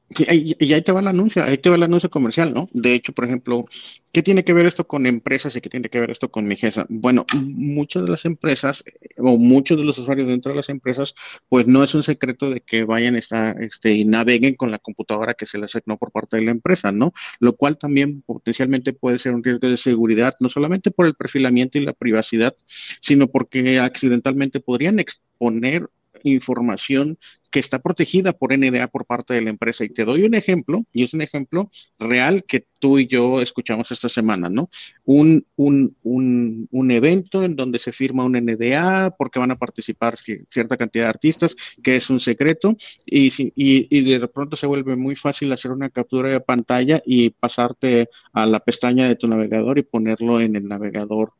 Y 0.10 0.74
ahí 0.74 0.82
te 0.84 0.92
va 0.92 1.00
el 1.00 1.08
anuncio, 1.08 1.44
ahí 1.44 1.58
te 1.58 1.70
va 1.70 1.76
el 1.76 1.84
anuncio 1.84 2.10
comercial, 2.12 2.54
¿no? 2.54 2.70
De 2.74 2.94
hecho, 2.94 3.12
por 3.12 3.26
ejemplo, 3.26 3.66
¿qué 4.12 4.22
tiene 4.22 4.44
que 4.44 4.54
ver 4.54 4.68
esto 4.68 4.86
con 4.86 5.08
empresas 5.08 5.56
y 5.56 5.62
qué 5.62 5.70
tiene 5.70 5.90
que 5.90 6.00
ver 6.00 6.12
esto 6.12 6.30
con 6.30 6.46
mi 6.46 6.56
GESA? 6.56 6.86
Bueno, 6.90 7.26
muchas 7.34 8.04
de 8.04 8.10
las 8.10 8.24
empresas 8.26 8.84
o 9.18 9.38
muchos 9.38 9.78
de 9.80 9.84
los 9.84 9.98
usuarios 9.98 10.28
dentro 10.28 10.52
de 10.52 10.58
las 10.58 10.70
empresas, 10.70 11.16
pues 11.50 11.66
no 11.66 11.84
es 11.84 11.96
un 11.96 12.04
secreto 12.04 12.52
de 12.52 12.62
que 12.62 12.84
vayan 12.84 13.16
a 13.16 13.56
este, 13.60 13.94
y 13.94 14.06
naveguen 14.06 14.56
con 14.56 14.70
la 14.70 14.78
computadora 14.78 15.34
que 15.34 15.48
se 15.48 15.58
les 15.58 15.76
asignó 15.76 15.98
por 15.98 16.12
parte 16.12 16.38
de 16.38 16.44
la 16.46 16.52
empresa, 16.52 16.92
¿no? 16.92 17.12
Lo 17.40 17.56
cual 17.56 17.80
también 17.80 18.22
potencialmente 18.22 18.94
puede 18.94 19.18
ser 19.18 19.34
un 19.34 19.44
riesgo 19.44 19.68
de 19.68 19.78
seguridad, 19.78 20.36
no 20.40 20.50
solamente 20.50 20.92
por 20.92 21.08
el 21.08 21.16
perfilamiento 21.16 21.80
y 21.80 21.86
la 21.86 21.94
privacidad, 21.94 22.56
sino 23.02 23.28
porque 23.28 23.80
accidentalmente 23.80 24.60
podrían 24.60 25.00
exponer 25.00 25.90
información 26.24 27.18
que 27.56 27.62
está 27.62 27.80
protegida 27.80 28.34
por 28.34 28.52
NDA 28.52 28.90
por 28.90 29.06
parte 29.06 29.34
de 29.34 29.42
la 29.42 29.50
empresa. 29.50 29.86
Y 29.86 29.90
te 29.90 30.04
doy 30.04 30.24
un 30.24 30.34
ejemplo, 30.34 30.84
y 30.92 31.06
es 31.06 31.14
un 31.14 31.22
ejemplo 31.22 31.70
real 31.98 32.44
que 32.44 32.68
tú 32.80 33.00
y 33.00 33.08
yo 33.08 33.40
escuchamos 33.40 33.90
esta 33.94 34.10
semana, 34.10 34.50
¿no? 34.50 34.68
Un, 35.06 35.46
un, 35.56 35.96
un, 36.04 36.68
un 36.70 36.92
evento 36.92 37.46
en 37.46 37.56
donde 37.56 37.80
se 37.80 37.94
firma 37.94 38.26
un 38.26 38.34
NDA 38.34 39.16
porque 39.18 39.40
van 39.40 39.52
a 39.52 39.56
participar 39.56 40.18
cierta 40.18 40.76
cantidad 40.76 41.06
de 41.06 41.10
artistas, 41.12 41.56
que 41.82 41.96
es 41.96 42.10
un 42.10 42.20
secreto, 42.20 42.76
y, 43.06 43.28
y, 43.28 43.88
y 43.90 44.04
de 44.04 44.28
pronto 44.28 44.58
se 44.58 44.68
vuelve 44.68 44.98
muy 44.98 45.16
fácil 45.16 45.50
hacer 45.54 45.72
una 45.72 45.90
captura 45.90 46.32
de 46.32 46.42
pantalla 46.42 47.02
y 47.06 47.30
pasarte 47.30 48.10
a 48.34 48.46
la 48.46 48.60
pestaña 48.60 49.08
de 49.08 49.16
tu 49.16 49.30
navegador 49.30 49.80
y 49.80 49.84
ponerlo 49.84 50.42
en 50.42 50.58
el 50.58 50.68
navegador 50.68 51.32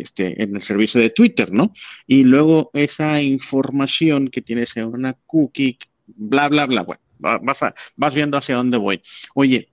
este, 0.00 0.42
en 0.42 0.54
el 0.56 0.62
servicio 0.62 1.00
de 1.00 1.10
Twitter, 1.10 1.52
¿no? 1.52 1.72
Y 2.06 2.24
luego 2.24 2.70
esa 2.74 3.22
información 3.22 4.28
que 4.28 4.42
tienes 4.42 4.76
en 4.76 4.86
una 4.86 5.14
cookie, 5.26 5.78
bla, 6.06 6.48
bla, 6.48 6.66
bla, 6.66 6.82
bueno, 6.82 7.02
vas, 7.18 7.60
vas 7.96 8.14
viendo 8.14 8.36
hacia 8.36 8.56
dónde 8.56 8.78
voy. 8.78 9.02
Oye, 9.34 9.68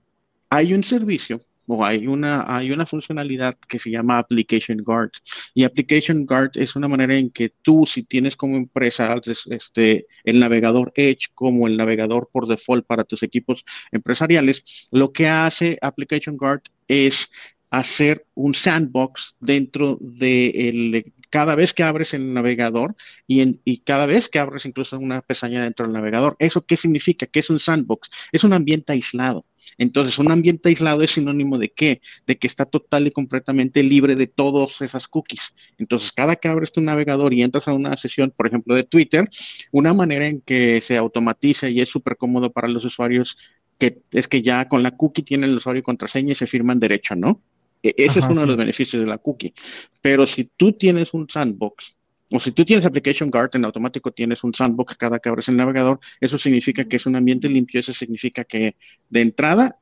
hay 0.50 0.74
un 0.74 0.82
servicio 0.82 1.40
o 1.68 1.84
hay 1.84 2.06
una, 2.06 2.44
hay 2.48 2.70
una 2.70 2.86
funcionalidad 2.86 3.56
que 3.68 3.78
se 3.78 3.90
llama 3.90 4.18
Application 4.18 4.78
Guard. 4.78 5.12
Y 5.54 5.64
Application 5.64 6.24
Guard 6.24 6.52
es 6.54 6.74
una 6.76 6.88
manera 6.88 7.14
en 7.14 7.30
que 7.30 7.50
tú, 7.62 7.84
si 7.86 8.04
tienes 8.04 8.36
como 8.36 8.56
empresa 8.56 9.14
este, 9.50 10.06
el 10.24 10.40
navegador 10.40 10.92
Edge 10.94 11.26
como 11.34 11.66
el 11.66 11.76
navegador 11.76 12.30
por 12.32 12.48
default 12.48 12.86
para 12.86 13.04
tus 13.04 13.22
equipos 13.22 13.64
empresariales, 13.92 14.88
lo 14.90 15.12
que 15.12 15.28
hace 15.28 15.78
Application 15.82 16.38
Guard 16.38 16.62
es 16.88 17.30
hacer 17.70 18.26
un 18.34 18.54
sandbox 18.54 19.36
dentro 19.40 19.98
de 20.00 21.12
cada 21.30 21.54
vez 21.54 21.74
que 21.74 21.82
abres 21.82 22.14
el 22.14 22.32
navegador 22.32 22.96
y, 23.26 23.40
en, 23.40 23.60
y 23.64 23.78
cada 23.78 24.06
vez 24.06 24.28
que 24.28 24.38
abres 24.38 24.64
incluso 24.64 24.98
una 24.98 25.20
pestaña 25.20 25.62
dentro 25.62 25.86
del 25.86 25.94
navegador. 25.94 26.36
¿Eso 26.38 26.64
qué 26.64 26.76
significa? 26.76 27.26
¿Qué 27.26 27.40
es 27.40 27.50
un 27.50 27.58
sandbox? 27.58 28.08
Es 28.32 28.44
un 28.44 28.52
ambiente 28.52 28.92
aislado. 28.92 29.44
Entonces, 29.76 30.18
un 30.18 30.30
ambiente 30.30 30.70
aislado 30.70 31.02
es 31.02 31.12
sinónimo 31.12 31.58
de 31.58 31.70
qué? 31.70 32.00
De 32.26 32.38
que 32.38 32.46
está 32.46 32.64
total 32.64 33.06
y 33.06 33.10
completamente 33.10 33.82
libre 33.82 34.14
de 34.14 34.26
todas 34.26 34.80
esas 34.80 35.08
cookies. 35.08 35.54
Entonces, 35.76 36.12
cada 36.12 36.36
que 36.36 36.48
abres 36.48 36.72
tu 36.72 36.80
navegador 36.80 37.34
y 37.34 37.42
entras 37.42 37.68
a 37.68 37.74
una 37.74 37.96
sesión, 37.96 38.32
por 38.34 38.46
ejemplo, 38.46 38.74
de 38.74 38.84
Twitter, 38.84 39.28
una 39.70 39.92
manera 39.92 40.26
en 40.26 40.40
que 40.40 40.80
se 40.80 40.96
automatiza 40.96 41.68
y 41.68 41.80
es 41.80 41.90
súper 41.90 42.16
cómodo 42.16 42.50
para 42.52 42.68
los 42.68 42.84
usuarios 42.84 43.36
que 43.78 44.02
es 44.10 44.26
que 44.26 44.42
ya 44.42 44.68
con 44.68 44.82
la 44.82 44.96
cookie 44.96 45.22
tienen 45.22 45.50
el 45.50 45.56
usuario 45.58 45.80
y 45.80 45.82
contraseña 45.84 46.32
y 46.32 46.34
se 46.34 46.48
firman 46.48 46.80
derecho, 46.80 47.14
¿no? 47.14 47.40
E-, 47.82 47.94
ese 47.96 48.20
es 48.20 48.24
uno 48.26 48.42
de 48.42 48.46
los 48.46 48.56
beneficios 48.56 49.02
de 49.02 49.08
la 49.08 49.18
cookie. 49.18 49.54
Pero 50.00 50.26
si 50.26 50.50
tú 50.56 50.72
tienes 50.72 51.14
un 51.14 51.28
sandbox, 51.28 51.96
o 52.30 52.40
si 52.40 52.52
tú 52.52 52.64
tienes 52.64 52.84
Application 52.84 53.30
Guard, 53.30 53.50
en 53.54 53.64
automático 53.64 54.12
tienes 54.12 54.44
un 54.44 54.52
sandbox 54.52 54.96
cada 54.96 55.18
que 55.18 55.28
abres 55.28 55.48
el 55.48 55.56
navegador, 55.56 55.98
eso 56.20 56.36
significa 56.36 56.84
que 56.84 56.96
es 56.96 57.06
un 57.06 57.16
ambiente 57.16 57.48
limpio, 57.48 57.80
eso 57.80 57.92
significa 57.92 58.44
que 58.44 58.76
de 59.08 59.20
entrada 59.20 59.78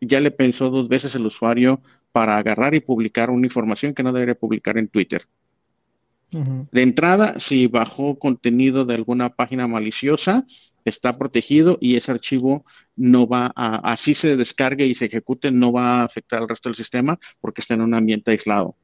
ya 0.00 0.20
le 0.20 0.30
pensó 0.30 0.70
dos 0.70 0.88
veces 0.88 1.14
el 1.14 1.26
usuario 1.26 1.80
para 2.12 2.36
agarrar 2.36 2.74
y 2.74 2.80
publicar 2.80 3.30
una 3.30 3.46
información 3.46 3.94
que 3.94 4.02
no 4.02 4.12
debería 4.12 4.34
publicar 4.34 4.76
en 4.78 4.88
Twitter. 4.88 5.26
De 6.30 6.82
entrada, 6.82 7.40
si 7.40 7.66
bajó 7.66 8.18
contenido 8.18 8.84
de 8.84 8.94
alguna 8.94 9.34
página 9.34 9.66
maliciosa, 9.66 10.44
está 10.84 11.18
protegido 11.18 11.78
y 11.80 11.96
ese 11.96 12.12
archivo 12.12 12.64
no 12.96 13.26
va 13.26 13.52
a, 13.56 13.92
así 13.92 14.14
se 14.14 14.36
descargue 14.36 14.86
y 14.86 14.94
se 14.94 15.06
ejecute, 15.06 15.50
no 15.50 15.72
va 15.72 16.00
a 16.00 16.04
afectar 16.04 16.40
al 16.40 16.48
resto 16.48 16.68
del 16.68 16.76
sistema 16.76 17.18
porque 17.40 17.60
está 17.60 17.74
en 17.74 17.82
un 17.82 17.94
ambiente 17.94 18.30
aislado. 18.30 18.76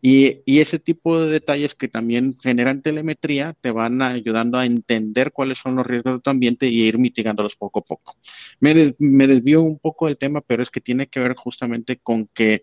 Y, 0.00 0.42
ese 0.46 0.78
tipo 0.78 1.20
de 1.20 1.30
detalles 1.30 1.74
que 1.74 1.88
también 1.88 2.36
generan 2.40 2.82
telemetría 2.82 3.54
te 3.60 3.70
van 3.70 4.00
ayudando 4.00 4.58
a 4.58 4.64
entender 4.64 5.32
cuáles 5.32 5.58
son 5.58 5.76
los 5.76 5.86
riesgos 5.86 6.14
de 6.14 6.20
tu 6.20 6.30
ambiente 6.30 6.66
y 6.66 6.84
ir 6.84 6.98
mitigándolos 6.98 7.56
poco 7.56 7.80
a 7.80 7.84
poco. 7.84 8.16
Me, 8.58 8.94
me 8.98 9.26
desvío 9.26 9.62
un 9.62 9.78
poco 9.78 10.06
del 10.06 10.16
tema, 10.16 10.40
pero 10.40 10.62
es 10.62 10.70
que 10.70 10.80
tiene 10.80 11.08
que 11.08 11.20
ver 11.20 11.34
justamente 11.34 11.98
con 11.98 12.26
que 12.28 12.62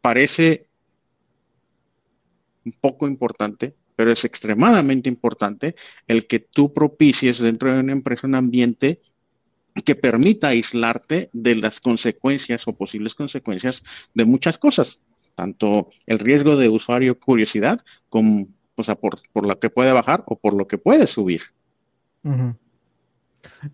parece 0.00 0.68
poco 2.72 3.06
importante, 3.06 3.74
pero 3.96 4.12
es 4.12 4.24
extremadamente 4.24 5.08
importante 5.08 5.74
el 6.06 6.26
que 6.26 6.40
tú 6.40 6.72
propicies 6.72 7.38
dentro 7.38 7.72
de 7.72 7.80
una 7.80 7.92
empresa 7.92 8.26
un 8.26 8.34
ambiente 8.34 9.00
que 9.84 9.94
permita 9.94 10.48
aislarte 10.48 11.28
de 11.32 11.54
las 11.54 11.80
consecuencias 11.80 12.66
o 12.66 12.72
posibles 12.74 13.14
consecuencias 13.14 13.82
de 14.14 14.24
muchas 14.24 14.58
cosas, 14.58 15.00
tanto 15.34 15.90
el 16.06 16.18
riesgo 16.18 16.56
de 16.56 16.68
usuario 16.68 17.18
curiosidad 17.18 17.80
como 18.08 18.48
o 18.76 18.84
sea, 18.84 18.94
por, 18.94 19.18
lo 19.34 19.58
que 19.58 19.70
puede 19.70 19.92
bajar 19.92 20.22
o 20.26 20.36
por 20.36 20.54
lo 20.54 20.68
que 20.68 20.78
puede 20.78 21.06
subir. 21.06 21.42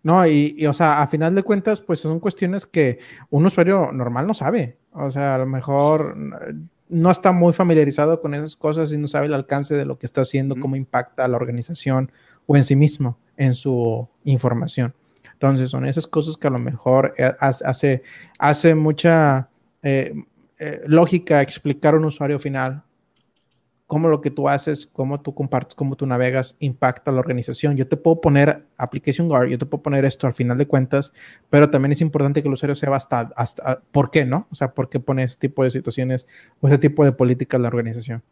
No, 0.03 0.27
y, 0.27 0.65
o 0.67 0.73
sea, 0.73 1.03
a 1.03 1.07
final 1.07 1.35
de 1.35 1.43
cuentas, 1.43 1.81
pues 1.81 2.01
son 2.01 2.21
cuestiones 2.21 2.67
que 2.67 2.99
un 3.31 3.45
usuario 3.47 3.91
normal 3.93 4.27
no 4.27 4.35
sabe. 4.35 4.79
O 4.93 5.11
sea, 5.11 5.35
a 5.35 5.39
lo 5.39 5.47
mejor 5.47 6.17
no 6.93 7.11
está 7.11 7.33
muy 7.33 7.53
familiarizado 7.55 8.21
con 8.21 8.35
esas 8.35 8.55
cosas 8.55 8.93
y 8.93 8.99
no 8.99 9.09
sabe 9.09 9.27
el 9.27 9.35
alcance 9.35 9.75
de 9.75 9.87
lo 9.87 9.99
que 9.99 10.07
está 10.07 10.21
haciendo, 10.21 10.55
cómo 10.61 10.77
impacta 10.77 11.25
a 11.25 11.29
la 11.29 11.37
organización 11.37 12.13
o 12.47 12.57
en 12.57 12.65
sí 12.65 12.77
mismo, 12.77 13.19
en 13.37 13.55
su 13.55 14.07
información. 14.25 14.95
Entonces, 15.33 15.71
son 15.71 15.87
esas 15.87 16.07
cosas 16.07 16.37
que 16.37 16.47
a 16.47 16.51
lo 16.51 16.59
mejor 16.59 17.15
eh, 17.17 17.33
hace, 17.41 18.03
hace 18.39 18.75
mucha 18.75 19.49
eh, 19.83 20.13
eh, 20.59 20.83
lógica 20.87 21.41
explicar 21.41 21.95
a 21.95 21.97
un 21.97 22.05
usuario 22.05 22.39
final 22.39 22.85
cómo 23.93 24.09
lo 24.09 24.23
que 24.23 24.31
tú 24.31 24.49
haces, 24.49 24.87
cómo 24.87 25.21
tú 25.21 25.35
compartes, 25.35 25.75
cómo 25.75 25.97
tú 25.97 26.07
navegas, 26.07 26.57
impacta 26.61 27.11
a 27.11 27.15
la 27.15 27.21
organización. 27.21 27.77
Yo 27.77 27.87
te 27.89 27.99
puedo 27.99 28.23
poner 28.23 28.65
Application 28.79 29.29
Guard, 29.29 29.51
yo 29.51 29.59
te 29.59 29.67
puedo 29.67 29.83
poner 29.83 30.07
esto 30.07 30.27
al 30.27 30.33
final 30.33 30.57
de 30.57 30.67
cuentas, 30.67 31.13
pero 31.51 31.69
también 31.69 31.93
es 31.93 32.01
importante 32.01 32.41
que 32.41 32.49
el 32.49 32.55
usuario 32.55 32.75
sepa 32.75 32.97
hasta, 32.97 33.83
por 33.91 34.11
qué, 34.11 34.25
¿no? 34.25 34.49
O 34.51 34.55
sea, 34.55 34.73
por 34.73 34.89
qué 34.89 34.99
pone 34.99 35.25
ese 35.25 35.37
tipo 35.37 35.63
de 35.63 35.71
situaciones 35.71 36.27
o 36.63 36.69
ese 36.69 36.79
tipo 36.79 37.05
de 37.05 37.13
políticas 37.13 37.61
la 37.61 37.69
organización. 37.69 38.23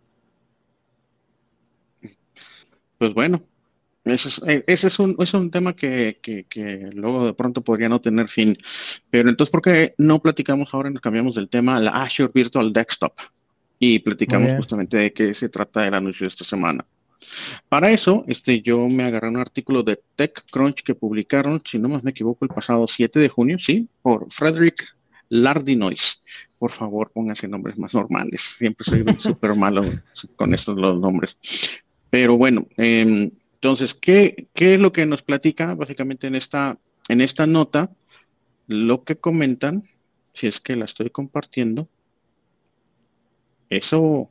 Pues 2.96 3.12
bueno, 3.12 3.42
ese 4.06 4.28
es, 4.28 4.40
eh, 4.46 4.64
ese 4.66 4.86
es, 4.86 4.98
un, 4.98 5.14
es 5.18 5.34
un, 5.34 5.50
tema 5.50 5.76
que, 5.76 6.20
que, 6.22 6.44
que, 6.44 6.88
luego 6.94 7.26
de 7.26 7.34
pronto 7.34 7.62
podría 7.62 7.90
no 7.90 8.00
tener 8.00 8.28
fin. 8.28 8.56
Pero 9.10 9.28
entonces, 9.28 9.50
¿por 9.50 9.60
qué 9.60 9.94
no 9.98 10.22
platicamos 10.22 10.72
ahora 10.72 10.88
y 10.88 10.94
nos 10.94 11.02
cambiamos 11.02 11.34
del 11.34 11.50
tema 11.50 11.76
a 11.76 11.80
la 11.80 11.90
Azure 11.90 12.32
Virtual 12.34 12.72
Desktop? 12.72 13.12
Y 13.82 13.98
platicamos 13.98 14.52
justamente 14.52 14.98
de 14.98 15.12
qué 15.12 15.34
se 15.34 15.48
trata 15.48 15.88
el 15.88 15.94
anuncio 15.94 16.24
de 16.24 16.28
esta 16.28 16.44
semana. 16.44 16.84
Para 17.68 17.90
eso, 17.90 18.24
este, 18.28 18.60
yo 18.60 18.88
me 18.88 19.04
agarré 19.04 19.28
un 19.28 19.38
artículo 19.38 19.82
de 19.82 20.00
TechCrunch 20.16 20.82
que 20.82 20.94
publicaron, 20.94 21.60
si 21.64 21.78
no 21.78 21.88
me 21.88 22.10
equivoco, 22.10 22.44
el 22.44 22.50
pasado 22.50 22.86
7 22.86 23.18
de 23.18 23.28
junio, 23.28 23.58
sí, 23.58 23.88
por 24.02 24.30
Frederick 24.30 24.84
Lardinois. 25.30 26.22
Por 26.58 26.70
favor, 26.70 27.10
pónganse 27.10 27.48
nombres 27.48 27.78
más 27.78 27.94
normales. 27.94 28.54
Siempre 28.58 28.84
soy 28.84 29.04
súper 29.18 29.54
malo 29.56 29.82
con 30.36 30.52
estos 30.52 30.78
los 30.78 31.00
nombres. 31.00 31.36
Pero 32.10 32.36
bueno, 32.36 32.66
em, 32.76 33.30
entonces, 33.54 33.94
¿qué, 33.94 34.48
¿qué, 34.52 34.74
es 34.74 34.80
lo 34.80 34.92
que 34.92 35.06
nos 35.06 35.22
platica 35.22 35.74
básicamente 35.74 36.26
en 36.26 36.34
esta, 36.34 36.78
en 37.08 37.22
esta 37.22 37.46
nota? 37.46 37.90
Lo 38.66 39.04
que 39.04 39.16
comentan, 39.16 39.84
si 40.34 40.48
es 40.48 40.60
que 40.60 40.76
la 40.76 40.84
estoy 40.84 41.10
compartiendo, 41.10 41.88
eso. 43.70 44.30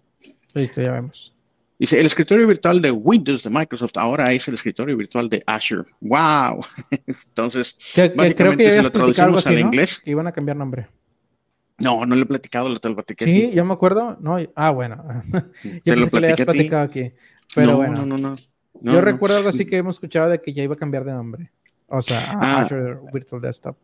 Listo, 0.54 0.82
ya 0.82 0.92
vemos. 0.92 1.34
Dice, 1.80 1.98
el 1.98 2.06
escritorio 2.06 2.46
virtual 2.46 2.82
de 2.82 2.92
Windows 2.92 3.44
de 3.44 3.50
Microsoft 3.50 3.94
ahora 3.96 4.34
es 4.34 4.46
el 4.50 4.56
escritorio 4.56 4.98
virtual 4.98 5.30
de 5.30 5.42
Azure. 5.48 5.90
¡Wow! 6.02 6.60
Entonces, 7.08 7.76
que, 7.96 8.14
creo 8.36 8.58
que 8.58 8.70
si 8.70 8.82
lo 8.82 8.92
traducimos 8.92 9.48
al 9.48 9.60
inglés. 9.60 10.02
Que 10.04 10.12
iban 10.12 10.28
a 10.28 10.34
cambiar 10.34 10.58
nombre. 10.58 10.90
No, 11.78 12.06
no 12.06 12.16
le 12.16 12.24
he 12.24 12.26
platicado, 12.26 12.68
lo 12.68 12.82
te 12.82 12.90
lo 12.90 12.96
platiqué. 12.96 13.24
Sí, 13.24 13.52
yo 13.54 13.64
me 13.64 13.74
acuerdo. 13.74 14.18
No, 14.20 14.36
ah, 14.56 14.72
bueno. 14.72 15.24
yo 15.64 15.96
pensé 15.96 16.10
que 16.12 16.20
le 16.20 16.32
habías 16.32 16.42
platicado 16.42 16.84
aquí. 16.84 17.14
Pero 17.56 17.78
bueno. 17.78 18.06
No, 18.06 18.18
no, 18.18 18.36
no. 18.36 18.36
yo 18.82 19.00
recuerdo 19.00 19.38
algo 19.38 19.48
así 19.48 19.66
que 19.66 19.78
hemos 19.78 19.96
escuchado 19.96 20.30
de 20.30 20.42
que 20.42 20.52
ya 20.52 20.64
iba 20.64 20.74
a 20.74 20.78
cambiar 20.78 21.06
de 21.06 21.14
nombre. 21.14 21.52
O 21.88 22.02
sea, 22.02 22.34
ah. 22.34 22.62
Azure 22.62 22.98
Virtual 23.14 23.42
Desktop. 23.42 23.78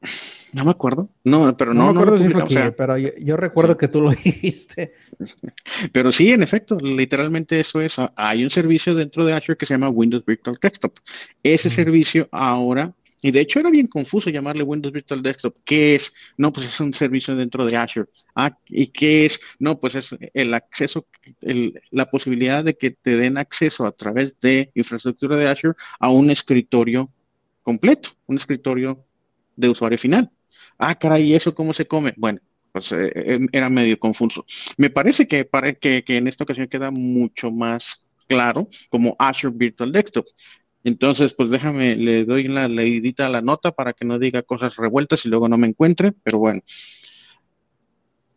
No 0.52 0.64
me 0.64 0.70
acuerdo. 0.70 1.10
No, 1.24 1.56
pero 1.56 1.74
no. 1.74 1.86
No 1.86 1.92
me 1.92 2.00
acuerdo 2.00 2.16
si 2.16 2.28
fue 2.28 2.42
aquí, 2.42 2.56
pero 2.76 2.96
yo, 2.98 3.36
recuerdo 3.36 3.76
que 3.76 3.88
tú 3.88 4.00
lo 4.00 4.10
dijiste. 4.24 4.92
Pero 5.92 6.12
sí, 6.12 6.30
en 6.32 6.42
efecto, 6.42 6.78
literalmente 6.80 7.60
eso 7.60 7.80
es. 7.80 7.96
Hay 8.16 8.44
un 8.44 8.50
servicio 8.50 8.94
dentro 8.94 9.24
de 9.24 9.32
Azure 9.32 9.56
que 9.56 9.66
se 9.66 9.74
llama 9.74 9.88
Windows 9.88 10.24
Virtual 10.24 10.56
Desktop. 10.60 10.92
Ese 11.42 11.70
servicio 11.70 12.28
ahora, 12.32 12.94
y 13.22 13.30
de 13.30 13.40
hecho 13.40 13.58
era 13.58 13.70
bien 13.70 13.86
confuso 13.86 14.30
llamarle 14.30 14.62
Windows 14.62 14.92
Virtual 14.92 15.22
Desktop. 15.22 15.56
¿Qué 15.64 15.94
es? 15.94 16.12
No, 16.36 16.52
pues 16.52 16.66
es 16.66 16.78
un 16.80 16.92
servicio 16.92 17.34
dentro 17.34 17.64
de 17.66 17.76
Azure. 17.76 18.08
Ah, 18.34 18.56
¿y 18.68 18.88
qué 18.88 19.26
es? 19.26 19.40
No, 19.58 19.80
pues 19.80 19.94
es 19.94 20.14
el 20.34 20.54
acceso, 20.54 21.06
la 21.90 22.10
posibilidad 22.10 22.62
de 22.62 22.76
que 22.76 22.90
te 22.90 23.16
den 23.16 23.38
acceso 23.38 23.86
a 23.86 23.92
través 23.92 24.38
de 24.40 24.70
infraestructura 24.74 25.36
de 25.36 25.48
Azure 25.48 25.74
a 25.98 26.10
un 26.10 26.30
escritorio 26.30 27.10
completo, 27.62 28.10
un 28.26 28.36
escritorio 28.36 29.04
de 29.56 29.68
usuario 29.70 29.98
final. 29.98 30.30
Ah, 30.78 30.94
caray, 30.94 31.24
¿y 31.24 31.34
eso 31.34 31.54
cómo 31.54 31.72
se 31.74 31.86
come? 31.86 32.12
Bueno, 32.16 32.40
pues 32.72 32.92
eh, 32.92 33.10
em, 33.14 33.48
era 33.52 33.70
medio 33.70 33.98
confuso. 33.98 34.44
Me 34.76 34.90
parece 34.90 35.26
que, 35.26 35.44
para, 35.44 35.72
que, 35.72 36.04
que 36.04 36.16
en 36.16 36.26
esta 36.26 36.44
ocasión 36.44 36.68
queda 36.68 36.90
mucho 36.90 37.50
más 37.50 38.06
claro 38.26 38.68
como 38.90 39.16
Azure 39.18 39.54
Virtual 39.56 39.92
Desktop. 39.92 40.26
Entonces, 40.84 41.34
pues 41.34 41.50
déjame, 41.50 41.96
le 41.96 42.24
doy 42.24 42.44
la 42.44 42.68
leidita 42.68 43.26
a 43.26 43.28
la 43.28 43.42
nota 43.42 43.72
para 43.72 43.92
que 43.92 44.04
no 44.04 44.18
diga 44.18 44.42
cosas 44.42 44.76
revueltas 44.76 45.24
y 45.24 45.28
luego 45.28 45.48
no 45.48 45.58
me 45.58 45.66
encuentre, 45.66 46.12
pero 46.22 46.38
bueno. 46.38 46.60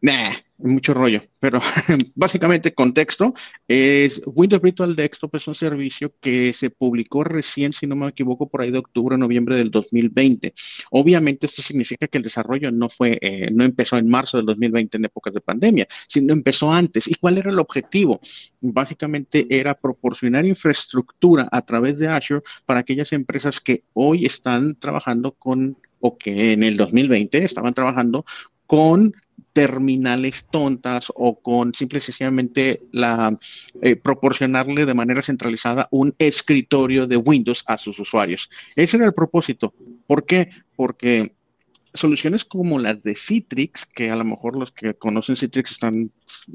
Nah, 0.02 0.34
mucho 0.60 0.94
rollo, 0.94 1.24
pero 1.40 1.60
básicamente 2.16 2.74
contexto 2.74 3.34
es 3.68 4.22
Windows 4.26 4.62
Virtual 4.62 4.96
Desktop 4.96 5.36
es 5.36 5.48
un 5.48 5.56
servicio 5.56 6.14
que 6.20 6.54
se 6.54 6.70
publicó 6.70 7.24
recién, 7.24 7.74
si 7.74 7.88
no 7.88 7.96
me 7.96 8.08
equivoco, 8.08 8.50
por 8.50 8.62
ahí 8.62 8.72
de 8.72 8.80
octubre, 8.80 9.18
noviembre 9.18 9.56
del 9.56 9.72
2020. 9.72 10.54
Obviamente 10.92 11.46
esto 11.46 11.62
significa 11.62 12.08
que 12.08 12.18
el 12.18 12.24
desarrollo 12.24 12.72
no 12.72 12.90
fue, 12.90 13.18
eh, 13.22 13.50
no 13.52 13.64
empezó 13.64 13.98
en 13.98 14.08
marzo 14.08 14.38
del 14.38 14.46
2020 14.48 14.98
en 14.98 15.06
épocas 15.06 15.34
de 15.34 15.42
pandemia, 15.42 15.88
sino 16.08 16.34
empezó 16.34 16.72
antes. 16.72 17.08
¿Y 17.08 17.16
cuál 17.16 17.38
era 17.38 17.50
el 17.50 17.60
objetivo? 17.60 18.20
Básicamente 18.62 19.48
era 19.50 19.74
proporcionar 19.74 20.46
infraestructura 20.46 21.48
a 21.52 21.62
través 21.62 22.00
de 22.00 22.08
Azure 22.08 22.44
para 22.66 22.82
aquellas 22.82 23.14
empresas 23.14 23.60
que 23.60 23.84
hoy 23.94 24.26
están 24.26 24.76
trabajando 24.76 25.32
con 25.32 25.78
o 26.02 26.18
que 26.18 26.54
en 26.54 26.64
el 26.64 26.78
2020 26.78 27.44
estaban 27.44 27.74
trabajando 27.74 28.26
con 28.66 29.14
terminales 29.60 30.46
tontas 30.50 31.12
o 31.14 31.42
con 31.42 31.74
simple 31.74 32.00
y 32.00 32.02
sencillamente 32.02 32.82
la, 32.94 33.38
eh, 33.82 33.98
proporcionarle 33.98 34.86
de 34.86 34.94
manera 34.94 35.22
centralizada 35.22 35.90
un 35.92 36.16
escritorio 36.18 37.08
de 37.08 37.18
Windows 37.18 37.66
a 37.68 37.78
sus 37.78 38.00
usuarios. 38.00 38.50
Ese 38.78 38.96
era 38.96 39.06
el 39.06 39.14
propósito. 39.14 39.74
¿Por 40.08 40.26
qué? 40.26 40.50
Porque 40.78 41.36
soluciones 41.94 42.46
como 42.46 42.80
las 42.80 43.04
de 43.04 43.16
Citrix, 43.16 43.86
que 43.86 44.10
a 44.10 44.16
lo 44.16 44.24
mejor 44.24 44.56
los 44.56 44.72
que 44.72 44.94
conocen 44.94 45.36
Citrix 45.36 45.78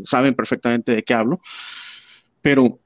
saben 0.05 0.35
perfectamente 0.35 0.95
de 0.95 1.03
qué 1.05 1.13
hablo, 1.13 1.43
pero 2.41 2.81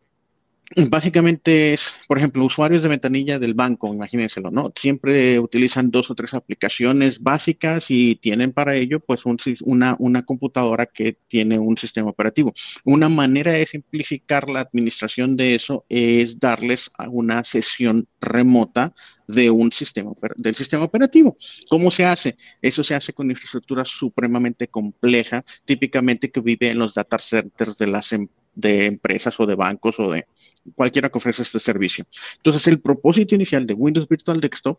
Básicamente 0.77 1.73
es, 1.73 1.93
por 2.07 2.19
ejemplo, 2.19 2.45
usuarios 2.45 2.83
de 2.83 2.91
ventanilla 2.91 3.39
del 3.39 3.55
banco, 3.55 3.93
imagínenselo, 3.93 4.51
¿no? 4.51 4.71
Siempre 4.79 5.39
utilizan 5.41 5.91
dos 5.91 6.11
o 6.11 6.15
tres 6.15 6.35
aplicaciones 6.35 7.21
básicas 7.21 7.91
y 7.91 8.17
tienen 8.17 8.53
para 8.53 8.77
ello, 8.77 9.01
pues, 9.01 9.23
una, 9.63 9.97
una 9.99 10.25
computadora 10.25 10.85
que 10.85 11.17
tiene 11.27 11.59
un 11.59 11.79
sistema 11.79 12.11
operativo. 12.11 12.53
Una 12.85 13.09
manera 13.09 13.53
de 13.53 13.65
simplificar 13.65 14.49
la 14.51 14.61
administración 14.61 15.37
de 15.37 15.55
eso 15.55 15.87
es 15.89 16.39
darles 16.39 16.91
una 17.11 17.45
sesión 17.45 18.07
remota 18.21 18.95
de 19.27 19.51
un 19.51 19.73
sistema, 19.73 20.13
del 20.37 20.55
sistema 20.55 20.85
operativo. 20.85 21.37
¿Cómo 21.69 21.91
se 21.91 22.05
hace? 22.05 22.37
Eso 22.61 22.85
se 22.85 22.95
hace 22.95 23.13
con 23.15 23.31
infraestructura 23.31 23.85
supremamente 23.87 24.69
compleja, 24.69 25.45
típicamente 25.65 26.31
que 26.31 26.41
vive 26.41 26.71
en 26.71 26.79
los 26.79 26.95
data 26.95 27.19
centers 27.19 27.79
de 27.79 27.87
las 27.87 28.13
empresas 28.13 28.38
de 28.59 28.87
empresas 28.87 29.39
o 29.39 29.47
de 29.47 29.55
bancos 29.55 30.01
o 30.01 30.11
de 30.11 30.27
cualquiera 30.75 31.09
que 31.09 31.19
ofrece 31.19 31.43
este 31.43 31.61
servicio. 31.61 32.07
Entonces, 32.37 32.67
el 32.67 32.81
propósito 32.81 33.37
inicial 33.37 33.67
de 33.67 33.75
Windows 33.75 34.09
Virtual 34.09 34.41
Desktop 34.41 34.79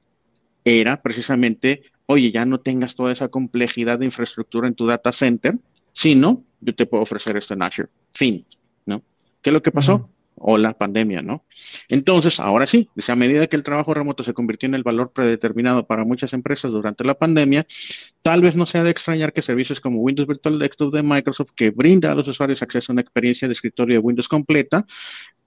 era 0.65 1.01
precisamente, 1.01 1.83
oye, 2.05 2.31
ya 2.31 2.45
no 2.45 2.59
tengas 2.59 2.95
toda 2.95 3.13
esa 3.13 3.29
complejidad 3.29 3.97
de 3.97 4.05
infraestructura 4.05 4.67
en 4.67 4.75
tu 4.75 4.85
data 4.85 5.13
center, 5.13 5.57
sino 5.93 6.43
yo 6.59 6.75
te 6.75 6.85
puedo 6.85 7.03
ofrecer 7.03 7.37
esto 7.37 7.53
en 7.53 7.61
Azure. 7.61 7.89
Fin, 8.13 8.45
¿no? 8.85 9.01
¿Qué 9.41 9.49
es 9.49 9.53
lo 9.53 9.61
que 9.61 9.71
pasó? 9.71 10.09
O 10.39 10.57
la 10.57 10.73
pandemia, 10.73 11.21
¿no? 11.21 11.45
Entonces, 11.87 12.39
ahora 12.39 12.67
sí, 12.67 12.89
a 13.07 13.15
medida 13.15 13.47
que 13.47 13.55
el 13.55 13.63
trabajo 13.63 13.93
remoto 13.93 14.23
se 14.23 14.33
convirtió 14.33 14.67
en 14.67 14.75
el 14.75 14.83
valor 14.83 15.11
predeterminado 15.11 15.85
para 15.85 16.05
muchas 16.05 16.33
empresas 16.33 16.71
durante 16.71 17.03
la 17.03 17.15
pandemia, 17.15 17.65
tal 18.21 18.41
vez 18.41 18.55
no 18.55 18.65
sea 18.65 18.83
de 18.83 18.91
extrañar 18.91 19.33
que 19.33 19.41
servicios 19.41 19.79
como 19.79 19.99
Windows 19.99 20.27
Virtual 20.27 20.59
Desktop 20.59 20.93
de 20.93 21.03
Microsoft, 21.03 21.51
que 21.55 21.71
brinda 21.71 22.11
a 22.11 22.15
los 22.15 22.27
usuarios 22.27 22.61
acceso 22.61 22.91
a 22.91 22.93
una 22.93 23.01
experiencia 23.01 23.47
de 23.47 23.53
escritorio 23.53 23.95
de 23.95 23.99
Windows 23.99 24.27
completa, 24.27 24.85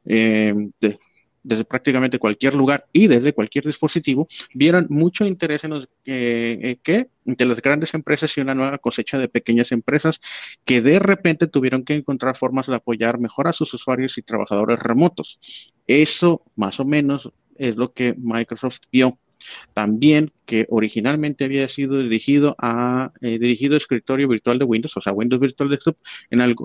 eh, 0.05 0.55
de, 0.80 0.99
desde 1.43 1.64
prácticamente 1.64 2.18
cualquier 2.18 2.55
lugar 2.55 2.86
y 2.93 3.07
desde 3.07 3.32
cualquier 3.32 3.64
dispositivo, 3.64 4.28
vieron 4.55 4.86
mucho 4.90 5.24
interés 5.24 5.64
en 5.64 5.70
los 5.70 5.88
eh, 6.05 6.78
que 6.82 7.09
de 7.24 7.45
las 7.45 7.62
grandes 7.62 7.95
empresas 7.95 8.36
y 8.36 8.40
una 8.40 8.55
nueva 8.55 8.78
cosecha 8.78 9.18
de 9.18 9.28
pequeñas 9.28 9.72
empresas 9.72 10.20
que 10.64 10.80
de 10.80 10.99
repente 10.99 11.47
tuvieron 11.47 11.84
que 11.84 11.95
encontrar 11.95 12.36
formas 12.36 12.66
de 12.66 12.74
apoyar 12.74 13.18
mejor 13.18 13.49
a 13.49 13.53
sus 13.53 13.72
usuarios 13.74 14.18
y 14.18 14.22
trabajadores 14.22 14.78
remotos. 14.78 15.38
Eso 15.86 16.43
más 16.57 16.80
o 16.80 16.84
menos 16.84 17.30
es 17.57 17.76
lo 17.76 17.93
que 17.93 18.14
Microsoft 18.16 18.80
vio 18.90 19.18
también 19.74 20.32
que 20.47 20.66
originalmente 20.70 21.45
había 21.45 21.68
sido 21.68 21.99
dirigido 21.99 22.55
a 22.59 23.12
eh, 23.20 23.38
dirigido 23.38 23.76
escritorio 23.76 24.28
virtual 24.28 24.59
de 24.59 24.64
Windows, 24.64 24.97
o 24.97 25.01
sea, 25.01 25.12
Windows 25.12 25.40
Virtual 25.40 25.70
Desktop, 25.70 25.97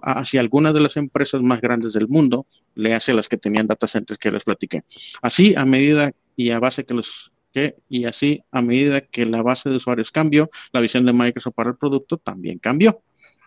hacia 0.03 0.39
algunas 0.39 0.73
de 0.73 0.81
las 0.81 0.97
empresas 0.97 1.41
más 1.41 1.61
grandes 1.61 1.93
del 1.93 2.07
mundo, 2.07 2.45
le 2.75 2.93
hace 2.93 3.13
las 3.13 3.29
que 3.29 3.37
tenían 3.37 3.67
data 3.67 3.87
centers 3.87 4.17
que 4.17 4.31
les 4.31 4.43
platiqué. 4.43 4.83
Así, 5.21 5.53
a 5.55 5.65
medida 5.65 6.11
y 6.35 6.51
a 6.51 6.59
base 6.59 6.85
que 6.85 6.93
los 6.93 7.31
que, 7.53 7.75
y 7.89 8.05
así, 8.05 8.43
a 8.51 8.61
medida 8.61 9.01
que 9.01 9.25
la 9.25 9.41
base 9.41 9.69
de 9.69 9.77
usuarios 9.77 10.11
cambió, 10.11 10.49
la 10.71 10.81
visión 10.81 11.05
de 11.05 11.13
Microsoft 11.13 11.55
para 11.55 11.69
el 11.69 11.77
producto 11.77 12.17
también 12.17 12.59
cambió, 12.59 13.01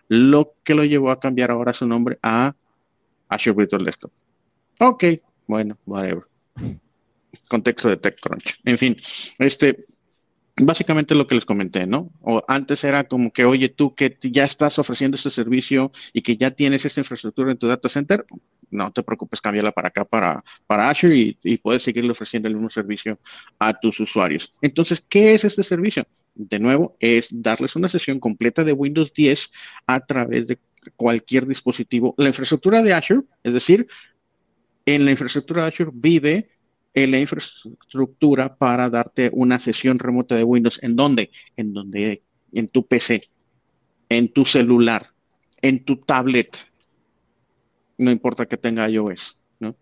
lo 0.07 0.53
que 0.63 0.75
lo 0.75 0.83
llevó 0.83 1.11
a 1.11 1.19
cambiar 1.19 1.51
ahora 1.51 1.73
su 1.73 1.87
nombre 1.87 2.17
a 2.21 2.55
Azure 3.29 3.55
Virtual 3.55 3.85
Desktop. 3.85 4.11
Ok, 4.79 5.03
bueno, 5.47 5.77
whatever 5.85 6.23
contexto 7.47 7.89
de 7.89 7.97
TechCrunch. 7.97 8.59
En 8.65 8.77
fin, 8.77 8.97
este, 9.39 9.85
básicamente 10.57 11.15
lo 11.15 11.27
que 11.27 11.35
les 11.35 11.45
comenté, 11.45 11.87
¿no? 11.87 12.11
O 12.21 12.43
antes 12.47 12.83
era 12.83 13.05
como 13.05 13.31
que, 13.31 13.45
oye, 13.45 13.69
tú 13.69 13.95
que 13.95 14.17
ya 14.21 14.43
estás 14.43 14.79
ofreciendo 14.79 15.15
este 15.15 15.29
servicio 15.29 15.91
y 16.13 16.21
que 16.21 16.37
ya 16.37 16.51
tienes 16.51 16.85
esta 16.85 17.01
infraestructura 17.01 17.51
en 17.51 17.57
tu 17.57 17.67
data 17.67 17.89
center, 17.89 18.25
no 18.69 18.91
te 18.91 19.03
preocupes, 19.03 19.41
cámbiala 19.41 19.71
para 19.71 19.89
acá, 19.89 20.05
para, 20.05 20.43
para 20.65 20.89
Azure 20.89 21.15
y, 21.15 21.37
y 21.43 21.57
puedes 21.57 21.83
seguirle 21.83 22.11
ofreciendo 22.11 22.47
el 22.47 22.55
mismo 22.55 22.69
servicio 22.69 23.19
a 23.59 23.73
tus 23.73 23.99
usuarios. 23.99 24.53
Entonces, 24.61 25.03
¿qué 25.07 25.33
es 25.33 25.43
este 25.43 25.63
servicio? 25.63 26.07
De 26.35 26.59
nuevo, 26.59 26.95
es 26.99 27.29
darles 27.31 27.75
una 27.75 27.89
sesión 27.89 28.19
completa 28.19 28.63
de 28.63 28.71
Windows 28.73 29.13
10 29.13 29.49
a 29.87 29.99
través 30.05 30.47
de 30.47 30.59
cualquier 30.95 31.45
dispositivo. 31.45 32.15
La 32.17 32.27
infraestructura 32.27 32.81
de 32.81 32.93
Azure, 32.93 33.23
es 33.43 33.53
decir, 33.53 33.87
en 34.85 35.05
la 35.05 35.11
infraestructura 35.11 35.63
de 35.63 35.67
Azure 35.67 35.91
vive 35.93 36.49
en 36.93 37.11
la 37.11 37.19
infraestructura 37.19 38.55
para 38.55 38.89
darte 38.89 39.29
una 39.33 39.59
sesión 39.59 39.99
remota 39.99 40.35
de 40.35 40.43
Windows. 40.43 40.79
¿En 40.81 40.95
dónde? 40.95 41.31
En 41.55 41.73
donde, 41.73 42.23
en 42.51 42.67
tu 42.67 42.85
PC, 42.85 43.29
en 44.09 44.31
tu 44.33 44.45
celular, 44.45 45.07
en 45.61 45.85
tu 45.85 45.97
tablet. 45.97 46.67
No 47.97 48.11
importa 48.11 48.45
que 48.45 48.57
tenga 48.57 48.89
iOS, 48.89 49.37
¿no? 49.59 49.75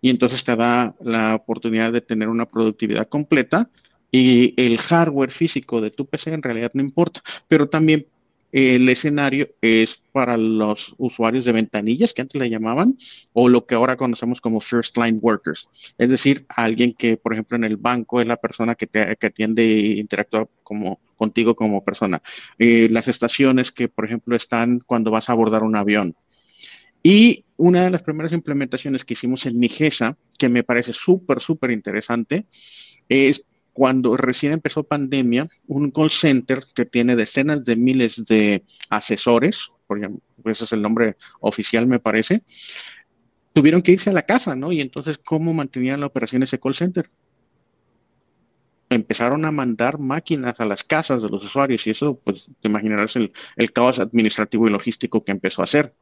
Y 0.00 0.10
entonces 0.10 0.44
te 0.44 0.56
da 0.56 0.94
la 1.00 1.34
oportunidad 1.34 1.92
de 1.92 2.00
tener 2.00 2.28
una 2.28 2.46
productividad 2.46 3.08
completa 3.08 3.68
y 4.10 4.54
el 4.56 4.78
hardware 4.78 5.32
físico 5.32 5.80
de 5.80 5.90
tu 5.90 6.06
PC 6.06 6.32
en 6.32 6.42
realidad 6.42 6.70
no 6.74 6.82
importa, 6.82 7.20
pero 7.48 7.68
también 7.68 8.06
el 8.54 8.88
escenario 8.88 9.48
es 9.60 10.00
para 10.12 10.36
los 10.36 10.94
usuarios 10.96 11.44
de 11.44 11.50
ventanillas 11.50 12.14
que 12.14 12.22
antes 12.22 12.40
le 12.40 12.48
llamaban 12.48 12.96
o 13.32 13.48
lo 13.48 13.66
que 13.66 13.74
ahora 13.74 13.96
conocemos 13.96 14.40
como 14.40 14.60
first 14.60 14.96
line 14.96 15.18
workers, 15.20 15.68
es 15.98 16.08
decir, 16.08 16.46
alguien 16.48 16.94
que, 16.94 17.16
por 17.16 17.32
ejemplo, 17.32 17.56
en 17.56 17.64
el 17.64 17.76
banco 17.76 18.20
es 18.20 18.28
la 18.28 18.36
persona 18.36 18.76
que, 18.76 18.86
te, 18.86 19.00
atiende 19.00 19.64
e 19.64 19.98
interactúa 19.98 20.46
como, 20.62 21.00
contigo 21.16 21.56
como 21.56 21.82
persona. 21.82 22.22
Eh, 22.56 22.86
las 22.92 23.08
estaciones 23.08 23.72
que, 23.72 23.88
por 23.88 24.04
ejemplo, 24.04 24.36
están 24.36 24.78
cuando 24.86 25.10
vas 25.10 25.28
a 25.28 25.32
abordar 25.32 25.64
un 25.64 25.74
avión. 25.74 26.14
Y 27.02 27.44
una 27.56 27.82
de 27.82 27.90
las 27.90 28.02
primeras 28.02 28.30
implementaciones 28.30 29.04
que 29.04 29.14
hicimos 29.14 29.46
en 29.46 29.58
Nigesa, 29.58 30.16
que 30.38 30.48
me 30.48 30.62
parece 30.62 30.92
súper, 30.92 31.40
súper 31.40 31.72
interesante, 31.72 32.46
es 33.08 33.44
cuando 33.74 34.16
recién 34.16 34.52
empezó 34.52 34.84
pandemia, 34.84 35.48
un 35.66 35.90
call 35.90 36.10
center 36.10 36.60
que 36.74 36.86
tiene 36.86 37.16
decenas 37.16 37.64
de 37.64 37.76
miles 37.76 38.24
de 38.24 38.64
asesores, 38.88 39.72
porque 39.86 40.08
ese 40.46 40.64
es 40.64 40.72
el 40.72 40.80
nombre 40.80 41.16
oficial 41.40 41.86
me 41.86 41.98
parece, 41.98 42.44
tuvieron 43.52 43.82
que 43.82 43.92
irse 43.92 44.10
a 44.10 44.14
la 44.14 44.22
casa, 44.22 44.54
¿no? 44.54 44.72
Y 44.72 44.80
entonces, 44.80 45.18
¿cómo 45.18 45.52
mantenían 45.52 46.00
la 46.00 46.06
operación 46.06 46.44
ese 46.44 46.60
call 46.60 46.74
center? 46.74 47.10
Empezaron 48.90 49.44
a 49.44 49.50
mandar 49.50 49.98
máquinas 49.98 50.60
a 50.60 50.64
las 50.66 50.84
casas 50.84 51.20
de 51.20 51.28
los 51.28 51.44
usuarios 51.44 51.84
y 51.86 51.90
eso, 51.90 52.20
pues, 52.22 52.48
te 52.60 52.68
imaginarás 52.68 53.16
el 53.16 53.72
caos 53.72 53.98
administrativo 53.98 54.68
y 54.68 54.70
logístico 54.70 55.24
que 55.24 55.32
empezó 55.32 55.62
a 55.62 55.64
hacer. 55.64 55.94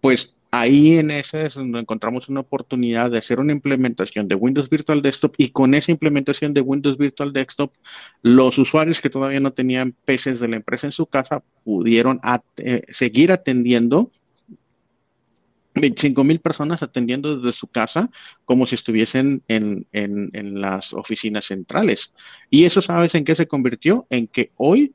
Pues 0.00 0.34
ahí 0.50 0.98
en 0.98 1.10
ese 1.10 1.46
es 1.46 1.54
donde 1.54 1.78
encontramos 1.78 2.28
una 2.28 2.40
oportunidad 2.40 3.10
de 3.10 3.18
hacer 3.18 3.38
una 3.38 3.52
implementación 3.52 4.26
de 4.26 4.34
Windows 4.34 4.68
Virtual 4.68 5.02
Desktop 5.02 5.34
y 5.38 5.50
con 5.50 5.74
esa 5.74 5.92
implementación 5.92 6.54
de 6.54 6.60
Windows 6.60 6.98
Virtual 6.98 7.32
Desktop, 7.32 7.72
los 8.22 8.58
usuarios 8.58 9.00
que 9.00 9.10
todavía 9.10 9.40
no 9.40 9.52
tenían 9.52 9.94
PCs 10.04 10.40
de 10.40 10.48
la 10.48 10.56
empresa 10.56 10.86
en 10.86 10.92
su 10.92 11.06
casa 11.06 11.42
pudieron 11.64 12.20
eh, 12.56 12.82
seguir 12.88 13.32
atendiendo 13.32 14.10
25 15.74 16.24
mil 16.24 16.40
personas 16.40 16.82
atendiendo 16.82 17.36
desde 17.36 17.56
su 17.56 17.68
casa 17.68 18.10
como 18.44 18.66
si 18.66 18.74
estuviesen 18.74 19.42
en, 19.48 19.86
las 20.60 20.92
oficinas 20.92 21.46
centrales. 21.46 22.12
Y 22.50 22.64
eso, 22.64 22.82
¿sabes 22.82 23.14
en 23.14 23.24
qué 23.24 23.34
se 23.34 23.46
convirtió? 23.46 24.06
En 24.10 24.26
que 24.26 24.50
hoy 24.56 24.94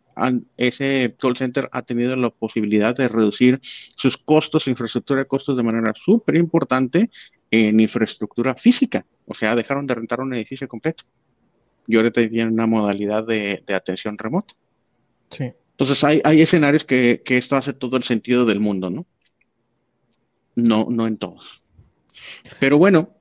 ese 0.58 1.16
call 1.20 1.36
center 1.36 1.70
ha 1.72 1.82
tenido 1.82 2.16
la 2.16 2.30
posibilidad 2.30 2.96
de 2.96 3.08
reducir 3.08 3.60
sus 3.62 4.18
costos, 4.18 4.68
infraestructura 4.68 5.22
de 5.22 5.28
costos 5.28 5.58
de 5.58 5.64
manera 5.64 5.94
súper 5.96 6.36
importante 6.36 7.10
en 7.52 7.80
infraestructura 7.80 8.56
física. 8.56 9.06
O 9.26 9.34
sea, 9.34 9.56
dejaron 9.56 9.88
de 9.88 9.96
rentar 9.96 10.22
un 10.22 10.34
edificio 10.34 10.68
completo. 10.68 11.04
Y 11.88 11.98
ahora 11.98 12.12
tienen 12.12 12.54
una 12.54 12.68
modalidad 12.68 13.26
de, 13.26 13.64
atención 13.74 14.18
remota. 14.18 14.56
Sí. 15.30 15.52
Entonces 15.72 16.04
hay, 16.04 16.42
escenarios 16.42 16.86
que, 16.86 17.22
que 17.24 17.38
esto 17.38 17.56
hace 17.56 17.74
todo 17.74 17.98
el 17.98 18.04
sentido 18.04 18.46
del 18.46 18.60
mundo, 18.60 18.90
¿no? 18.90 19.06
No, 20.56 20.88
no 20.90 21.06
en 21.06 21.18
todos. 21.18 21.62
Pero 22.60 22.78
bueno, 22.78 23.16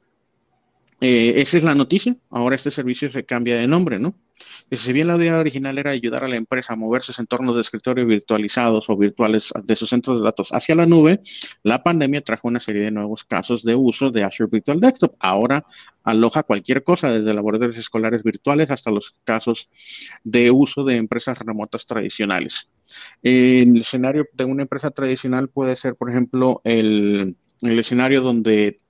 eh, 1.00 1.34
esa 1.42 1.58
es 1.58 1.64
la 1.64 1.74
noticia. 1.74 2.16
Ahora 2.30 2.54
este 2.54 2.70
servicio 2.70 3.10
se 3.10 3.24
cambia 3.24 3.56
de 3.56 3.66
nombre, 3.66 3.98
¿no? 3.98 4.14
Si 4.70 4.92
bien 4.92 5.06
la 5.06 5.16
idea 5.16 5.38
original 5.38 5.78
era 5.78 5.92
ayudar 5.92 6.24
a 6.24 6.28
la 6.28 6.36
empresa 6.36 6.72
a 6.72 6.76
mover 6.76 7.02
sus 7.02 7.18
entornos 7.18 7.54
de 7.54 7.60
escritorio 7.60 8.06
virtualizados 8.06 8.90
o 8.90 8.96
virtuales 8.96 9.52
de 9.62 9.76
sus 9.76 9.90
centros 9.90 10.18
de 10.18 10.24
datos 10.24 10.50
hacia 10.52 10.74
la 10.74 10.86
nube, 10.86 11.20
la 11.62 11.82
pandemia 11.82 12.22
trajo 12.22 12.48
una 12.48 12.60
serie 12.60 12.82
de 12.82 12.90
nuevos 12.90 13.24
casos 13.24 13.62
de 13.62 13.74
uso 13.74 14.10
de 14.10 14.24
Azure 14.24 14.50
Virtual 14.50 14.80
Desktop. 14.80 15.14
Ahora 15.20 15.64
aloja 16.02 16.42
cualquier 16.42 16.82
cosa, 16.82 17.12
desde 17.12 17.34
laboratorios 17.34 17.78
escolares 17.78 18.22
virtuales 18.22 18.70
hasta 18.70 18.90
los 18.90 19.14
casos 19.24 19.68
de 20.24 20.50
uso 20.50 20.84
de 20.84 20.96
empresas 20.96 21.38
remotas 21.38 21.86
tradicionales. 21.86 22.68
En 23.22 23.76
el 23.76 23.82
escenario 23.82 24.26
de 24.32 24.44
una 24.44 24.62
empresa 24.62 24.90
tradicional 24.90 25.48
puede 25.48 25.76
ser, 25.76 25.94
por 25.94 26.10
ejemplo, 26.10 26.60
el, 26.64 27.36
el 27.62 27.78
escenario 27.78 28.20
donde 28.20 28.80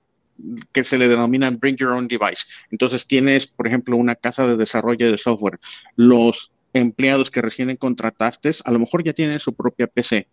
que 0.71 0.83
se 0.83 0.97
le 0.97 1.07
denominan 1.07 1.59
Bring 1.59 1.77
Your 1.77 1.91
Own 1.91 2.07
Device. 2.07 2.45
Entonces 2.71 3.07
tienes, 3.07 3.47
por 3.47 3.67
ejemplo, 3.67 3.97
una 3.97 4.15
casa 4.15 4.47
de 4.47 4.57
desarrollo 4.57 5.11
de 5.11 5.17
software. 5.17 5.59
Los 5.95 6.51
empleados 6.73 7.31
que 7.31 7.41
recién 7.41 7.75
contrataste, 7.77 8.51
a 8.63 8.71
lo 8.71 8.79
mejor 8.79 9.03
ya 9.03 9.13
tienen 9.13 9.39
su 9.39 9.53
propia 9.53 9.87
PC. 9.87 10.27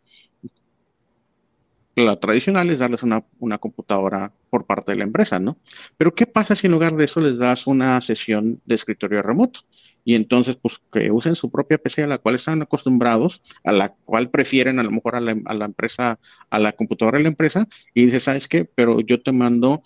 La 1.95 2.19
tradicional 2.19 2.71
es 2.71 2.79
darles 2.79 3.03
una, 3.03 3.25
una, 3.39 3.59
computadora 3.59 4.33
por 4.49 4.65
parte 4.65 4.93
de 4.93 4.99
la 4.99 5.05
empresa, 5.05 5.39
¿no? 5.39 5.59
Pero 5.99 6.15
¿qué 6.15 6.27
pasa 6.27 6.57
si 6.57 6.67
en 6.67 6.73
lugar 6.73 6.97
de 6.97 7.05
eso 7.05 7.21
les 7.21 7.37
das 7.37 7.67
una 7.67 8.01
sesión 8.01 8.61
de 8.65 8.75
escritorio 8.75 9.21
remoto? 9.23 9.61
y 10.05 10.15
entonces 10.15 10.57
pues 10.57 10.81
que 10.93 11.11
usen 11.11 11.35
su 11.35 11.51
propia 11.51 11.79
PC 11.79 12.03
a 12.03 12.07
la 12.07 12.19
cual 12.19 12.35
están 12.35 12.63
acostumbrados, 12.63 13.41
a 13.65 13.73
la 13.73 13.95
cual 14.05 14.31
prefieren 14.31 14.79
a 14.79 14.83
lo 14.83 14.91
mejor 14.91 15.17
a 15.17 15.21
la, 15.21 15.37
a 15.45 15.55
la 15.55 15.65
empresa, 15.65 16.19
a 16.51 16.59
la 16.59 16.73
computadora 16.73 17.19
de 17.19 17.25
la 17.25 17.31
empresa 17.31 17.69
y 17.95 18.07
dices, 18.07 18.25
¿sabes 18.25 18.49
qué? 18.49 18.65
Pero 18.65 19.01
yo 19.01 19.23
te 19.23 19.33
mando, 19.33 19.83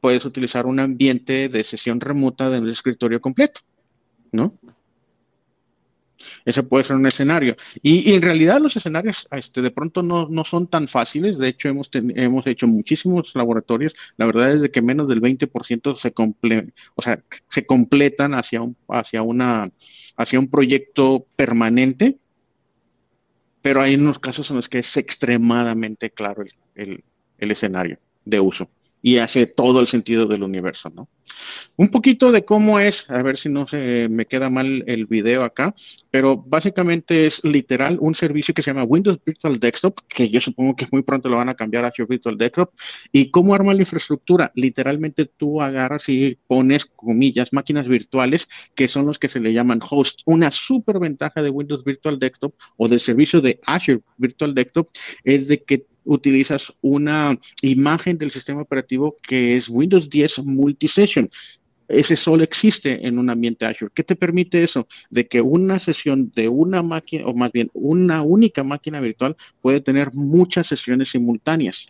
puedes 0.00 0.24
utilizar 0.24 0.66
un 0.66 0.80
ambiente 0.80 1.48
de 1.48 1.64
sesión 1.64 2.00
remota 2.00 2.50
de 2.50 2.60
un 2.60 2.68
escritorio 2.68 3.20
completo, 3.20 3.60
¿no? 4.32 4.54
Ese 6.44 6.62
puede 6.62 6.84
ser 6.84 6.96
un 6.96 7.06
escenario. 7.06 7.56
Y, 7.82 8.14
en 8.14 8.22
realidad 8.22 8.60
los 8.60 8.76
escenarios 8.76 9.26
este, 9.30 9.62
de 9.62 9.70
pronto 9.70 10.02
no, 10.02 10.28
no, 10.28 10.44
son 10.44 10.66
tan 10.66 10.88
fáciles. 10.88 11.38
De 11.38 11.48
hecho, 11.48 11.68
hemos, 11.68 11.90
hemos 11.92 12.46
hecho 12.46 12.66
muchísimos 12.66 13.32
laboratorios. 13.34 13.94
La 14.16 14.26
verdad 14.26 14.52
es 14.52 14.62
de 14.62 14.70
que 14.70 14.82
menos 14.82 15.08
del 15.08 15.20
20% 15.20 15.96
se, 15.96 16.12
comple 16.12 16.72
o 16.94 17.02
sea, 17.02 17.22
se 17.48 17.66
completan 17.66 18.34
hacia 18.34 18.62
un, 18.62 18.76
hacia, 18.88 19.22
una, 19.22 19.70
hacia 20.16 20.38
un 20.38 20.48
proyecto 20.48 21.26
permanente. 21.36 22.18
Pero 23.62 23.80
hay 23.80 23.94
unos 23.94 24.18
casos 24.18 24.50
en 24.50 24.56
los 24.56 24.68
que 24.68 24.80
es 24.80 24.96
extremadamente 24.96 26.10
claro 26.10 26.42
el, 26.42 26.50
el, 26.74 27.04
el 27.38 27.50
escenario 27.50 27.98
de 28.24 28.40
uso. 28.40 28.68
y 29.02 29.18
hace 29.18 29.46
todo 29.46 29.80
el 29.80 29.88
sentido 29.88 30.26
del 30.26 30.44
universo, 30.44 30.88
¿no? 30.90 31.08
Un 31.76 31.88
poquito 31.88 32.32
de 32.32 32.44
cómo 32.44 32.78
es, 32.78 33.06
a 33.08 33.22
ver 33.22 33.38
si 33.38 33.48
no 33.48 33.66
se 33.66 34.08
me 34.10 34.26
queda 34.26 34.50
mal 34.50 34.84
el 34.86 35.06
video 35.06 35.42
acá, 35.42 35.74
pero 36.10 36.36
básicamente 36.36 37.26
es 37.26 37.42
literal 37.44 37.96
un 38.00 38.14
servicio 38.14 38.52
que 38.52 38.62
se 38.62 38.70
llama 38.70 38.84
Windows 38.84 39.18
Virtual 39.24 39.58
Desktop, 39.58 40.00
que 40.06 40.28
yo 40.28 40.40
supongo 40.40 40.76
que 40.76 40.86
muy 40.92 41.02
pronto 41.02 41.28
lo 41.28 41.38
van 41.38 41.48
a 41.48 41.54
cambiar 41.54 41.84
a 41.84 41.88
Azure 41.88 42.06
Virtual 42.08 42.36
Desktop. 42.36 42.72
¿Y 43.10 43.30
cómo 43.30 43.54
arma 43.54 43.72
la 43.72 43.80
infraestructura? 43.80 44.52
Literalmente 44.54 45.24
tú 45.24 45.62
agarras 45.62 46.08
y 46.08 46.38
pones, 46.46 46.84
comillas, 46.84 47.52
máquinas 47.52 47.88
virtuales, 47.88 48.48
que 48.74 48.88
son 48.88 49.06
los 49.06 49.18
que 49.18 49.28
se 49.28 49.40
le 49.40 49.52
llaman 49.52 49.80
hosts. 49.88 50.22
Una 50.26 50.50
súper 50.50 50.98
ventaja 50.98 51.42
de 51.42 51.50
Windows 51.50 51.84
Virtual 51.84 52.18
Desktop 52.18 52.54
o 52.76 52.88
del 52.88 53.00
servicio 53.00 53.40
de 53.40 53.60
Azure 53.66 54.02
Virtual 54.18 54.54
Desktop 54.54 54.88
es 55.24 55.48
de 55.48 55.62
que 55.62 55.86
utilizas 56.04 56.72
una 56.80 57.38
imagen 57.60 58.18
del 58.18 58.30
sistema 58.30 58.62
operativo 58.62 59.16
que 59.22 59.56
es 59.56 59.68
Windows 59.68 60.10
10 60.10 60.40
Multisession. 60.40 61.21
Ese 61.88 62.16
solo 62.16 62.42
existe 62.42 63.06
en 63.06 63.18
un 63.18 63.28
ambiente 63.28 63.66
Azure. 63.66 63.92
¿Qué 63.94 64.02
te 64.02 64.16
permite 64.16 64.62
eso? 64.62 64.86
De 65.10 65.26
que 65.26 65.42
una 65.42 65.78
sesión 65.78 66.32
de 66.34 66.48
una 66.48 66.82
máquina, 66.82 67.26
o 67.26 67.34
más 67.34 67.52
bien 67.52 67.70
una 67.74 68.22
única 68.22 68.62
máquina 68.62 69.00
virtual, 69.00 69.36
puede 69.60 69.80
tener 69.80 70.14
muchas 70.14 70.68
sesiones 70.68 71.10
simultáneas. 71.10 71.88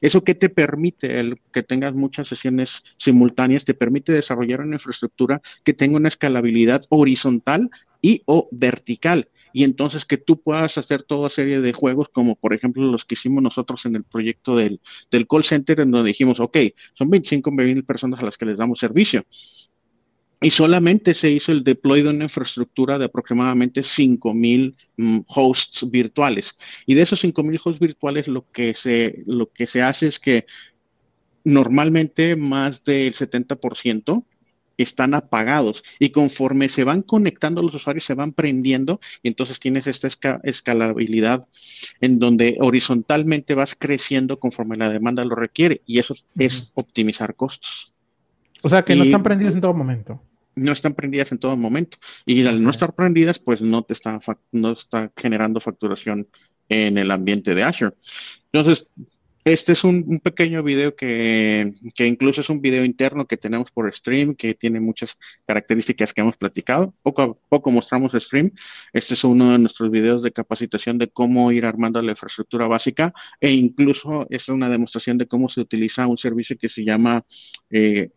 ¿Eso 0.00 0.24
qué 0.24 0.34
te 0.34 0.48
permite? 0.48 1.20
El 1.20 1.38
que 1.52 1.62
tengas 1.62 1.94
muchas 1.94 2.28
sesiones 2.28 2.82
simultáneas 2.96 3.64
te 3.64 3.74
permite 3.74 4.12
desarrollar 4.12 4.60
una 4.60 4.76
infraestructura 4.76 5.40
que 5.64 5.74
tenga 5.74 5.96
una 5.96 6.08
escalabilidad 6.08 6.84
horizontal 6.88 7.70
y 8.02 8.22
o 8.26 8.48
vertical 8.50 9.28
y 9.52 9.64
entonces 9.64 10.04
que 10.04 10.16
tú 10.16 10.40
puedas 10.40 10.78
hacer 10.78 11.02
toda 11.02 11.28
serie 11.28 11.60
de 11.60 11.72
juegos 11.72 12.08
como 12.08 12.36
por 12.36 12.54
ejemplo 12.54 12.84
los 12.90 13.04
que 13.04 13.14
hicimos 13.14 13.42
nosotros 13.42 13.84
en 13.86 13.96
el 13.96 14.04
proyecto 14.04 14.56
del, 14.56 14.80
del 15.10 15.26
call 15.26 15.44
center 15.44 15.80
en 15.80 15.90
donde 15.90 16.08
dijimos, 16.08 16.40
ok, 16.40 16.56
son 16.94 17.10
25 17.10 17.50
mil 17.50 17.84
personas 17.84 18.20
a 18.20 18.24
las 18.24 18.38
que 18.38 18.46
les 18.46 18.58
damos 18.58 18.78
servicio. 18.78 19.24
Y 20.42 20.50
solamente 20.50 21.12
se 21.12 21.30
hizo 21.30 21.52
el 21.52 21.64
deploy 21.64 22.02
de 22.02 22.08
una 22.08 22.24
infraestructura 22.24 22.98
de 22.98 23.04
aproximadamente 23.04 23.82
5.000 23.82 24.74
mm, 24.96 25.18
hosts 25.26 25.90
virtuales. 25.90 26.54
Y 26.86 26.94
de 26.94 27.02
esos 27.02 27.22
5.000 27.22 27.60
hosts 27.62 27.78
virtuales 27.78 28.26
lo 28.26 28.50
que, 28.50 28.72
se, 28.72 29.22
lo 29.26 29.52
que 29.52 29.66
se 29.66 29.82
hace 29.82 30.06
es 30.06 30.18
que 30.18 30.46
normalmente 31.44 32.36
más 32.36 32.82
del 32.84 33.12
70% 33.12 34.24
están 34.82 35.14
apagados 35.14 35.82
y 35.98 36.10
conforme 36.10 36.68
se 36.68 36.84
van 36.84 37.02
conectando 37.02 37.62
los 37.62 37.74
usuarios 37.74 38.04
se 38.04 38.14
van 38.14 38.32
prendiendo 38.32 39.00
y 39.22 39.28
entonces 39.28 39.60
tienes 39.60 39.86
esta 39.86 40.08
escalabilidad 40.42 41.48
en 42.00 42.18
donde 42.18 42.56
horizontalmente 42.60 43.54
vas 43.54 43.74
creciendo 43.78 44.38
conforme 44.38 44.76
la 44.76 44.90
demanda 44.90 45.24
lo 45.24 45.34
requiere 45.34 45.82
y 45.86 45.98
eso 45.98 46.14
es 46.38 46.72
optimizar 46.74 47.34
costos. 47.34 47.92
O 48.62 48.68
sea 48.68 48.84
que 48.84 48.94
no 48.94 49.04
están 49.04 49.22
prendidos 49.22 49.54
en 49.54 49.60
todo 49.60 49.74
momento. 49.74 50.22
No 50.56 50.72
están 50.72 50.94
prendidas 50.94 51.32
en 51.32 51.38
todo 51.38 51.56
momento 51.56 51.98
y 52.26 52.44
al 52.46 52.62
no 52.62 52.70
estar 52.70 52.94
prendidas 52.94 53.38
pues 53.38 53.60
no 53.60 53.82
te 53.82 53.94
está, 53.94 54.18
no 54.52 54.72
está 54.72 55.10
generando 55.16 55.60
facturación 55.60 56.26
en 56.68 56.98
el 56.98 57.10
ambiente 57.10 57.54
de 57.54 57.62
Azure. 57.62 57.94
Entonces, 58.52 58.86
este 59.44 59.72
es 59.72 59.84
un, 59.84 60.20
pequeño 60.20 60.62
video 60.62 60.94
que, 60.94 61.72
incluso 61.98 62.42
es 62.42 62.50
un 62.50 62.60
video 62.60 62.84
interno 62.84 63.26
que 63.26 63.38
tenemos 63.38 63.70
por 63.70 63.92
stream, 63.92 64.34
que 64.34 64.54
tiene 64.54 64.80
muchas 64.80 65.18
características 65.46 66.12
que 66.12 66.20
hemos 66.20 66.36
platicado. 66.36 66.92
Poco 67.02 67.22
a 67.22 67.34
poco 67.48 67.70
mostramos 67.70 68.12
stream. 68.12 68.50
Este 68.92 69.14
es 69.14 69.24
uno 69.24 69.52
de 69.52 69.58
nuestros 69.58 69.90
videos 69.90 70.22
de 70.22 70.32
capacitación 70.32 70.98
de 70.98 71.08
cómo 71.08 71.52
ir 71.52 71.64
armando 71.64 72.02
la 72.02 72.12
infraestructura 72.12 72.66
básica 72.66 73.14
e 73.40 73.50
incluso 73.50 74.26
es 74.28 74.48
una 74.48 74.68
demostración 74.68 75.16
de 75.16 75.26
cómo 75.26 75.48
se 75.48 75.60
utiliza 75.60 76.06
un 76.06 76.18
servicio 76.18 76.58
que 76.58 76.68
se 76.68 76.84
llama 76.84 77.24
eh, 77.70 78.10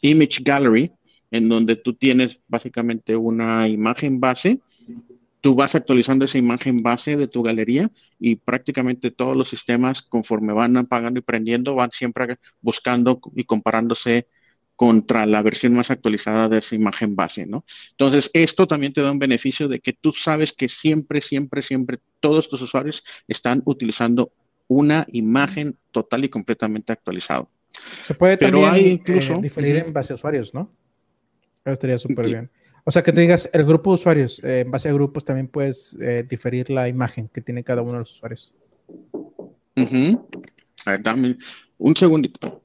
Image 0.00 0.42
Gallery, 0.42 0.90
en 1.30 1.48
donde 1.48 1.76
tú 1.76 1.94
tienes 1.94 2.40
básicamente 2.48 3.14
una 3.14 3.68
imagen 3.68 4.18
base 4.18 4.58
tú 5.40 5.54
vas 5.54 5.74
actualizando 5.74 6.24
esa 6.24 6.38
imagen 6.38 6.82
base 6.82 7.16
de 7.16 7.28
tu 7.28 7.42
galería 7.42 7.90
y 8.18 8.36
prácticamente 8.36 9.10
todos 9.10 9.36
los 9.36 9.48
sistemas 9.48 10.02
conforme 10.02 10.52
van 10.52 10.76
apagando 10.76 11.18
y 11.18 11.22
prendiendo 11.22 11.74
van 11.74 11.90
siempre 11.90 12.38
buscando 12.60 13.20
y 13.34 13.44
comparándose 13.44 14.26
contra 14.76 15.26
la 15.26 15.42
versión 15.42 15.74
más 15.74 15.90
actualizada 15.90 16.48
de 16.48 16.58
esa 16.58 16.74
imagen 16.74 17.14
base, 17.14 17.44
¿no? 17.44 17.66
Entonces, 17.90 18.30
esto 18.32 18.66
también 18.66 18.94
te 18.94 19.02
da 19.02 19.12
un 19.12 19.18
beneficio 19.18 19.68
de 19.68 19.78
que 19.80 19.92
tú 19.92 20.12
sabes 20.12 20.54
que 20.54 20.70
siempre, 20.70 21.20
siempre, 21.20 21.60
siempre 21.60 21.98
todos 22.18 22.48
tus 22.48 22.62
usuarios 22.62 23.04
están 23.28 23.62
utilizando 23.66 24.32
una 24.68 25.04
imagen 25.12 25.76
total 25.90 26.24
y 26.24 26.30
completamente 26.30 26.94
actualizada. 26.94 27.46
Se 28.04 28.14
puede 28.14 28.38
Pero 28.38 28.62
también 28.62 28.72
hay 28.72 28.90
incluso, 28.92 29.34
eh, 29.34 29.42
diferir 29.42 29.76
en 29.76 29.92
base 29.92 30.14
a 30.14 30.16
usuarios, 30.16 30.54
¿no? 30.54 30.72
Eso 31.62 31.72
estaría 31.72 31.98
súper 31.98 32.26
bien. 32.26 32.50
O 32.84 32.90
sea, 32.90 33.02
que 33.02 33.12
tú 33.12 33.20
digas, 33.20 33.48
el 33.52 33.64
grupo 33.64 33.90
de 33.90 33.94
usuarios, 33.94 34.42
eh, 34.42 34.60
en 34.60 34.70
base 34.70 34.88
a 34.88 34.92
grupos 34.92 35.24
también 35.24 35.48
puedes 35.48 35.96
eh, 36.00 36.24
diferir 36.28 36.70
la 36.70 36.88
imagen 36.88 37.28
que 37.28 37.40
tiene 37.40 37.62
cada 37.62 37.82
uno 37.82 37.92
de 37.92 37.98
los 38.00 38.12
usuarios. 38.12 38.54
A 40.84 40.92
ver, 40.92 41.02
dame 41.02 41.36
un 41.78 41.96
segundito. 41.96 42.62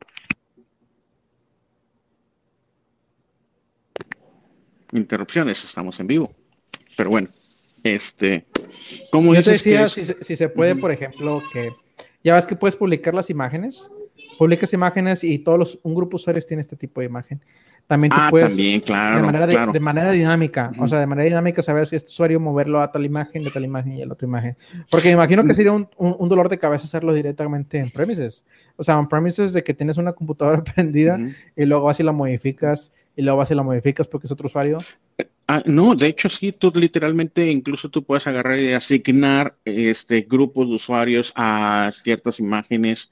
Interrupciones, 4.92 5.64
estamos 5.64 6.00
en 6.00 6.08
vivo. 6.08 6.34
Pero 6.96 7.10
bueno, 7.10 7.28
este, 7.84 8.46
¿cómo 9.12 9.34
Yo 9.34 9.44
te 9.44 9.52
decía 9.52 9.88
si, 9.90 10.04
se 10.04 10.50
puede, 10.50 10.76
por 10.76 10.92
ejemplo, 10.92 11.44
que 11.52 11.72
ya 12.24 12.36
ves 12.36 12.48
que 12.48 12.56
puedes 12.56 12.76
publicar 12.76 13.14
las 13.14 13.30
imágenes, 13.30 13.92
publicas 14.38 14.74
imágenes 14.74 15.24
y 15.24 15.40
todos 15.40 15.60
los, 15.60 15.80
un 15.84 15.94
grupo 15.94 16.12
de 16.12 16.22
usuarios 16.22 16.46
tiene 16.46 16.62
este 16.62 16.76
tipo 16.76 17.02
de 17.02 17.08
imagen. 17.08 17.42
También 17.88 18.10
tú 18.10 18.18
ah, 18.20 18.28
puedes, 18.32 18.56
claro, 18.82 19.18
de, 19.18 19.24
manera 19.24 19.46
de, 19.72 19.80
manera 19.80 20.12
dinámica, 20.12 20.72
o 20.80 20.88
sea, 20.88 21.00
de 21.00 21.06
manera 21.06 21.26
dinámica 21.26 21.62
saber 21.62 21.86
si 21.86 21.96
este 21.96 22.10
usuario 22.10 22.40
moverlo 22.40 22.82
a 22.82 22.92
tal 22.92 23.06
imagen, 23.06 23.44
de 23.44 23.52
tal 23.52 23.64
imagen 23.64 23.94
y 23.94 24.02
a 24.02 24.08
la 24.08 24.14
otra 24.14 24.28
imagen. 24.28 24.58
Porque 24.90 25.10
me 25.10 25.14
imagino 25.14 25.46
que 25.46 25.54
sería 25.54 25.72
un, 25.72 25.88
un, 25.98 26.28
dolor 26.28 26.50
de 26.50 26.58
cabeza 26.58 26.86
hacerlo 26.86 27.14
directamente 27.14 27.78
en 27.78 27.92
premises. 27.92 28.44
O 28.76 28.84
sea, 28.84 28.98
en 28.98 29.08
premises 29.08 29.54
de 29.54 29.64
que 29.64 29.76
tienes 29.76 29.98
una 29.98 30.14
computadora 30.14 30.64
prendida 30.76 31.20
y 31.56 31.66
luego 31.66 31.86
vas 31.86 32.00
y 32.00 32.04
la 32.04 32.12
modificas 32.12 32.92
y 33.16 33.22
luego 33.22 33.38
vas 33.38 33.52
y 33.52 33.56
la 33.56 33.64
modificas 33.64 34.08
porque 34.08 34.26
es 34.26 34.32
otro 34.32 34.48
usuario. 34.48 34.80
Ah, 35.48 35.62
no, 35.68 35.94
de 35.94 36.08
hecho 36.08 36.28
sí, 36.28 36.52
tú 36.52 36.72
literalmente 36.74 37.52
incluso 37.52 37.90
tú 37.90 38.04
puedes 38.04 38.26
agarrar 38.26 38.60
y 38.60 38.74
asignar 38.74 39.56
este 39.64 40.22
grupos 40.22 40.68
de 40.68 40.74
usuarios 40.74 41.32
a 41.36 41.92
ciertas 41.94 42.40
imágenes 42.40 43.12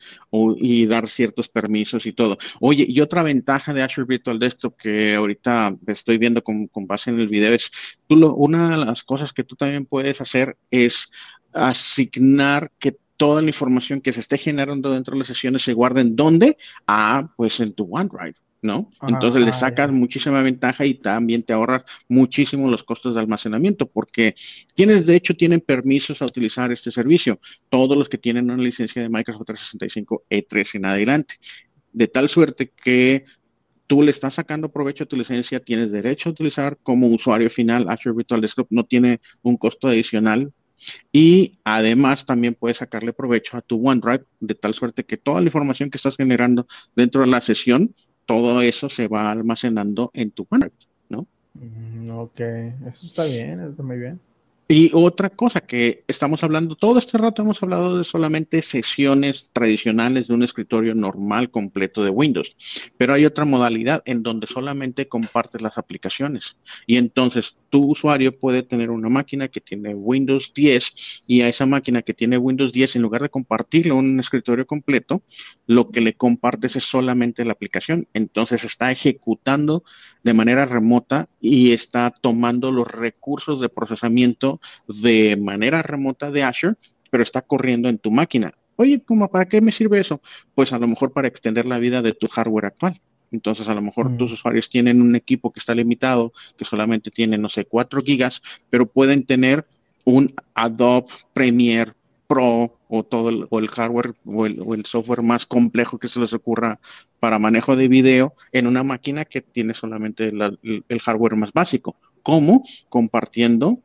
y 0.58 0.88
dar 0.88 1.08
ciertos 1.08 1.48
permisos 1.48 2.08
y 2.08 2.12
todo. 2.12 2.40
Oye, 2.60 2.88
y 2.90 3.02
otra 3.02 3.22
ventaja 3.22 3.72
de 3.72 3.84
Azure 3.84 4.08
Virtual 4.08 4.40
Que 4.72 5.16
ahorita 5.16 5.76
estoy 5.88 6.18
viendo 6.18 6.44
con, 6.44 6.70
base 6.88 7.10
en 7.10 7.20
el 7.20 7.28
video 7.28 7.54
es, 7.54 7.72
tú 8.08 8.16
lo, 8.16 8.36
una 8.36 8.78
de 8.78 8.86
las 8.86 9.04
cosas 9.04 9.34
que 9.34 9.44
tú 9.44 9.56
también 9.56 9.86
puedes 9.86 10.22
hacer 10.22 10.58
es 10.72 11.10
asignar 11.54 12.72
que 12.80 12.98
toda 13.18 13.42
la 13.42 13.50
información 13.50 14.02
que 14.02 14.14
se 14.14 14.20
esté 14.20 14.38
generando 14.38 14.92
dentro 14.92 15.14
de 15.14 15.20
las 15.20 15.28
sesiones 15.28 15.62
se 15.62 15.74
guarde 15.74 16.02
en 16.02 16.16
dónde? 16.16 16.58
Ah, 16.88 17.30
pues 17.36 17.60
en 17.60 17.74
tu 17.74 17.88
OneDrive. 17.96 18.36
¿no? 18.64 18.90
Entonces 19.02 19.44
le 19.44 19.50
ah, 19.50 19.54
sacas 19.54 19.92
muchísima 19.92 20.42
ventaja 20.42 20.86
y 20.86 20.96
también 20.96 21.44
te 21.44 21.52
ahorras 21.52 21.84
muchísimo 22.08 22.72
los 22.72 22.84
costos 22.84 23.14
de 23.14 23.22
almacenamiento, 23.22 23.88
porque 23.88 24.36
quienes 24.74 25.06
de 25.06 25.18
hecho 25.18 25.36
tienen 25.36 25.60
permisos 25.60 26.22
a 26.22 26.26
utilizar 26.26 26.72
este 26.72 26.90
servicio, 26.90 27.40
todos 27.68 27.98
los 27.98 28.08
que 28.08 28.18
tienen 28.18 28.50
una 28.50 28.64
licencia 28.64 29.02
de 29.02 29.10
Microsoft 29.10 29.48
365 29.48 30.24
E3 30.30 30.76
en 30.76 30.86
adelante, 30.86 31.36
de 31.92 32.08
tal 32.08 32.30
suerte 32.30 32.72
que 32.72 33.26
tú 33.94 34.02
le 34.02 34.10
estás 34.10 34.34
sacando 34.34 34.70
provecho 34.70 35.04
a 35.04 35.08
tu 35.08 35.16
licencia, 35.16 35.60
tienes 35.60 35.92
derecho 35.92 36.28
a 36.28 36.32
utilizar 36.32 36.80
como 36.82 37.06
usuario 37.10 37.48
final 37.48 37.86
Azure 37.90 38.16
Virtual 38.16 38.42
Desktop, 38.42 38.66
no 38.72 38.86
tiene 38.86 39.22
un 39.44 39.56
costo 39.56 39.88
adicional 39.88 40.52
y 41.12 41.60
además 41.64 42.26
también 42.26 42.56
puedes 42.56 42.78
sacarle 42.78 43.14
provecho 43.14 43.56
a 43.56 43.62
tu 43.62 43.88
OneDrive 43.88 44.26
de 44.40 44.56
tal 44.56 44.74
suerte 44.74 45.04
que 45.04 45.18
toda 45.18 45.42
la 45.42 45.46
información 45.46 45.92
que 45.92 45.98
estás 45.98 46.18
generando 46.18 46.66
dentro 46.96 47.22
de 47.22 47.28
la 47.28 47.40
sesión 47.40 47.94
todo 48.26 48.64
eso 48.64 48.90
se 48.90 49.08
va 49.08 49.30
almacenando 49.30 50.10
en 50.16 50.32
tu 50.32 50.48
OneDrive, 50.50 50.74
¿no? 51.10 51.28
Mm, 51.54 52.10
ok, 52.18 52.40
eso 52.40 53.06
está 53.06 53.26
bien, 53.26 53.60
está 53.60 53.84
muy 53.84 54.00
bien. 54.00 54.20
Y 54.76 54.90
otra 54.92 55.30
cosa 55.30 55.62
que 55.62 56.04
estamos 56.08 56.44
hablando, 56.44 56.76
todo 56.76 56.98
este 56.98 57.20
rato 57.20 57.44
hemos 57.44 57.62
hablado 57.62 58.00
de 58.00 58.04
solamente 58.04 58.64
sesiones 58.64 59.48
tradicionales 59.54 60.28
de 60.28 60.34
un 60.34 60.42
escritorio 60.42 60.96
normal 60.96 61.52
completo 61.52 62.04
de 62.04 62.10
Windows, 62.10 62.56
pero 62.98 63.14
hay 63.14 63.24
otra 63.28 63.46
modalidad 63.46 64.02
en 64.08 64.24
donde 64.24 64.48
solamente 64.48 65.08
compartes 65.08 65.62
las 65.62 65.78
aplicaciones. 65.78 66.56
Y 66.88 66.98
entonces 66.98 67.56
tu 67.70 67.92
usuario 67.92 68.40
puede 68.40 68.64
tener 68.64 68.90
una 68.90 69.10
máquina 69.10 69.48
que 69.48 69.62
tiene 69.62 69.94
Windows 69.94 70.52
10 70.56 71.22
y 71.28 71.42
a 71.42 71.50
esa 71.50 71.68
máquina 71.68 72.02
que 72.02 72.16
tiene 72.16 72.40
Windows 72.40 72.74
10, 72.74 72.96
en 72.96 73.04
lugar 73.04 73.22
de 73.22 73.30
compartirlo 73.30 74.00
en 74.00 74.06
un 74.06 74.20
escritorio 74.20 74.66
completo, 74.66 75.22
lo 75.68 75.92
que 75.92 76.02
le 76.02 76.16
compartes 76.16 76.76
es 76.78 76.84
solamente 76.84 77.46
la 77.46 77.52
aplicación. 77.52 78.08
Entonces 78.16 78.64
está 78.64 78.92
ejecutando 78.92 79.84
de 80.24 80.34
manera 80.34 80.66
remota 80.66 81.30
y 81.40 81.74
está 81.74 82.10
tomando 82.10 82.72
los 82.72 82.88
recursos 82.88 83.62
de 83.62 83.70
procesamiento 83.70 84.60
de 84.88 85.38
manera 85.38 85.82
remota 85.82 86.32
de 86.32 86.44
Azure, 86.44 86.76
pero 87.10 87.24
está 87.24 87.42
corriendo 87.42 87.90
en 87.90 87.98
tu 87.98 88.12
máquina. 88.12 88.54
Oye, 88.76 89.02
¿cómo, 89.06 89.30
¿para 89.30 89.46
qué 89.46 89.62
me 89.62 89.72
sirve 89.72 90.00
eso? 90.00 90.22
Pues 90.56 90.74
a 90.74 90.80
lo 90.80 90.88
mejor 90.88 91.12
para 91.12 91.28
extender 91.28 91.66
la 91.66 91.80
vida 91.80 92.02
de 92.02 92.14
tu 92.14 92.28
hardware 92.28 92.66
actual. 92.66 93.00
Entonces, 93.32 93.68
a 93.68 93.74
lo 93.74 93.82
mejor 93.82 94.16
tus 94.18 94.32
mm. 94.32 94.34
usuarios 94.36 94.70
tienen 94.70 95.02
un 95.02 95.16
equipo 95.16 95.52
que 95.52 95.60
está 95.60 95.74
limitado, 95.74 96.34
que 96.58 96.66
solamente 96.66 97.12
tiene, 97.12 97.38
no 97.38 97.50
sé, 97.50 97.66
4 97.66 98.02
gigas, 98.02 98.42
pero 98.70 98.86
pueden 98.86 99.26
tener 99.26 99.66
un 100.06 100.34
Adobe 100.54 101.08
Premiere 101.34 101.94
Pro 102.28 102.78
o 102.88 103.04
todo 103.04 103.30
el, 103.30 103.48
o 103.50 103.60
el 103.60 103.68
hardware 103.68 104.14
o 104.26 104.46
el, 104.46 104.86
software 104.86 105.24
más 105.24 105.46
complejo 105.46 105.98
que 105.98 106.08
se 106.08 106.20
les 106.20 106.34
ocurra 106.34 106.80
para 107.20 107.40
manejo 107.40 107.76
de 107.76 107.88
video 107.88 108.34
en 108.52 108.68
una 108.68 108.84
máquina 108.84 109.26
que 109.26 109.42
tiene 109.42 109.74
solamente 109.74 110.32
el 110.32 111.00
hardware 111.02 111.36
más 111.36 111.52
básico. 111.54 111.96
¿Cómo? 112.22 112.64
Compartiendo 112.90 113.80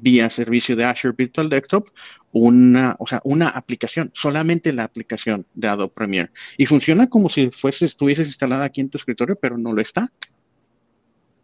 vía 0.00 0.30
servicio 0.30 0.76
de 0.76 0.84
Azure 0.84 1.14
Virtual 1.16 1.48
Desktop 1.48 1.88
una, 2.32 2.96
o 2.98 3.06
sea, 3.06 3.20
una 3.24 3.48
aplicación, 3.48 4.10
solamente 4.14 4.72
la 4.72 4.84
aplicación 4.84 5.46
de 5.54 5.68
Adobe 5.68 5.92
Premiere. 5.94 6.30
Y 6.56 6.66
funciona 6.66 7.08
como 7.08 7.28
si 7.28 7.50
fuese, 7.50 7.84
estuvieses 7.84 8.26
instalada 8.26 8.64
aquí 8.64 8.80
en 8.80 8.88
tu 8.88 8.98
escritorio, 8.98 9.36
pero 9.36 9.58
no 9.58 9.72
lo 9.72 9.82
está. 9.82 10.10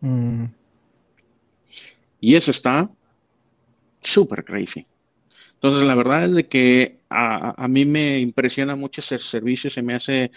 Mm. 0.01 0.47
Y 2.21 2.35
eso 2.35 2.51
está 2.51 2.91
súper 4.01 4.45
crazy. 4.45 4.87
Entonces, 5.55 5.87
la 5.87 5.95
verdad 5.95 6.25
es 6.25 6.35
de 6.35 6.47
que 6.47 6.99
a, 7.11 7.63
a, 7.63 7.69
mí 7.69 7.85
me 7.85 8.21
impresiona 8.21 8.77
mucho 8.77 9.01
ese 9.01 9.19
servicio, 9.19 9.71
se 9.71 9.83
me 9.83 9.95
hace 9.95 10.31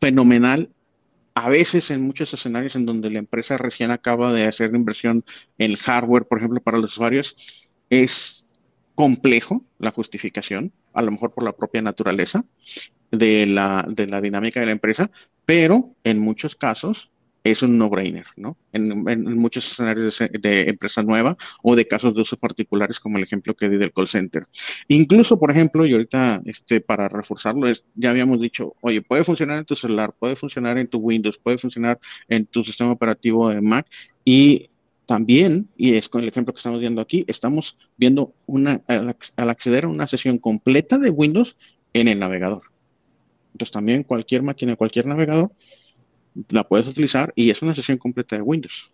fenomenal. 0.00 0.70
A 1.34 1.48
veces 1.48 1.90
en 1.90 2.02
muchos 2.02 2.32
escenarios 2.34 2.76
en 2.76 2.84
donde 2.84 3.10
la 3.10 3.18
empresa 3.18 3.56
recién 3.56 3.90
acaba 3.90 4.32
de 4.32 4.46
hacer 4.46 4.74
inversión 4.74 5.24
en 5.58 5.76
hardware, 5.76 6.26
por 6.26 6.38
ejemplo, 6.38 6.60
para 6.60 6.78
los 6.78 6.92
usuarios, 6.92 7.68
es 7.88 8.46
complejo 8.94 9.64
la 9.78 9.90
justificación, 9.90 10.72
a 10.92 11.02
lo 11.02 11.10
mejor 11.10 11.32
por 11.32 11.44
la 11.44 11.52
propia 11.52 11.80
naturaleza 11.80 12.44
de 13.10 13.46
la, 13.46 13.86
de 13.88 14.06
la 14.06 14.20
dinámica 14.20 14.60
de 14.60 14.66
la 14.66 14.72
empresa, 14.72 15.10
pero 15.44 15.94
en 16.04 16.18
muchos 16.18 16.56
casos 16.56 17.10
es 17.44 17.62
un 17.62 17.76
no-brainer, 17.76 18.26
¿no? 18.36 18.56
En, 18.72 19.36
muchos 19.36 19.70
escenarios 19.70 20.18
de, 20.18 20.68
empresa 20.68 21.02
nueva 21.02 21.36
o 21.62 21.74
de 21.74 21.86
casos 21.86 22.14
de 22.14 22.22
uso 22.22 22.36
particulares, 22.36 23.00
como 23.00 23.18
el 23.18 23.24
ejemplo 23.24 23.54
que 23.54 23.68
di 23.68 23.76
del 23.76 23.92
call 23.92 24.08
center. 24.08 24.44
Incluso, 24.88 25.38
por 25.38 25.50
ejemplo, 25.50 25.84
y 25.86 25.92
ahorita 25.92 26.42
este, 26.44 26.80
para 26.80 27.08
reforzarlo, 27.08 27.66
es, 27.66 27.84
ya 27.94 28.10
habíamos 28.10 28.40
dicho, 28.40 28.74
oye, 28.80 29.02
puede 29.02 29.24
funcionar 29.24 29.58
en 29.58 29.64
tu 29.64 29.76
celular, 29.76 30.14
puede 30.18 30.36
funcionar 30.36 30.78
en 30.78 30.88
tu 30.88 30.98
Windows, 30.98 31.38
puede 31.38 31.58
funcionar 31.58 31.98
en 32.28 32.46
tu 32.46 32.64
sistema 32.64 32.92
operativo 32.92 33.48
de 33.48 33.60
Mac 33.60 33.86
y 34.24 34.70
también, 35.06 35.68
y 35.76 35.94
es 35.94 36.08
con 36.08 36.22
el 36.22 36.28
ejemplo 36.28 36.54
que 36.54 36.58
estamos 36.58 36.80
viendo 36.80 37.00
aquí, 37.00 37.24
estamos 37.26 37.76
viendo 37.96 38.34
una, 38.46 38.80
al, 38.86 39.50
acceder 39.50 39.84
a 39.84 39.88
una 39.88 40.06
sesión 40.06 40.38
completa 40.38 40.98
de 40.98 41.10
Windows 41.10 41.56
en 41.92 42.08
el 42.08 42.18
navegador. 42.18 42.62
Entonces 43.52 43.72
también 43.72 44.04
cualquier 44.04 44.42
máquina, 44.42 44.76
cualquier 44.76 45.06
navegador, 45.06 45.52
la 46.50 46.64
puedes 46.64 46.86
utilizar 46.86 47.32
y 47.36 47.50
es 47.50 47.62
una 47.62 47.74
sesión 47.74 47.98
completa 47.98 48.36
de 48.36 48.42
Windows. 48.42 48.90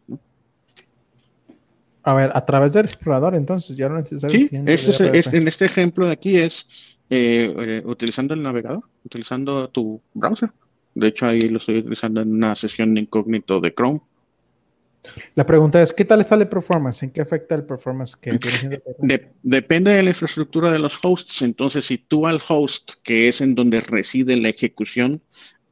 A 2.02 2.14
ver, 2.14 2.30
a 2.34 2.44
través 2.46 2.72
del 2.72 2.86
explorador, 2.86 3.34
entonces 3.34 3.76
ya 3.76 3.88
no 3.88 3.96
necesitas. 3.96 4.32
Sí, 4.32 4.48
este 4.66 5.18
es, 5.18 5.32
en 5.32 5.46
este 5.46 5.66
ejemplo 5.66 6.06
de 6.06 6.12
aquí 6.12 6.38
es 6.38 6.98
eh, 7.10 7.54
eh, 7.58 7.82
utilizando 7.84 8.34
el 8.34 8.42
navegador, 8.42 8.84
utilizando 9.04 9.68
tu 9.68 10.00
browser. 10.14 10.50
De 10.94 11.08
hecho, 11.08 11.26
ahí 11.26 11.40
lo 11.42 11.58
estoy 11.58 11.78
utilizando 11.78 12.20
en 12.20 12.32
una 12.32 12.54
sesión 12.54 12.94
de 12.94 13.02
incógnito 13.02 13.60
de 13.60 13.74
Chrome. 13.74 14.00
La 15.34 15.46
pregunta 15.46 15.80
es, 15.80 15.92
¿qué 15.92 16.04
tal 16.04 16.20
está 16.20 16.34
el 16.34 16.48
performance? 16.48 17.02
¿En 17.02 17.10
qué 17.10 17.20
afecta 17.20 17.54
el 17.54 17.64
performance? 17.64 18.16
Que 18.16 18.38
depende 19.42 19.92
de 19.92 20.02
la 20.02 20.10
infraestructura 20.10 20.72
de 20.72 20.78
los 20.78 20.98
hosts. 21.02 21.42
Entonces, 21.42 21.86
si 21.86 21.98
tú 21.98 22.26
al 22.26 22.40
host, 22.46 22.94
que 23.02 23.28
es 23.28 23.40
en 23.40 23.54
donde 23.54 23.80
reside 23.80 24.36
la 24.36 24.48
ejecución, 24.48 25.22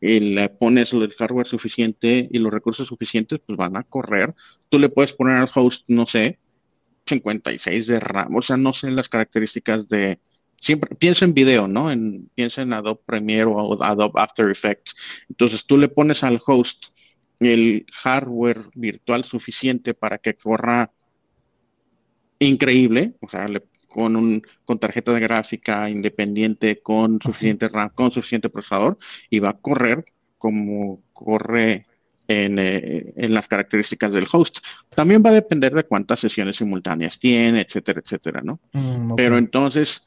eh, 0.00 0.20
le 0.20 0.48
pones 0.48 0.92
el 0.92 1.10
hardware 1.12 1.46
suficiente 1.46 2.28
y 2.30 2.38
los 2.38 2.52
recursos 2.52 2.88
suficientes, 2.88 3.40
pues 3.44 3.56
van 3.56 3.76
a 3.76 3.82
correr. 3.82 4.34
Tú 4.68 4.78
le 4.78 4.88
puedes 4.88 5.12
poner 5.12 5.36
al 5.36 5.50
host, 5.54 5.84
no 5.88 6.06
sé, 6.06 6.38
56 7.06 7.86
de 7.86 8.00
RAM, 8.00 8.36
o 8.36 8.42
sea, 8.42 8.56
no 8.56 8.72
sé 8.72 8.90
las 8.90 9.08
características 9.08 9.88
de... 9.88 10.18
Siempre 10.58 10.96
piensa 10.96 11.26
en 11.26 11.34
video, 11.34 11.68
¿no? 11.68 11.90
En, 11.92 12.30
piensa 12.34 12.62
en 12.62 12.72
Adobe 12.72 13.00
Premiere 13.04 13.44
o 13.44 13.82
Adobe 13.82 14.20
After 14.20 14.50
Effects. 14.50 14.96
Entonces 15.28 15.66
tú 15.66 15.76
le 15.76 15.88
pones 15.88 16.24
al 16.24 16.40
host 16.44 16.86
el 17.40 17.84
hardware 17.92 18.64
virtual 18.74 19.24
suficiente 19.24 19.92
para 19.92 20.18
que 20.18 20.34
corra 20.34 20.90
increíble, 22.38 23.14
o 23.20 23.28
sea, 23.28 23.46
con, 23.88 24.16
un, 24.16 24.42
con 24.64 24.78
tarjeta 24.78 25.12
de 25.12 25.20
gráfica 25.20 25.88
independiente, 25.88 26.80
con 26.80 27.20
suficiente 27.20 27.68
RAM, 27.68 27.90
con 27.94 28.10
suficiente 28.10 28.48
procesador, 28.48 28.98
y 29.30 29.38
va 29.38 29.50
a 29.50 29.58
correr 29.58 30.04
como 30.38 31.02
corre 31.12 31.86
en, 32.28 32.58
eh, 32.58 33.12
en, 33.16 33.34
las 33.34 33.48
características 33.48 34.12
del 34.12 34.26
host. 34.30 34.58
También 34.94 35.22
va 35.24 35.30
a 35.30 35.34
depender 35.34 35.72
de 35.74 35.84
cuántas 35.84 36.20
sesiones 36.20 36.56
simultáneas 36.56 37.18
tiene, 37.18 37.60
etcétera, 37.62 38.00
etcétera, 38.04 38.42
¿no? 38.42 38.60
Mm, 38.72 39.14
Pero 39.14 39.38
entonces, 39.38 40.02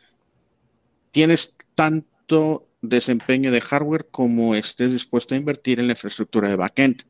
tienes 1.12 1.56
tanto 1.76 2.68
desempeño 2.82 3.52
de 3.52 3.62
hardware 3.62 4.08
como 4.12 4.56
estés 4.56 4.92
dispuesto 4.92 5.34
a 5.34 5.38
invertir 5.38 5.80
en 5.80 5.88
la 5.88 5.94
infraestructura 5.94 6.50
de 6.50 6.56
backend. 6.56 7.04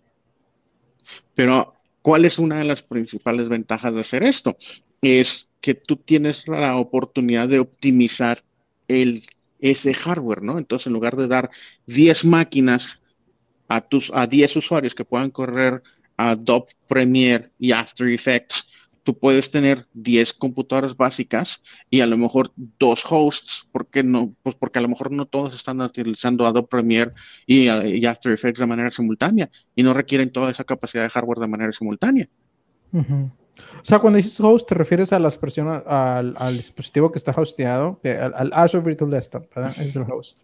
Pero, 1.35 1.73
¿cuál 2.01 2.25
es 2.25 2.39
una 2.39 2.59
de 2.59 2.65
las 2.65 2.83
principales 2.83 3.49
ventajas 3.49 3.93
de 3.93 4.01
hacer 4.01 4.23
esto? 4.23 4.55
Es 5.01 5.48
que 5.61 5.73
tú 5.73 5.97
tienes 5.97 6.47
la 6.47 6.77
oportunidad 6.77 7.47
de 7.47 7.59
optimizar 7.59 8.43
ese 8.87 9.93
hardware, 9.93 10.41
¿no? 10.41 10.57
Entonces, 10.57 10.87
en 10.87 10.93
lugar 10.93 11.15
de 11.15 11.27
dar 11.27 11.49
10 11.87 12.25
máquinas 12.25 12.99
a, 13.67 13.81
tus, 13.81 14.11
a 14.13 14.25
10 14.25 14.55
usuarios 14.55 14.95
que 14.95 15.05
puedan 15.05 15.29
correr 15.29 15.83
Adobe 16.17 16.67
Premiere 16.87 17.51
y 17.59 17.71
After 17.71 18.07
Effects, 18.07 18.65
tú 19.03 19.17
puedes 19.17 19.49
tener 19.49 19.87
10 19.93 20.33
computadoras 20.33 20.95
básicas 20.95 21.61
y 21.89 22.01
a 22.01 22.05
lo 22.05 22.17
mejor 22.17 22.51
dos 22.55 23.03
hosts, 23.09 23.67
porque 23.71 24.03
no? 24.03 24.33
Pues 24.43 24.55
porque 24.55 24.79
a 24.79 24.81
lo 24.81 24.89
mejor 24.89 25.11
no 25.11 25.25
todos 25.25 25.55
están 25.55 25.81
utilizando 25.81 26.45
Adobe 26.45 26.67
Premiere 26.67 27.11
y, 27.45 27.67
After 28.05 28.31
Effects 28.31 28.59
de 28.59 28.65
manera 28.65 28.91
simultánea 28.91 29.49
y 29.75 29.83
no 29.83 29.93
requieren 29.93 30.31
toda 30.31 30.51
esa 30.51 30.63
capacidad 30.63 31.03
de 31.03 31.09
hardware 31.09 31.39
de 31.39 31.47
manera 31.47 31.71
simultánea. 31.71 32.29
O 33.81 33.85
sea, 33.85 33.99
cuando 33.99 34.17
dices 34.17 34.39
host, 34.39 34.67
te 34.67 34.75
refieres 34.75 35.13
a 35.13 35.19
las 35.19 35.37
personas, 35.37 35.83
al, 35.85 36.57
dispositivo 36.57 37.11
que 37.11 37.17
está 37.17 37.31
hosteado, 37.31 37.99
al, 38.03 38.51
Azure 38.53 38.83
Virtual 38.83 39.09
Desktop, 39.09 39.53
¿verdad? 39.55 39.75
Es 39.79 39.95
el 39.95 40.03
host. 40.03 40.43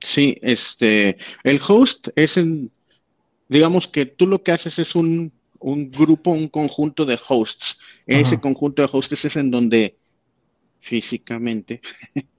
Sí, 0.00 0.38
este, 0.42 1.16
el 1.42 1.60
host 1.66 2.08
es 2.14 2.36
en, 2.36 2.70
digamos 3.48 3.88
que 3.88 4.06
tú 4.06 4.26
lo 4.26 4.42
que 4.42 4.52
haces 4.52 4.78
es 4.78 4.94
un 4.94 5.32
un 5.62 5.90
grupo, 5.90 6.32
un 6.32 6.48
conjunto 6.48 7.04
de 7.04 7.18
hosts. 7.28 7.78
Ese 8.06 8.40
conjunto 8.40 8.82
de 8.82 8.88
hosts 8.92 9.24
es 9.24 9.36
en 9.36 9.50
donde 9.50 9.96
físicamente 10.78 11.80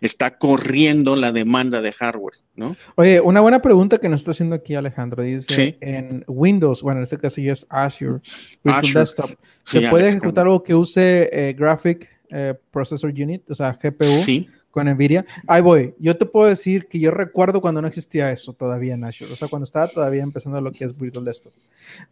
está 0.00 0.36
corriendo 0.38 1.16
la 1.16 1.32
demanda 1.32 1.80
de 1.80 1.92
hardware, 1.92 2.34
¿no? 2.54 2.76
Oye, 2.96 3.20
una 3.20 3.40
buena 3.40 3.60
pregunta 3.62 3.98
que 3.98 4.08
nos 4.08 4.20
está 4.20 4.32
haciendo 4.32 4.54
aquí 4.54 4.74
Alejandro. 4.74 5.22
Dice, 5.22 5.76
en 5.80 6.24
Windows, 6.26 6.82
bueno, 6.82 6.98
en 6.98 7.04
este 7.04 7.18
caso 7.18 7.40
ya 7.40 7.52
es 7.52 7.66
Azure, 7.68 8.20
Virtual 8.62 8.92
Desktop, 8.92 9.30
¿se 9.64 9.88
puede 9.88 10.08
ejecutar 10.08 10.46
algo 10.46 10.62
que 10.62 10.74
use 10.74 11.28
eh, 11.32 11.52
Graphic 11.54 12.08
eh, 12.30 12.54
Processor 12.70 13.10
Unit, 13.10 13.50
o 13.50 13.54
sea, 13.54 13.78
GPU? 13.80 14.04
Sí 14.04 14.46
con 14.74 14.88
Nvidia. 14.88 15.24
Ahí 15.46 15.62
voy. 15.62 15.94
Yo 16.00 16.16
te 16.16 16.26
puedo 16.26 16.48
decir 16.48 16.88
que 16.88 16.98
yo 16.98 17.12
recuerdo 17.12 17.60
cuando 17.60 17.80
no 17.80 17.86
existía 17.86 18.32
eso 18.32 18.52
todavía 18.54 18.94
en 18.94 19.04
Azure. 19.04 19.32
O 19.32 19.36
sea, 19.36 19.46
cuando 19.46 19.64
estaba 19.64 19.86
todavía 19.86 20.24
empezando 20.24 20.60
lo 20.60 20.72
que 20.72 20.84
es 20.84 20.98
Virtual 20.98 21.24
Desktop. 21.24 21.52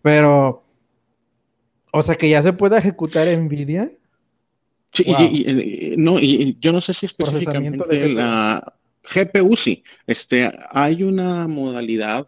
Pero, 0.00 0.62
o 1.92 2.02
sea, 2.04 2.14
que 2.14 2.28
ya 2.30 2.40
se 2.40 2.52
puede 2.52 2.78
ejecutar 2.78 3.26
Nvidia. 3.36 3.90
Sí, 4.92 5.04
y, 5.06 5.94
no, 5.96 6.18
y 6.18 6.58
yo 6.60 6.72
no 6.72 6.80
sé 6.80 6.92
si 6.92 7.06
específicamente 7.06 8.08
la 8.08 8.74
GPU 9.02 9.56
sí. 9.56 9.82
Este, 10.06 10.50
hay 10.70 11.02
una 11.02 11.48
modalidad, 11.48 12.26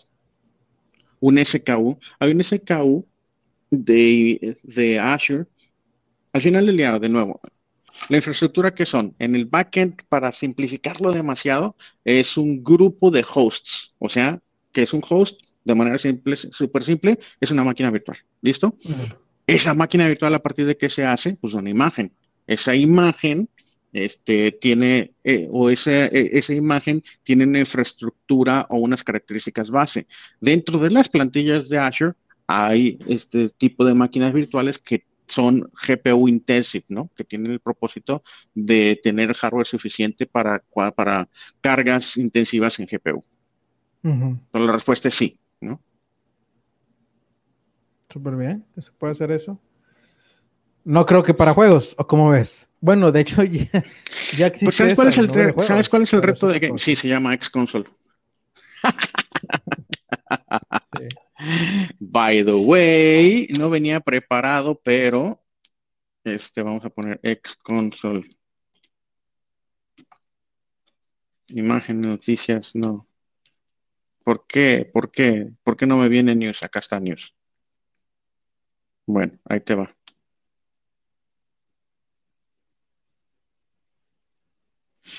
un 1.20 1.44
SKU, 1.44 1.98
hay 2.18 2.32
un 2.32 2.42
SKU 2.42 3.06
de, 3.70 4.56
de 4.62 4.98
Azure. 4.98 5.46
Al 6.32 6.42
final 6.42 6.66
del 6.66 6.76
día, 6.76 6.98
de 6.98 7.08
nuevo, 7.08 7.40
la 8.08 8.16
infraestructura 8.16 8.74
que 8.74 8.86
son, 8.86 9.14
en 9.18 9.34
el 9.36 9.46
backend, 9.46 10.02
para 10.08 10.32
simplificarlo 10.32 11.12
demasiado, 11.12 11.76
es 12.04 12.36
un 12.36 12.62
grupo 12.62 13.10
de 13.10 13.24
hosts, 13.34 13.94
o 13.98 14.08
sea, 14.08 14.40
que 14.72 14.82
es 14.82 14.92
un 14.92 15.02
host 15.08 15.40
de 15.64 15.74
manera 15.74 15.98
simple, 15.98 16.36
súper 16.36 16.84
simple, 16.84 17.18
es 17.40 17.50
una 17.50 17.64
máquina 17.64 17.90
virtual. 17.90 18.18
¿Listo? 18.42 18.76
Esa 19.46 19.74
máquina 19.74 20.06
virtual, 20.08 20.34
a 20.34 20.42
partir 20.42 20.66
de 20.66 20.76
qué 20.76 20.90
se 20.90 21.04
hace, 21.04 21.36
pues 21.36 21.54
una 21.54 21.70
imagen. 21.70 22.12
Esa 22.47 22.74
imagen 22.74 23.49
este, 23.92 24.53
tiene, 24.53 25.14
eh, 25.22 25.49
o 25.51 25.70
esa, 25.70 26.07
e, 26.07 26.36
esa 26.38 26.53
imagen 26.53 27.03
tiene 27.22 27.45
una 27.45 27.61
infraestructura 27.61 28.66
o 28.68 28.78
unas 28.78 29.05
características 29.05 29.70
base. 29.70 30.07
Dentro 30.40 30.78
de 30.78 30.90
las 30.90 31.09
plantillas 31.09 31.68
de 31.68 31.78
Azure 31.78 32.14
hay 32.47 32.99
este 33.07 33.49
tipo 33.51 33.84
de 33.84 33.95
máquinas 33.95 34.32
virtuales 34.32 34.78
que 34.78 35.05
son 35.26 35.70
GPU 35.86 36.28
intensive, 36.28 36.84
¿no? 36.88 37.11
Que 37.16 37.24
tienen 37.24 37.53
el 37.53 37.61
propósito 37.61 38.22
de 38.53 39.01
tener 39.03 39.32
hardware 39.32 39.66
suficiente 39.66 40.26
para, 40.26 40.62
para 40.95 41.28
cargas 41.61 42.16
intensivas 42.16 42.78
en 42.78 42.86
GPU. 42.86 43.24
Pero 44.03 44.66
la 44.66 44.72
respuesta 44.72 45.09
es 45.09 45.14
sí, 45.14 45.38
¿no? 45.61 45.80
Súper 48.11 48.36
bien, 48.36 48.66
se 48.76 48.92
puede 48.92 49.12
hacer 49.12 49.30
eso. 49.30 49.59
No 50.85 51.07
creo 51.07 51.22
que 51.22 51.35
para 51.35 51.55
juegos, 51.55 51.95
¿o 51.99 52.07
cómo 52.07 52.30
ves? 52.30 52.68
Bueno, 52.80 53.11
de 53.11 53.20
hecho 53.20 53.43
ya, 53.45 54.47
existe. 54.47 54.66
Pues, 54.66 54.76
¿sabes, 54.76 54.95
cuál 54.95 55.09
es 55.09 55.18
el 55.18 55.30
¿Sabes 55.64 55.89
cuál 55.89 56.03
es 56.03 56.12
el 56.12 56.22
reto 56.22 56.49
de 56.49 56.59
game? 56.59 56.78
Sí, 56.78 56.95
se 56.95 57.09
llama 57.09 57.35
X 57.35 57.51
Console. 57.51 57.87
By 61.99 62.45
the 62.45 62.55
way, 62.55 63.49
no 63.59 63.70
venía 63.70 64.01
preparado, 64.01 64.80
pero 64.82 65.43
este 66.24 66.62
vamos 66.62 66.85
a 66.85 66.91
poner 66.91 67.20
X 67.22 67.57
console. 67.57 68.28
Imagen, 71.49 72.01
noticias, 72.01 72.74
no. 72.74 73.07
¿Por 74.24 74.47
qué? 74.47 74.89
¿Por 74.91 75.11
qué? 75.11 75.53
¿Por 75.62 75.76
qué 75.76 75.87
no 75.87 75.99
me 75.99 76.09
viene 76.09 76.35
news? 76.35 76.62
Acá 76.62 76.80
está 76.80 76.99
news. 76.99 77.35
Bueno, 79.07 79.39
ahí 79.45 79.61
te 79.61 79.74
va. 79.74 79.95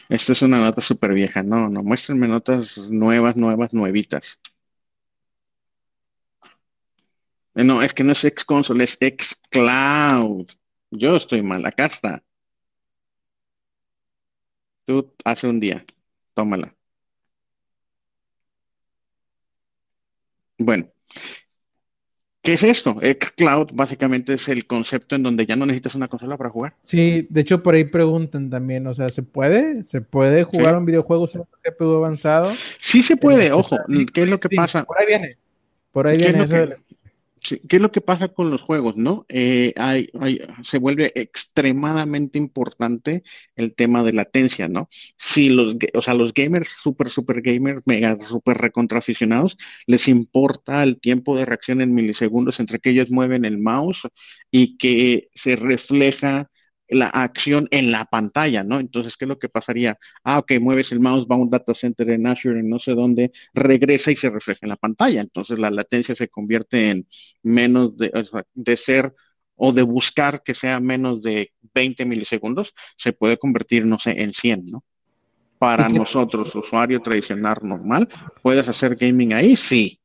Esta 0.09 0.31
es 0.31 0.41
una 0.41 0.57
nota 0.63 0.81
súper 0.81 1.13
vieja. 1.13 1.43
No, 1.43 1.69
no, 1.69 1.83
muéstrenme 1.83 2.27
notas 2.27 2.77
nuevas, 2.89 3.36
nuevas, 3.36 3.71
nuevitas. 3.73 4.39
Eh, 7.55 7.63
no, 7.63 7.81
es 7.81 7.93
que 7.93 8.03
no 8.03 8.11
es 8.11 8.23
X-Console, 8.23 8.83
es 8.83 8.97
X-Cloud. 8.99 10.47
Yo 10.91 11.15
estoy 11.15 11.41
mal, 11.41 11.65
acá 11.65 11.86
está. 11.86 12.23
Tú 14.86 15.13
hace 15.23 15.47
un 15.47 15.59
día, 15.59 15.86
tómala. 16.33 16.75
Bueno, 20.57 20.91
¿Qué 22.45 22.53
es 22.53 22.63
esto? 22.63 22.95
Xcloud 23.01 23.71
básicamente 23.73 24.35
es 24.35 24.47
el 24.49 24.67
concepto 24.67 25.15
en 25.15 25.23
donde 25.23 25.47
ya 25.47 25.55
no 25.55 25.65
necesitas 25.65 25.95
una 25.95 26.07
consola 26.07 26.37
para 26.37 26.51
jugar. 26.51 26.75
Sí, 26.83 27.25
de 27.27 27.41
hecho 27.41 27.63
por 27.63 27.73
ahí 27.73 27.85
preguntan 27.85 28.51
también, 28.51 28.85
o 28.85 28.93
sea, 28.93 29.09
¿se 29.09 29.23
puede? 29.23 29.83
¿Se 29.83 30.01
puede 30.01 30.43
jugar 30.43 30.77
un 30.77 30.85
videojuego 30.85 31.25
sin 31.25 31.41
un 31.41 31.47
GPU 31.63 31.97
avanzado? 31.97 32.53
Sí 32.79 33.01
se 33.01 33.17
puede, 33.17 33.51
ojo, 33.51 33.77
¿qué 34.13 34.21
es 34.21 34.29
lo 34.29 34.39
que 34.39 34.49
pasa? 34.49 34.83
Por 34.83 34.99
ahí 34.99 35.07
viene, 35.07 35.37
por 35.91 36.05
ahí 36.05 36.17
viene 36.17 36.43
eso 36.43 36.55
¿Qué 37.47 37.75
es 37.75 37.81
lo 37.81 37.91
que 37.91 38.01
pasa 38.01 38.29
con 38.29 38.49
los 38.49 38.61
juegos, 38.61 38.95
no? 38.97 39.25
Eh, 39.29 39.73
se 40.63 40.77
vuelve 40.79 41.11
extremadamente 41.15 42.37
importante 42.37 43.23
el 43.55 43.75
tema 43.75 44.03
de 44.03 44.13
latencia, 44.13 44.67
¿no? 44.67 44.87
Si 45.17 45.49
los, 45.49 45.75
o 45.93 46.01
sea, 46.01 46.13
los 46.15 46.33
gamers, 46.33 46.69
super, 46.69 47.09
super 47.09 47.41
gamers, 47.41 47.81
mega, 47.85 48.15
super 48.15 48.57
recontraficionados, 48.57 49.57
les 49.85 50.07
importa 50.07 50.83
el 50.83 50.99
tiempo 50.99 51.37
de 51.37 51.45
reacción 51.45 51.81
en 51.81 51.93
milisegundos 51.93 52.59
entre 52.59 52.79
que 52.79 52.89
ellos 52.91 53.11
mueven 53.11 53.45
el 53.45 53.59
mouse 53.59 54.07
y 54.51 54.77
que 54.77 55.29
se 55.33 55.55
refleja 55.55 56.49
la 56.88 57.07
acción 57.07 57.67
en 57.71 57.91
la 57.91 58.05
pantalla, 58.05 58.63
¿no? 58.63 58.79
Entonces, 58.79 59.17
¿qué 59.17 59.25
es 59.25 59.29
lo 59.29 59.39
que 59.39 59.49
pasaría? 59.49 59.97
Ah, 60.23 60.39
ok, 60.39 60.53
mueves 60.59 60.91
el 60.91 60.99
mouse, 60.99 61.25
va 61.29 61.36
a 61.36 61.39
un 61.39 61.49
data 61.49 61.73
center 61.73 62.09
en 62.11 62.27
Azure, 62.27 62.59
en 62.59 62.69
no 62.69 62.79
sé 62.79 62.93
dónde, 62.93 63.31
regresa 63.53 64.11
y 64.11 64.15
se 64.15 64.29
refleja 64.29 64.59
en 64.63 64.69
la 64.69 64.75
pantalla. 64.75 65.21
Entonces, 65.21 65.59
la 65.59 65.71
latencia 65.71 66.15
se 66.15 66.27
convierte 66.27 66.91
en 66.91 67.07
menos 67.43 67.97
de, 67.97 68.11
de 68.53 68.77
ser 68.77 69.13
o 69.55 69.71
de 69.71 69.81
buscar 69.83 70.43
que 70.43 70.53
sea 70.53 70.79
menos 70.79 71.21
de 71.21 71.53
20 71.73 72.05
milisegundos, 72.05 72.73
se 72.97 73.13
puede 73.13 73.38
convertir, 73.38 73.86
no 73.86 73.99
sé, 73.99 74.21
en 74.21 74.33
100, 74.33 74.65
¿no? 74.65 74.83
Para 75.57 75.88
nosotros, 75.88 76.53
usuario 76.53 76.99
tradicional 76.99 77.57
normal, 77.63 78.09
¿puedes 78.41 78.67
hacer 78.67 78.95
gaming 78.95 79.33
ahí? 79.33 79.55
Sí. 79.55 79.99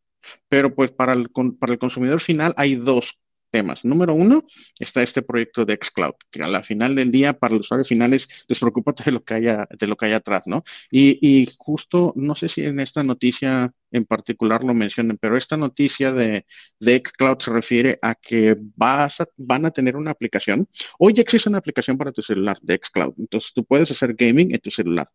Pero 0.49 0.75
pues 0.75 0.93
para 0.93 1.13
el, 1.13 1.29
para 1.59 1.73
el 1.73 1.79
consumidor 1.79 2.21
final 2.21 2.55
hay 2.57 2.77
dos 2.77 3.19
temas. 3.51 3.85
Número 3.85 4.15
uno, 4.15 4.45
está 4.79 5.03
este 5.03 5.23
proyecto 5.23 5.65
de 5.65 5.79
xCloud, 5.81 6.15
que 6.31 6.43
a 6.43 6.49
la 6.49 6.63
final 6.63 6.95
del 6.95 7.11
día, 7.11 7.39
para 7.39 7.55
los 7.55 7.67
usuarios 7.67 7.89
finales, 7.89 8.29
despreocúpate 8.49 9.05
de 9.05 9.13
lo 9.13 9.25
que 9.25 9.35
haya, 9.35 9.67
de 9.71 9.87
lo 9.87 9.97
que 9.97 10.07
hay 10.07 10.13
atrás, 10.13 10.47
¿no? 10.47 10.63
Y, 10.91 11.49
justo, 11.59 12.13
no 12.17 12.35
sé 12.35 12.49
si 12.49 12.63
en 12.65 12.81
esta 12.81 13.03
noticia 13.03 13.73
en 13.93 14.05
particular 14.05 14.65
lo 14.65 14.75
mencionen, 14.75 15.19
pero 15.19 15.37
esta 15.37 15.57
noticia 15.57 16.13
de, 16.13 16.47
de 16.79 17.03
xCloud 17.05 17.39
se 17.41 17.51
refiere 17.51 17.99
a 18.03 18.15
que 18.15 18.57
vas 18.77 19.19
van 19.37 19.67
a 19.67 19.71
tener 19.71 19.97
una 19.97 20.13
aplicación. 20.13 20.69
Hoy 20.99 21.13
ya 21.15 21.23
existe 21.23 21.49
una 21.49 21.59
aplicación 21.59 21.99
para 21.99 22.13
tu 22.13 22.23
celular 22.23 22.59
de 22.63 22.79
xCloud. 22.83 23.15
Entonces 23.19 23.53
tú 23.55 23.65
puedes 23.65 23.91
hacer 23.91 24.15
gaming 24.15 24.55
en 24.55 24.61
tu 24.61 24.71
celular. 24.71 25.11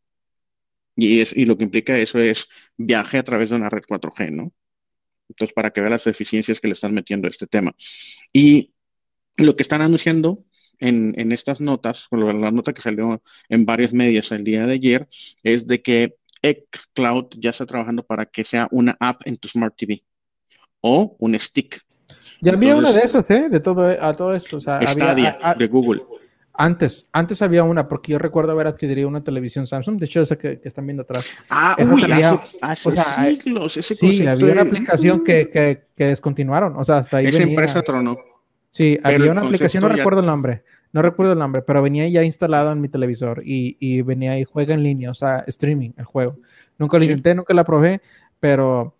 Y, 0.95 1.21
es, 1.21 1.33
y 1.35 1.45
lo 1.45 1.57
que 1.57 1.63
implica 1.65 1.97
eso 1.97 2.19
es 2.19 2.47
viaje 2.77 3.17
a 3.17 3.23
través 3.23 3.49
de 3.49 3.55
una 3.57 3.69
red 3.69 3.83
4G, 3.83 4.31
¿no? 4.31 4.51
Entonces, 5.29 5.53
para 5.53 5.71
que 5.71 5.81
vea 5.81 5.89
las 5.89 6.03
deficiencias 6.03 6.59
que 6.59 6.67
le 6.67 6.73
están 6.73 6.93
metiendo 6.93 7.27
a 7.27 7.31
este 7.31 7.47
tema. 7.47 7.73
Y 8.31 8.73
lo 9.37 9.55
que 9.55 9.63
están 9.63 9.81
anunciando 9.81 10.43
en, 10.79 11.31
estas 11.31 11.61
notas, 11.61 12.07
la 12.11 12.51
nota 12.51 12.73
que 12.73 12.81
salió 12.81 13.21
en 13.49 13.65
varios 13.65 13.93
medios 13.93 14.31
el 14.31 14.43
día 14.43 14.65
de 14.65 14.73
ayer, 14.73 15.07
es 15.43 15.65
de 15.67 15.81
que 15.81 16.15
xCloud 16.43 17.27
ya 17.37 17.49
está 17.49 17.65
trabajando 17.65 18.03
para 18.03 18.25
que 18.25 18.43
sea 18.43 18.67
una 18.71 18.95
app 18.99 19.21
en 19.25 19.37
tu 19.37 19.47
Smart 19.47 19.75
TV 19.75 20.03
o 20.81 21.15
un 21.19 21.39
stick. 21.39 21.81
Ya 22.41 22.53
había 22.53 22.75
una 22.75 22.91
de 22.91 23.01
esas, 23.01 23.29
¿eh? 23.31 23.49
De 23.49 23.59
todo, 23.59 23.85
a 23.85 24.13
todo 24.13 24.35
esto. 24.35 24.57
O 24.57 24.59
sea, 24.59 24.79
de 24.79 25.67
Google. 25.67 26.03
Antes, 26.57 27.09
antes 27.11 27.41
había 27.41 27.63
una, 27.63 27.87
porque 27.87 28.13
yo 28.13 28.19
recuerdo 28.19 28.51
haber 28.53 28.67
adquirido 28.67 29.07
una 29.07 29.23
televisión 29.23 29.67
Samsung, 29.67 29.99
de 29.99 30.05
hecho 30.05 30.21
esa 30.21 30.37
que, 30.37 30.61
están 30.63 30.85
viendo 30.85 31.03
atrás. 31.03 31.31
Ah, 31.49 31.75
uy, 31.79 32.03
hace, 32.61 32.91
siglos, 32.91 33.77
ese 33.77 33.95
Sí, 33.95 34.25
había 34.25 34.53
una 34.53 34.61
aplicación 34.61 35.23
que, 35.23 35.49
que, 35.49 36.05
descontinuaron, 36.05 36.75
o 36.77 36.83
sea, 36.83 36.97
hasta 36.97 37.17
ahí 37.17 37.27
Esa 37.27 37.43
empresa 37.43 37.81
tronó. 37.81 38.17
Sí, 38.69 38.97
había 39.03 39.31
una 39.31 39.41
aplicación, 39.41 39.83
no 39.83 39.89
recuerdo 39.89 40.19
el 40.21 40.25
nombre, 40.25 40.63
no 40.91 41.01
recuerdo 41.01 41.33
el 41.33 41.39
nombre, 41.39 41.61
pero 41.61 41.81
venía 41.81 42.07
ya 42.07 42.23
instalado 42.23 42.71
en 42.71 42.81
mi 42.81 42.89
televisor 42.89 43.41
y, 43.45 43.77
y 43.79 44.01
venía 44.01 44.31
ahí, 44.31 44.43
juega 44.43 44.73
en 44.73 44.83
línea, 44.83 45.11
o 45.11 45.13
sea, 45.13 45.43
streaming, 45.47 45.91
el 45.97 46.05
juego. 46.05 46.39
Nunca 46.77 46.97
lo 46.97 47.03
intenté, 47.03 47.35
nunca 47.35 47.53
la 47.53 47.63
probé, 47.63 48.01
pero 48.39 48.95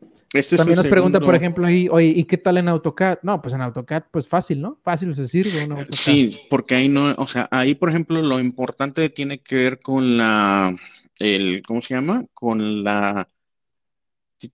También 0.58 0.78
nos 0.78 0.88
pregunta, 0.88 1.20
por 1.20 1.36
ejemplo, 1.36 1.66
ahí, 1.66 1.88
oye, 1.90 2.08
¿y 2.08 2.24
qué 2.26 2.38
tal 2.38 2.58
en 2.58 2.68
AutoCAD? 2.68 3.20
No, 3.24 3.42
pues 3.42 3.54
en 3.54 3.62
AutoCAD, 3.62 4.04
pues 4.12 4.28
fácil, 4.28 4.62
¿no? 4.62 4.80
Fácil 4.84 5.14
se 5.16 5.28
sirve. 5.28 5.68
Sí, 5.92 6.40
porque 6.50 6.76
ahí 6.76 6.90
no, 6.90 7.14
o 7.18 7.28
sea, 7.28 7.48
ahí, 7.52 7.76
por 7.76 7.90
ejemplo, 7.90 8.22
lo 8.22 8.40
importante 8.40 9.10
tiene 9.10 9.40
que 9.40 9.56
ver 9.56 9.80
con 9.80 10.18
la, 10.18 10.76
el, 11.20 11.62
¿cómo 11.66 11.82
se 11.82 11.94
llama? 11.94 12.26
Con 12.34 12.84
la, 12.84 13.28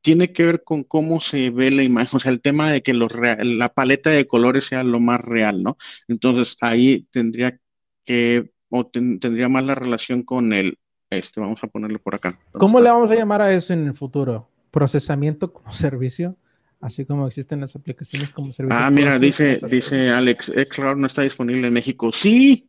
tiene 0.02 0.32
que 0.32 0.46
ver 0.46 0.64
con 0.64 0.84
cómo 0.84 1.20
se 1.22 1.50
ve 1.50 1.72
la 1.72 1.84
imagen, 1.84 2.18
o 2.18 2.20
sea, 2.20 2.32
el 2.32 2.42
tema 2.42 2.72
de 2.72 2.82
que 2.84 2.94
los 2.94 3.12
la 3.14 3.74
paleta 3.74 4.10
de 4.10 4.28
colores 4.28 4.66
sea 4.66 4.84
lo 4.84 5.00
más 5.00 5.22
real, 5.22 5.64
¿no? 5.64 5.78
Entonces, 6.08 6.56
ahí 6.62 7.08
tendría 7.12 7.60
que, 8.06 8.52
o 8.70 8.86
tendría 8.86 9.50
más 9.50 9.66
la 9.66 9.76
relación 9.76 10.24
con 10.24 10.54
el, 10.54 10.78
este, 11.10 11.42
vamos 11.42 11.64
a 11.64 11.68
ponerlo 11.68 12.00
por 12.00 12.16
acá. 12.16 12.40
¿Cómo 12.54 12.80
le 12.80 12.90
vamos 12.90 13.12
a 13.12 13.16
llamar 13.16 13.42
a 13.42 13.54
eso 13.54 13.74
en 13.74 13.88
el 13.88 13.94
futuro? 13.94 14.48
Procesamiento 14.72 15.54
como 15.54 15.72
servicio, 15.74 16.36
así 16.80 17.06
como 17.06 17.28
existen 17.28 17.62
las 17.62 17.76
aplicaciones 17.76 18.32
como 18.32 18.52
servicio. 18.52 18.80
Ah, 18.82 18.90
mira, 18.90 19.20
dice, 19.20 19.60
dice 19.70 20.10
Alex, 20.10 20.52
Xcloud 20.70 20.98
no 20.98 21.08
está 21.08 21.22
disponible 21.22 21.68
en 21.68 21.74
México. 21.74 22.12
Sí, 22.12 22.68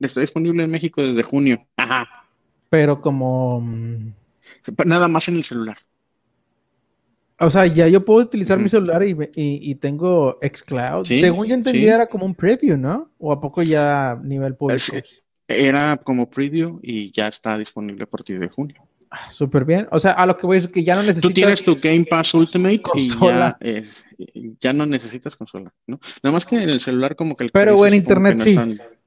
está 0.00 0.20
disponible 0.20 0.64
en 0.64 0.70
México 0.70 1.02
desde 1.02 1.22
junio. 1.22 1.66
Ajá. 1.76 2.06
Pero 2.68 3.00
como... 3.00 3.60
Mm, 3.60 4.12
nada 4.84 5.08
más 5.08 5.28
en 5.28 5.36
el 5.36 5.44
celular. 5.44 5.78
O 7.38 7.50
sea, 7.50 7.66
ya 7.66 7.86
yo 7.86 8.04
puedo 8.04 8.20
utilizar 8.20 8.58
mi 8.58 8.68
celular 8.68 9.02
y, 9.04 9.14
y, 9.34 9.74
tengo 9.74 10.38
Xcloud. 10.40 11.04
Según 11.04 11.46
yo 11.46 11.54
entendía, 11.54 11.96
era 11.96 12.06
como 12.06 12.24
un 12.24 12.34
preview, 12.34 12.78
¿no? 12.78 13.10
¿O 13.18 13.30
a 13.30 13.40
poco 13.40 13.62
ya 13.62 14.18
nivel 14.22 14.54
público? 14.54 14.96
Era 15.46 15.98
como 15.98 16.30
preview 16.30 16.80
y 16.82 17.12
ya 17.12 17.28
está 17.28 17.58
disponible 17.58 18.04
a 18.04 18.06
partir 18.06 18.38
de 18.38 18.48
junio. 18.48 18.82
Súper 19.30 19.64
bien. 19.64 19.88
O 19.90 19.98
sea, 19.98 20.12
a 20.12 20.26
lo 20.26 20.36
que 20.36 20.46
voy 20.46 20.58
es 20.58 20.68
que 20.68 20.82
ya 20.82 20.94
no 20.94 21.02
necesitas. 21.02 21.30
Tú 21.30 21.34
tienes 21.34 21.62
tu 21.62 21.76
Game 21.76 22.04
Pass 22.04 22.34
Ultimate 22.34 22.82
y 22.94 23.08
ya, 23.08 23.56
eh, 23.60 23.84
ya, 24.60 24.72
no 24.72 24.86
necesitas 24.86 25.36
consola, 25.36 25.72
¿no? 25.86 26.00
Nada 26.22 26.34
más 26.34 26.44
que 26.44 26.56
en 26.62 26.68
el 26.68 26.80
celular, 26.80 27.16
como 27.16 27.34
que 27.34 27.44
el. 27.44 27.50
Pero 27.50 27.76
buen 27.76 27.94
internet, 27.94 28.38
sí. 28.40 28.56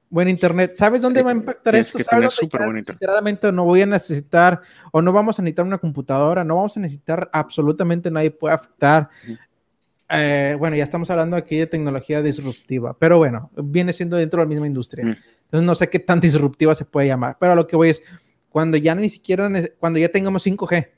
Buen 0.08 0.28
internet. 0.28 0.72
¿Sabes 0.74 1.02
dónde 1.02 1.22
va 1.22 1.30
a 1.30 1.34
impactar 1.34 1.76
esto? 1.76 1.96
Que 1.96 2.04
¿Sabes. 2.04 2.36
Literalmente 2.42 3.52
no 3.52 3.64
voy 3.64 3.82
a 3.82 3.86
necesitar, 3.86 4.60
o 4.90 5.00
no 5.00 5.12
vamos 5.12 5.38
a 5.38 5.42
necesitar 5.42 5.64
una 5.64 5.78
computadora, 5.78 6.42
no 6.42 6.56
vamos 6.56 6.76
a 6.76 6.80
necesitar 6.80 7.30
absolutamente 7.32 8.10
nadie 8.10 8.32
puede 8.32 8.54
afectar. 8.54 9.08
Eh, 10.08 10.56
bueno, 10.58 10.74
ya 10.74 10.82
estamos 10.82 11.08
hablando 11.10 11.36
aquí 11.36 11.56
de 11.56 11.68
tecnología 11.68 12.20
disruptiva, 12.22 12.96
pero 12.98 13.18
bueno, 13.18 13.50
viene 13.56 13.92
siendo 13.92 14.16
dentro 14.16 14.40
de 14.40 14.46
la 14.46 14.48
misma 14.48 14.66
industria. 14.66 15.04
Entonces 15.04 15.64
no 15.64 15.74
sé 15.76 15.88
qué 15.88 16.00
tan 16.00 16.18
disruptiva 16.18 16.74
se 16.74 16.84
puede 16.84 17.06
llamar, 17.06 17.36
pero 17.38 17.52
a 17.52 17.54
lo 17.54 17.68
que 17.68 17.76
voy 17.76 17.90
es 17.90 18.02
cuando 18.50 18.76
ya 18.76 18.94
ni 18.94 19.08
siquiera, 19.08 19.48
cuando 19.78 19.98
ya 19.98 20.10
tengamos 20.10 20.46
5G. 20.46 20.88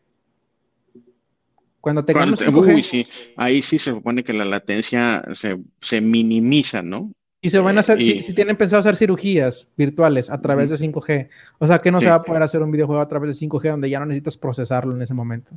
Cuando 1.81 2.05
tengamos 2.05 2.41
5G. 2.41 2.75
Uy, 2.75 2.83
sí, 2.83 3.07
ahí 3.37 3.61
sí 3.61 3.79
se 3.79 3.91
supone 3.91 4.25
que 4.25 4.33
la 4.33 4.45
latencia 4.45 5.23
se, 5.33 6.01
minimiza, 6.01 6.83
¿no? 6.83 7.13
Y 7.41 7.51
se 7.51 7.59
van 7.59 7.77
a 7.77 7.81
hacer, 7.81 8.01
si, 8.01 8.35
tienen 8.35 8.57
pensado 8.57 8.81
hacer 8.81 8.97
cirugías 8.97 9.69
virtuales 9.77 10.31
a 10.31 10.41
través 10.41 10.71
de 10.71 10.77
5G, 10.77 11.29
o 11.59 11.67
sea 11.67 11.79
que 11.79 11.91
no 11.91 12.01
se 12.01 12.09
va 12.09 12.17
a 12.17 12.23
poder 12.23 12.43
hacer 12.43 12.63
un 12.63 12.71
videojuego 12.71 13.03
a 13.03 13.09
través 13.09 13.37
de 13.37 13.47
5G 13.47 13.71
donde 13.71 13.91
ya 13.91 13.99
no 13.99 14.07
necesitas 14.07 14.37
procesarlo 14.37 14.95
en 14.95 15.03
ese 15.03 15.13
momento. 15.13 15.51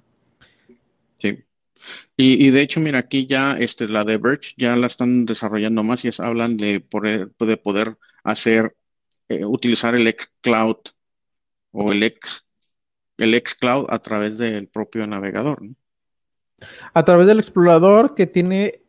Sí. 1.19 1.43
Y, 2.17 2.49
de 2.49 2.61
hecho, 2.61 2.79
mira, 2.79 2.99
aquí 2.99 3.27
ya 3.27 3.53
este, 3.53 3.87
la 3.87 4.03
de 4.03 4.17
Verge 4.17 4.53
ya 4.57 4.75
la 4.75 4.87
están 4.87 5.25
desarrollando 5.25 5.83
más 5.83 6.03
y 6.03 6.09
hablan 6.17 6.57
de 6.57 6.79
poder, 6.79 7.31
de 7.37 7.57
poder 7.57 7.97
hacer, 8.23 8.75
eh, 9.29 9.45
utilizar 9.45 9.93
el 9.93 10.07
xCloud 10.07 10.77
o 11.75 11.91
el 11.91 12.03
X, 12.03 12.45
el 13.17 13.33
xCloud 13.35 13.85
a 13.89 13.99
través 13.99 14.37
del 14.37 14.67
propio 14.67 15.05
navegador. 15.05 15.61
A 16.93 17.03
través 17.03 17.27
del 17.27 17.39
explorador 17.39 18.15
que 18.15 18.25
tiene 18.25 18.81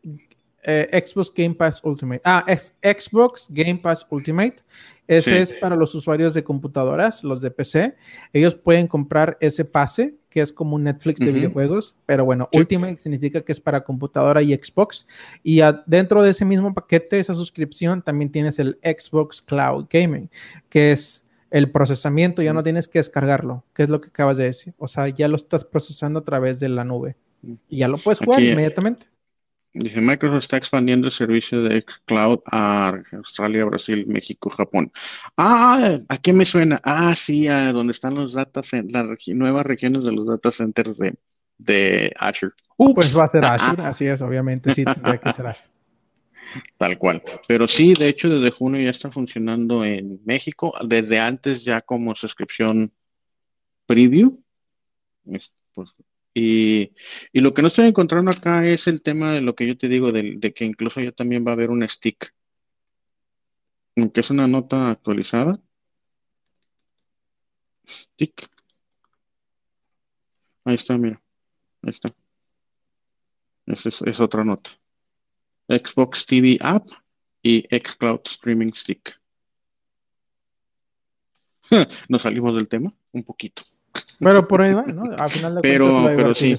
eh, 0.63 1.03
Xbox 1.05 1.31
Game 1.33 1.55
Pass 1.55 1.81
Ultimate. 1.83 2.21
Ah, 2.23 2.43
es 2.47 2.75
Xbox 2.81 3.47
Game 3.49 3.77
Pass 3.77 4.05
Ultimate. 4.09 4.57
Ese 5.07 5.41
es 5.41 5.53
para 5.53 5.77
los 5.77 5.95
usuarios 5.95 6.33
de 6.33 6.43
computadoras, 6.43 7.23
los 7.23 7.39
de 7.41 7.51
PC. 7.51 7.95
Ellos 8.33 8.55
pueden 8.55 8.87
comprar 8.87 9.37
ese 9.39 9.63
pase, 9.63 10.15
que 10.29 10.41
es 10.41 10.51
como 10.51 10.75
un 10.75 10.83
Netflix 10.83 11.19
de 11.19 11.31
videojuegos, 11.31 11.95
pero 12.05 12.25
bueno, 12.25 12.49
Ultimate 12.51 12.97
significa 12.97 13.39
que 13.41 13.53
es 13.53 13.61
para 13.61 13.85
computadora 13.85 14.41
y 14.41 14.53
Xbox. 14.53 15.07
Y 15.43 15.61
dentro 15.85 16.21
de 16.21 16.31
ese 16.31 16.43
mismo 16.43 16.73
paquete, 16.73 17.19
esa 17.19 17.33
suscripción, 17.33 18.01
también 18.01 18.29
tienes 18.29 18.59
el 18.59 18.77
Xbox 18.83 19.41
Cloud 19.41 19.87
Gaming, 19.89 20.29
que 20.67 20.91
es 20.91 21.25
el 21.51 21.71
procesamiento, 21.71 22.41
ya 22.41 22.53
no 22.53 22.63
tienes 22.63 22.87
que 22.87 22.99
descargarlo, 22.99 23.63
que 23.73 23.83
es 23.83 23.89
lo 23.89 24.01
que 24.01 24.09
acabas 24.09 24.37
de 24.37 24.45
decir. 24.45 24.73
O 24.77 24.87
sea, 24.87 25.07
ya 25.09 25.27
lo 25.27 25.35
estás 25.35 25.63
procesando 25.63 26.19
a 26.19 26.23
través 26.23 26.59
de 26.59 26.69
la 26.69 26.83
nube 26.83 27.15
y 27.69 27.77
ya 27.77 27.87
lo 27.87 27.97
puedes 27.97 28.19
jugar 28.19 28.41
inmediatamente. 28.41 29.07
Dice, 29.73 30.01
Microsoft 30.01 30.39
está 30.39 30.57
expandiendo 30.57 31.07
el 31.07 31.13
servicio 31.13 31.61
de 31.61 31.81
xCloud 31.81 32.39
a 32.51 32.99
Australia, 33.11 33.63
Brasil, 33.65 34.05
México, 34.07 34.49
Japón. 34.49 34.91
Ah, 35.35 35.99
¿a 36.07 36.17
qué 36.17 36.33
me 36.33 36.45
suena? 36.45 36.81
Ah, 36.83 37.13
sí, 37.15 37.47
a 37.47 37.71
donde 37.73 37.91
están 37.91 38.15
los 38.15 38.33
data 38.33 38.61
las 38.89 39.07
nuevas 39.27 39.65
regiones 39.65 40.03
de 40.03 40.13
los 40.13 40.25
data 40.27 40.49
centers 40.49 40.97
de, 40.97 41.15
de 41.59 42.11
Azure. 42.17 42.53
Pues 42.75 43.15
va 43.15 43.25
a 43.25 43.27
ser 43.27 43.45
Azure, 43.45 43.83
así 43.83 44.07
es, 44.07 44.21
obviamente, 44.21 44.73
sí, 44.73 44.83
tendría 44.83 45.19
que 45.19 45.31
ser 45.33 45.45
Azure. 45.47 45.76
Tal 46.77 46.97
cual. 46.97 47.23
Pero 47.47 47.67
sí, 47.67 47.93
de 47.93 48.09
hecho, 48.09 48.29
desde 48.29 48.51
junio 48.51 48.81
ya 48.81 48.89
está 48.89 49.11
funcionando 49.11 49.83
en 49.85 50.19
México, 50.25 50.73
desde 50.85 51.19
antes 51.19 51.63
ya 51.63 51.81
como 51.81 52.15
suscripción 52.15 52.93
preview. 53.85 54.43
Pues, 55.23 55.51
y, 56.33 56.91
lo 57.33 57.53
que 57.53 57.61
no 57.63 57.67
estoy 57.67 57.87
encontrando 57.87 58.31
acá 58.31 58.67
es 58.67 58.87
el 58.87 59.01
tema 59.01 59.31
de 59.33 59.41
lo 59.41 59.55
que 59.55 59.65
yo 59.65 59.77
te 59.77 59.87
digo, 59.87 60.11
de, 60.11 60.39
que 60.53 60.65
incluso 60.65 61.01
ya 61.01 61.11
también 61.11 61.43
va 61.45 61.51
a 61.51 61.53
haber 61.53 61.71
un 61.71 61.87
stick. 61.89 62.33
Aunque 63.95 64.21
es 64.21 64.29
una 64.29 64.47
nota 64.47 64.91
actualizada. 64.91 65.59
Stick. 67.87 68.47
Ahí 70.65 70.75
está, 70.75 70.97
mira. 70.97 71.21
Ahí 71.81 71.91
está. 71.91 72.13
Esa 73.65 73.89
es, 73.89 74.19
otra 74.19 74.43
nota. 74.43 74.71
Xbox 75.67 76.25
TV 76.25 76.57
App 76.61 76.85
y 77.41 77.63
Xcloud 77.69 78.21
Streaming 78.25 78.71
Stick. 78.73 79.19
Nos 82.09 82.21
salimos 82.21 82.55
del 82.55 82.67
tema 82.67 82.93
un 83.11 83.23
poquito. 83.23 83.63
Pero 84.19 84.47
por 84.47 84.61
ahí 84.61 84.73
va, 84.73 84.83
¿no? 84.83 85.03
Al 85.17 85.29
final 85.29 85.55
de 85.55 85.61
pero, 85.61 86.05
pero 86.15 86.33
sí, 86.33 86.55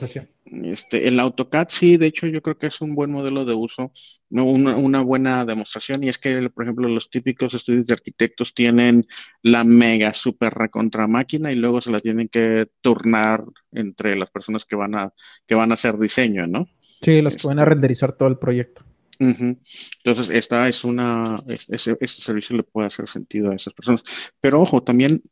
este, 0.65 1.09
el 1.09 1.19
AutoCAD 1.21 1.69
sí, 1.69 1.97
de 1.97 2.07
hecho 2.07 2.27
yo 2.27 2.41
creo 2.41 2.57
que 2.57 2.69
es 2.69 2.81
un 2.81 2.95
buen 2.95 3.11
modelo 3.11 3.45
de 3.45 3.55
uso, 3.55 3.93
una, 4.31 4.77
una, 4.77 5.03
buena 5.03 5.45
demostración 5.45 6.03
y 6.05 6.09
es 6.09 6.19
que, 6.19 6.49
por 6.51 6.65
ejemplo, 6.65 6.89
los 6.89 7.11
típicos 7.11 7.55
estudios 7.55 7.87
de 7.87 7.95
arquitectos 7.95 8.55
tienen 8.55 9.07
la 9.43 9.65
mega 9.65 10.15
super 10.15 10.55
recontra 10.55 11.07
máquina 11.07 11.53
y 11.53 11.57
luego 11.57 11.81
se 11.81 11.91
la 11.91 12.01
tienen 12.01 12.29
que 12.29 12.69
turnar 12.81 13.45
entre 13.73 14.17
las 14.17 14.31
personas 14.31 14.65
que 14.65 14.77
van 14.77 14.95
a, 14.95 15.13
que 15.47 15.55
van 15.55 15.71
a 15.71 15.75
hacer 15.75 15.99
diseño, 15.99 16.47
¿no? 16.47 16.69
Sí, 17.03 17.23
los 17.23 17.37
que 17.37 17.47
van 17.47 17.59
a 17.59 17.63
este 17.63 17.71
renderizar 17.71 18.13
todo 18.13 18.29
el 18.29 18.39
proyecto. 18.39 18.85
Entonces, 19.19 20.31
esta 20.31 20.69
es 20.69 20.85
una, 20.85 21.43
ese, 21.47 21.97
este 22.01 22.23
servicio 22.23 22.57
le 22.57 22.63
puede 22.63 22.87
hacer 22.87 23.09
sentido 23.09 23.51
a 23.51 23.57
esas 23.57 23.75
personas. 23.75 24.03
Pero 24.41 24.61
ojo, 24.61 24.83
también 24.83 25.23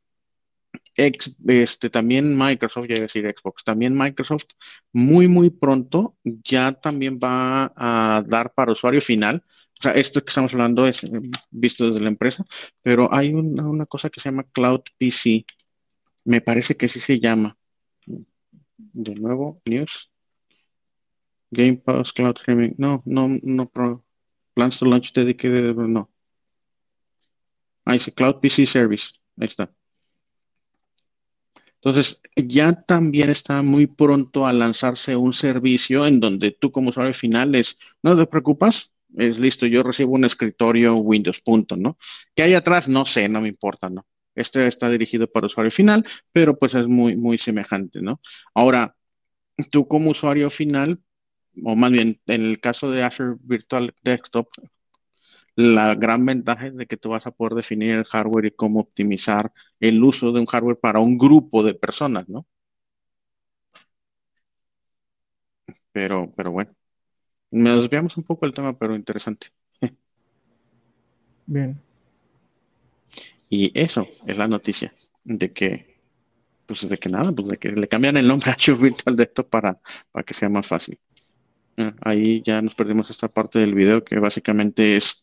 este, 0.97 1.91
también 1.91 2.37
Microsoft, 2.37 2.87
ya 2.89 3.01
decir 3.01 3.25
Xbox, 3.37 3.65
también 3.65 3.97
Microsoft 3.97 4.47
muy, 4.93 5.29
muy 5.29 5.51
pronto 5.51 6.17
ya 6.25 6.73
también 6.73 7.19
va 7.23 7.73
a 7.77 8.23
dar 8.27 8.53
para 8.55 8.73
usuario 8.73 9.01
final. 9.01 9.45
O 9.79 9.83
sea, 9.83 9.93
esto 9.93 10.23
que 10.25 10.31
estamos 10.31 10.53
hablando 10.55 10.87
es 10.87 11.05
eh, 11.05 11.11
visto 11.51 11.89
desde 11.89 12.03
la 12.03 12.09
empresa, 12.09 12.45
pero 12.83 13.13
hay 13.13 13.33
una, 13.35 13.87
cosa 13.87 14.09
que 14.11 14.21
se 14.21 14.31
llama 14.31 14.47
Cloud 14.53 14.83
PC. 14.99 15.45
Me 16.25 16.41
parece 16.41 16.77
que 16.77 16.89
sí 16.89 17.01
se 17.01 17.21
llama. 17.21 17.57
De 18.77 19.15
nuevo, 19.15 19.61
News. 19.67 20.11
Game 21.51 21.77
Pass, 21.77 22.13
Cloud 22.13 22.37
Streaming. 22.39 22.75
No, 22.79 23.03
no, 23.05 23.29
no. 23.43 23.71
Plans 24.55 24.79
to 24.79 24.87
launch 24.87 25.13
dedicated. 25.13 25.77
No. 25.77 26.11
Ahí 27.85 27.99
dice 27.99 28.13
Cloud 28.13 28.41
PC 28.41 28.67
Service. 28.67 29.13
Ahí 29.39 29.47
está. 29.47 29.71
Entonces, 31.77 32.21
ya 32.35 32.73
también 32.83 33.31
está 33.31 33.63
muy 33.63 33.87
pronto 33.87 34.45
a 34.45 34.53
lanzarse 34.53 35.15
un 35.15 35.33
servicio 35.33 36.05
en 36.05 36.19
donde 36.19 36.51
tú 36.51 36.73
como 36.73 36.91
usuario 36.91 37.15
final 37.15 37.55
es, 37.55 37.77
no 38.03 38.17
te 38.17 38.27
preocupas, 38.27 38.91
es 39.17 39.39
listo, 39.39 39.67
yo 39.67 39.85
recibo 39.85 40.15
un 40.15 40.25
escritorio 40.25 40.97
Windows, 40.97 41.41
punto, 41.41 41.77
¿no? 41.77 41.97
¿Qué 42.35 42.43
hay 42.43 42.55
atrás? 42.55 42.89
No 42.89 43.07
sé, 43.07 43.29
no 43.29 43.41
me 43.41 43.49
importa, 43.49 43.89
¿no? 43.89 44.05
Este 44.35 44.67
está 44.67 44.91
dirigido 44.91 45.31
para 45.31 45.47
usuario 45.47 45.71
final, 45.71 46.05
pero 46.33 46.59
pues 46.59 46.75
es 46.75 46.89
muy, 46.89 47.15
muy 47.17 47.39
semejante, 47.39 48.03
¿no? 48.03 48.21
Ahora, 48.53 48.97
tú 49.71 49.87
como 49.87 50.11
usuario 50.11 50.51
final, 50.51 51.01
o 51.65 51.77
más 51.77 51.93
bien 51.93 52.21
en 52.27 52.43
el 52.43 52.61
caso 52.61 52.91
de 52.91 53.03
Azure 53.03 53.37
Virtual 53.43 53.95
Desktop, 54.03 54.49
la 55.57 55.95
gran 55.95 56.25
ventaja 56.27 56.67
es 56.69 56.77
de 56.77 56.87
que 56.87 56.97
tú 56.97 57.11
vas 57.11 57.27
a 57.27 57.31
poder 57.31 57.55
definir 57.55 57.93
el 57.93 58.05
hardware 58.05 58.47
y 58.47 58.51
cómo 58.53 58.81
optimizar 58.81 59.53
el 59.81 60.03
uso 60.05 60.33
de 60.33 60.41
un 60.41 60.47
hardware 60.47 60.79
para 60.79 61.01
un 61.01 61.19
grupo 61.19 61.63
de 61.63 61.75
personas, 61.75 62.29
¿no? 62.29 62.47
Pero, 65.93 66.33
pero 66.37 66.53
bueno, 66.53 66.75
me 67.51 67.71
desviamos 67.71 68.17
un 68.17 68.25
poco 68.25 68.47
el 68.47 68.55
tema, 68.55 68.79
pero 68.79 68.97
interesante. 68.97 69.49
Bien. 71.47 71.81
Y 73.49 73.73
eso 73.79 74.07
es 74.27 74.37
la 74.37 74.49
noticia 74.49 74.93
de 75.25 75.53
que, 75.53 76.01
pues 76.67 76.89
de 76.89 76.99
que 76.99 77.09
nada, 77.09 77.33
pues 77.33 77.49
de 77.49 77.57
que 77.59 77.71
le 77.71 77.89
cambian 77.89 78.17
el 78.17 78.29
nombre 78.29 78.51
a 78.51 78.55
Azure 78.55 78.83
Virtual 78.83 79.17
Desktop 79.17 79.49
para, 79.51 79.81
para 80.13 80.25
que 80.25 80.35
sea 80.35 80.49
más 80.49 80.67
fácil. 80.67 80.99
Ah, 81.79 81.95
ahí 82.03 82.43
ya 82.45 82.63
nos 82.63 82.75
perdimos 82.75 83.11
esta 83.11 83.29
parte 83.29 83.59
del 83.59 83.75
video 83.75 84.05
que 84.05 84.19
básicamente 84.19 84.97
es 84.97 85.21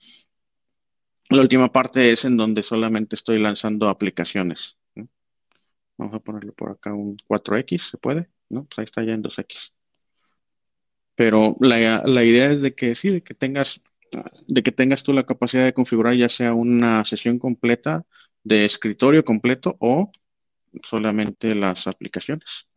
la 1.30 1.42
última 1.42 1.72
parte 1.72 2.12
es 2.12 2.26
en 2.26 2.38
donde 2.38 2.64
solamente 2.64 3.16
estoy 3.16 3.40
lanzando 3.40 3.90
aplicaciones. 3.90 4.78
Vamos 5.98 6.16
a 6.16 6.20
ponerle 6.20 6.52
por 6.52 6.72
acá 6.72 6.94
un 6.94 7.18
4X, 7.28 7.90
¿se 7.92 7.98
puede? 7.98 8.30
¿No? 8.50 8.66
Pues 8.66 8.80
ahí 8.80 8.86
está 8.86 9.04
ya 9.04 9.14
en 9.14 9.24
2X. 9.24 9.72
Pero 11.16 11.56
la, 11.60 12.04
la, 12.06 12.24
idea 12.24 12.52
es 12.52 12.62
de 12.62 12.76
que 12.76 12.96
sí, 12.96 13.10
de 13.10 13.24
que 13.24 13.34
tengas, 13.36 13.82
de 14.48 14.64
que 14.64 14.72
tengas 14.72 15.04
tú 15.04 15.14
la 15.14 15.26
capacidad 15.26 15.64
de 15.64 15.74
configurar 15.74 16.16
ya 16.16 16.30
sea 16.30 16.54
una 16.54 17.06
sesión 17.06 17.40
completa 17.40 18.06
de 18.44 18.66
escritorio 18.66 19.24
completo 19.24 19.78
o 19.80 20.12
solamente 20.84 21.56
las 21.56 21.88
aplicaciones. 21.88 22.68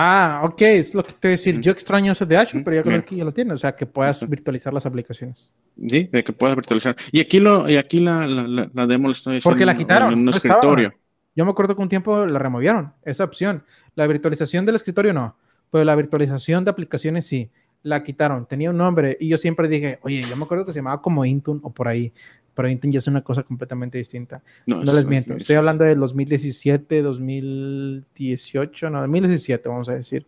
Ah, 0.00 0.42
ok, 0.44 0.62
es 0.62 0.94
lo 0.94 1.02
que 1.02 1.10
te 1.10 1.26
voy 1.26 1.30
a 1.30 1.36
decir. 1.36 1.60
Yo 1.60 1.72
extraño 1.72 2.12
eso 2.12 2.24
de 2.24 2.36
Azure, 2.36 2.62
pero 2.62 2.76
ya 2.76 2.82
creo 2.84 3.04
que 3.04 3.16
ya 3.16 3.24
lo 3.24 3.32
tiene, 3.32 3.52
o 3.52 3.58
sea, 3.58 3.74
que 3.74 3.84
puedas 3.84 4.28
virtualizar 4.28 4.72
las 4.72 4.86
aplicaciones. 4.86 5.52
Sí, 5.76 6.08
de 6.12 6.22
que 6.22 6.32
puedas 6.32 6.54
virtualizar. 6.54 6.94
Y 7.10 7.18
aquí 7.18 7.40
lo, 7.40 7.68
y 7.68 7.76
aquí 7.76 7.98
la, 7.98 8.24
la, 8.24 8.70
la, 8.72 8.86
demo 8.86 9.08
la 9.08 9.14
estoy. 9.14 9.40
Porque 9.40 9.66
la 9.66 9.76
quitaron. 9.76 10.12
En 10.12 10.20
un 10.20 10.28
escritorio. 10.28 10.94
Yo 11.34 11.44
me 11.44 11.50
acuerdo 11.50 11.74
que 11.74 11.82
un 11.82 11.88
tiempo 11.88 12.26
la 12.26 12.38
removieron, 12.38 12.92
esa 13.02 13.24
opción. 13.24 13.64
La 13.96 14.06
virtualización 14.06 14.64
del 14.64 14.76
escritorio 14.76 15.12
no, 15.12 15.36
pero 15.72 15.84
la 15.84 15.96
virtualización 15.96 16.64
de 16.64 16.70
aplicaciones 16.70 17.26
sí. 17.26 17.50
La 17.82 18.02
quitaron, 18.02 18.46
tenía 18.46 18.70
un 18.70 18.76
nombre 18.76 19.16
y 19.20 19.28
yo 19.28 19.38
siempre 19.38 19.68
dije, 19.68 19.98
oye, 20.02 20.22
yo 20.22 20.36
me 20.36 20.44
acuerdo 20.44 20.66
que 20.66 20.72
se 20.72 20.80
llamaba 20.80 21.00
como 21.00 21.24
Intune 21.24 21.60
o 21.62 21.70
por 21.70 21.88
ahí 21.88 22.12
pero 22.58 22.68
Intel 22.68 22.90
ya 22.90 22.98
es 22.98 23.06
una 23.06 23.22
cosa 23.22 23.44
completamente 23.44 23.98
distinta. 23.98 24.42
No, 24.66 24.82
les 24.82 25.06
miento, 25.06 25.34
estoy 25.34 25.54
hablando 25.54 25.84
de 25.84 25.94
2017, 25.94 27.02
2018, 27.02 28.90
no, 28.90 28.98
2017 28.98 29.68
vamos 29.68 29.88
a 29.88 29.94
decir. 29.94 30.26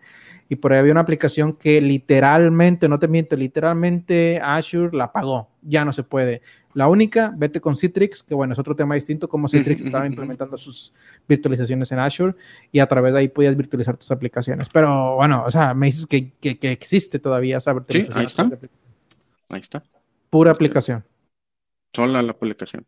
Y 0.49 0.55
por 0.55 0.73
ahí 0.73 0.79
había 0.79 0.93
una 0.93 1.01
aplicación 1.01 1.55
que 1.55 1.81
literalmente, 1.81 2.89
no 2.89 3.01
te 3.01 3.09
miento, 3.09 3.35
literalmente 3.35 4.39
Azure 4.41 4.97
la 4.97 5.11
pagó, 5.11 5.49
ya 5.61 5.85
no 5.85 5.93
se 5.93 6.05
puede. 6.05 6.43
La 6.75 6.89
única, 6.89 7.33
vete 7.37 7.61
con 7.61 7.77
Citrix, 7.77 8.23
que 8.23 8.35
bueno, 8.35 8.53
es 8.53 8.59
otro 8.59 8.77
tema 8.77 8.95
distinto, 8.95 9.29
como 9.29 9.49
Citrix 9.49 9.81
estaba 9.81 10.07
implementando 10.07 10.57
sus 10.57 10.93
virtualizaciones 11.29 11.91
en 11.93 11.99
Azure 11.99 12.35
y 12.71 12.79
a 12.79 12.87
través 12.87 13.13
de 13.13 13.21
ahí 13.21 13.29
podías 13.29 13.57
virtualizar 13.57 13.97
tus 13.97 14.11
aplicaciones. 14.11 14.69
Pero 14.73 15.17
bueno, 15.17 15.45
o 15.45 15.51
sea, 15.51 15.75
me 15.75 15.87
dices 15.87 16.07
que, 16.07 16.31
que, 16.41 16.71
existe 16.71 17.19
todavía 17.19 17.57
esa 17.57 17.73
virtualización. 17.73 18.29
Sí, 18.29 18.41
ahí 18.41 18.47
está. 18.47 18.69
Ahí 19.49 19.61
está. 19.61 19.83
Pura 20.31 20.53
aplicación. 20.53 21.05
Sola 21.93 22.23
la 22.23 22.31
aplicación. 22.31 22.87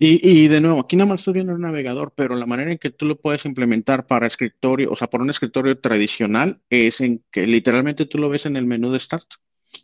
Y, 0.00 0.48
de 0.48 0.60
nuevo, 0.60 0.80
aquí 0.80 0.96
nada 0.96 1.10
más 1.10 1.20
estoy 1.20 1.34
viendo 1.34 1.52
el 1.52 1.60
navegador, 1.60 2.12
pero 2.16 2.34
la 2.34 2.46
manera 2.46 2.72
en 2.72 2.78
que 2.78 2.90
tú 2.90 3.04
lo 3.04 3.20
puedes 3.20 3.44
implementar 3.44 4.06
para 4.06 4.26
escritorio, 4.26 4.90
o 4.90 4.96
sea, 4.96 5.10
para 5.10 5.24
un 5.24 5.30
escritorio 5.30 5.78
tradicional, 5.78 6.60
es 6.70 7.00
en 7.00 7.22
que 7.30 7.46
literalmente 7.46 8.06
tú 8.06 8.18
lo 8.18 8.30
ves 8.30 8.46
en 8.46 8.56
el 8.56 8.64
menú 8.64 8.90
de 8.90 9.00
Start, 9.00 9.26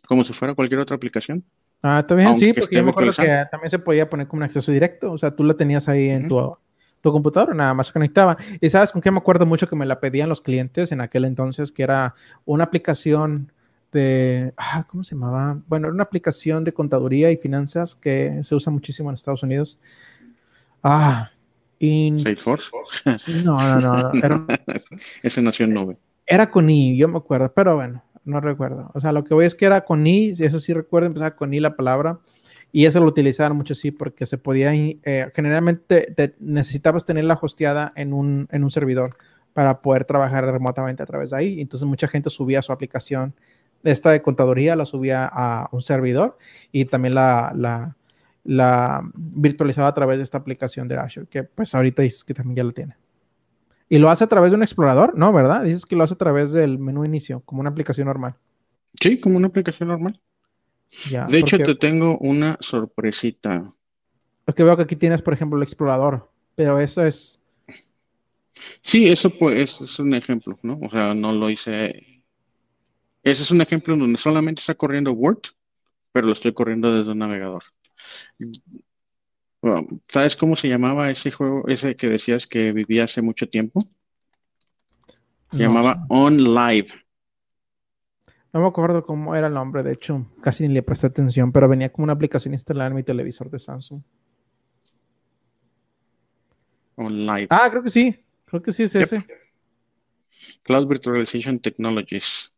como 0.07 0.23
si 0.23 0.33
fuera 0.33 0.55
cualquier 0.55 0.79
otra 0.79 0.95
aplicación. 0.95 1.45
Ah, 1.87 2.03
también 2.07 2.35
sí, 2.35 2.51
porque 2.51 2.77
yo 2.77 2.83
me 2.83 2.89
acuerdo 2.89 3.11
que 3.11 3.45
también 3.51 3.69
se 3.69 3.77
podía 3.77 4.09
poner 4.09 4.27
como 4.27 4.39
un 4.39 4.43
acceso 4.43 4.71
directo, 4.71 5.11
o 5.11 5.19
sea, 5.19 5.35
tú 5.35 5.43
la 5.43 5.53
tenías 5.53 5.87
ahí 5.87 6.09
en 6.09 6.27
tu, 6.27 6.57
tu 6.99 7.11
computadora, 7.11 7.53
nada 7.53 7.75
más 7.75 7.91
conectaba. 7.91 8.37
Y 8.59 8.71
sabes 8.71 8.91
con 8.91 9.03
qué 9.03 9.11
me 9.11 9.19
acuerdo 9.19 9.45
mucho 9.45 9.69
que 9.69 9.75
me 9.75 9.85
la 9.85 9.99
pedían 9.99 10.27
los 10.27 10.41
clientes 10.41 10.91
en 10.91 10.99
aquel 10.99 11.25
entonces, 11.25 11.71
que 11.71 11.83
era 11.83 12.15
una 12.43 12.63
aplicación 12.63 13.51
de, 13.91 14.51
ah, 14.57 14.87
¿cómo 14.89 15.03
se 15.03 15.13
llamaba? 15.13 15.61
Bueno, 15.67 15.85
era 15.85 15.93
una 15.93 16.01
aplicación 16.01 16.63
de 16.63 16.73
contaduría 16.73 17.29
y 17.29 17.37
finanzas 17.37 17.93
que 17.93 18.43
se 18.43 18.55
usa 18.55 18.73
muchísimo 18.73 19.11
en 19.11 19.13
Estados 19.13 19.43
Unidos. 19.43 19.77
Ah, 20.81 21.29
Salesforce. 21.79 22.71
No, 23.43 23.57
no, 23.57 23.79
no. 23.79 24.11
Era, 24.11 24.43
Ese 25.21 25.39
nació 25.39 25.65
en 25.65 25.75
Nube. 25.75 25.97
Era 26.25 26.49
con 26.49 26.67
I, 26.67 26.97
yo 26.97 27.07
me 27.07 27.19
acuerdo, 27.19 27.53
pero 27.53 27.75
bueno, 27.75 28.03
no 28.25 28.41
recuerdo. 28.41 28.91
O 28.93 28.99
sea, 28.99 29.11
lo 29.11 29.23
que 29.23 29.33
voy 29.33 29.45
es 29.45 29.55
que 29.55 29.65
era 29.65 29.81
con 29.81 30.05
I, 30.05 30.33
eso 30.39 30.59
sí 30.59 30.73
recuerdo, 30.73 31.07
empezaba 31.07 31.35
con 31.35 31.53
I 31.53 31.59
la 31.59 31.75
palabra. 31.75 32.19
Y 32.71 32.85
eso 32.85 32.99
lo 32.99 33.05
utilizaron 33.05 33.55
mucho, 33.55 33.73
sí, 33.73 33.91
porque 33.91 34.25
se 34.25 34.37
podía, 34.37 34.73
eh, 34.73 35.31
generalmente 35.33 36.13
necesitabas 36.39 37.05
tenerla 37.05 37.39
hosteada 37.41 37.93
en 37.95 38.11
un, 38.11 38.49
en 38.51 38.65
un 38.65 38.71
servidor 38.71 39.11
para 39.53 39.81
poder 39.81 40.03
trabajar 40.03 40.45
remotamente 40.45 41.01
a 41.01 41.05
través 41.05 41.29
de 41.29 41.37
ahí. 41.37 41.61
Entonces 41.61 41.87
mucha 41.87 42.09
gente 42.09 42.29
subía 42.29 42.61
su 42.61 42.73
aplicación 42.73 43.33
esta 43.91 44.11
de 44.11 44.21
contaduría 44.21 44.75
la 44.75 44.85
subía 44.85 45.29
a 45.31 45.69
un 45.71 45.81
servidor 45.81 46.37
y 46.71 46.85
también 46.85 47.15
la, 47.15 47.53
la, 47.55 47.95
la 48.43 49.01
virtualizaba 49.13 49.87
a 49.87 49.93
través 49.93 50.17
de 50.17 50.23
esta 50.23 50.37
aplicación 50.37 50.87
de 50.87 50.97
Azure, 50.97 51.27
que 51.27 51.43
pues 51.43 51.73
ahorita 51.75 52.01
dices 52.01 52.23
que 52.23 52.33
también 52.33 52.55
ya 52.55 52.63
la 52.63 52.71
tiene. 52.71 52.97
Y 53.89 53.99
lo 53.99 54.09
hace 54.09 54.23
a 54.23 54.27
través 54.27 54.51
de 54.51 54.57
un 54.57 54.63
explorador, 54.63 55.17
¿no? 55.17 55.31
¿Verdad? 55.31 55.63
Dices 55.63 55.85
que 55.85 55.95
lo 55.95 56.03
hace 56.03 56.15
a 56.15 56.17
través 56.17 56.51
del 56.51 56.79
menú 56.79 57.05
inicio, 57.05 57.41
como 57.41 57.61
una 57.61 57.69
aplicación 57.69 58.07
normal. 58.07 58.35
Sí, 58.99 59.19
como 59.19 59.37
una 59.37 59.47
aplicación 59.47 59.89
normal. 59.89 60.19
de 61.29 61.39
hecho, 61.39 61.57
te 61.57 61.75
tengo 61.75 62.17
una 62.17 62.57
sorpresita. 62.59 63.71
Es 64.47 64.55
que 64.55 64.63
veo 64.63 64.75
que 64.75 64.83
aquí 64.83 64.95
tienes, 64.95 65.21
por 65.21 65.33
ejemplo, 65.33 65.57
el 65.57 65.63
explorador, 65.63 66.31
pero 66.55 66.79
eso 66.79 67.05
es... 67.05 67.39
Sí, 68.81 69.07
eso 69.07 69.29
pues 69.29 69.81
es 69.81 69.99
un 69.99 70.13
ejemplo, 70.13 70.57
¿no? 70.63 70.79
O 70.81 70.89
sea, 70.89 71.13
no 71.13 71.33
lo 71.33 71.49
hice 71.49 72.15
ese 73.25 73.41
es 73.41 73.49
un 73.49 73.59
ejemplo 73.59 73.97
donde 73.97 74.19
solamente 74.19 74.59
está 74.59 74.75
corriendo 74.75 75.11
Word, 75.11 75.41
pero 76.11 76.27
lo 76.27 76.33
estoy 76.33 76.53
corriendo 76.53 76.95
desde 76.95 77.11
un 77.11 77.17
navegador. 77.17 77.63
¿Sabes 80.07 80.35
cómo 80.35 80.55
se 80.55 80.67
llamaba 80.67 81.09
ese 81.09 81.31
juego, 81.31 81.67
ese 81.67 81.95
que 81.95 82.07
decías 82.07 82.45
que 82.45 82.71
vivía 82.71 83.05
hace 83.05 83.21
mucho 83.21 83.47
tiempo? 83.47 83.79
Se 85.51 85.57
llamaba 85.57 86.05
On 86.09 86.37
Live. 86.37 86.87
No 88.53 88.61
me 88.61 88.67
acuerdo 88.67 89.03
cómo 89.05 89.35
era 89.35 89.47
el 89.47 89.53
nombre, 89.53 89.83
de 89.83 89.93
hecho, 89.93 90.27
casi 90.41 90.67
ni 90.67 90.73
le 90.73 90.83
presté 90.83 91.07
atención, 91.07 91.51
pero 91.51 91.67
venía 91.67 91.91
como 91.91 92.03
una 92.03 92.13
aplicación 92.13 92.53
instalada 92.53 92.89
en 92.89 92.95
mi 92.95 93.03
televisor 93.03 93.49
de 93.49 93.59
Samsung. 93.59 94.01
On 96.95 97.25
Live. 97.25 97.47
Ah, 97.49 97.67
creo 97.69 97.83
que 97.83 97.89
sí, 97.89 98.15
creo 98.45 98.61
que 98.61 98.71
sí 98.71 98.83
es 98.83 98.95
ese. 98.95 99.25
Cloud 100.63 100.87
Virtualization 100.87 101.59
Technologies. 101.59 102.51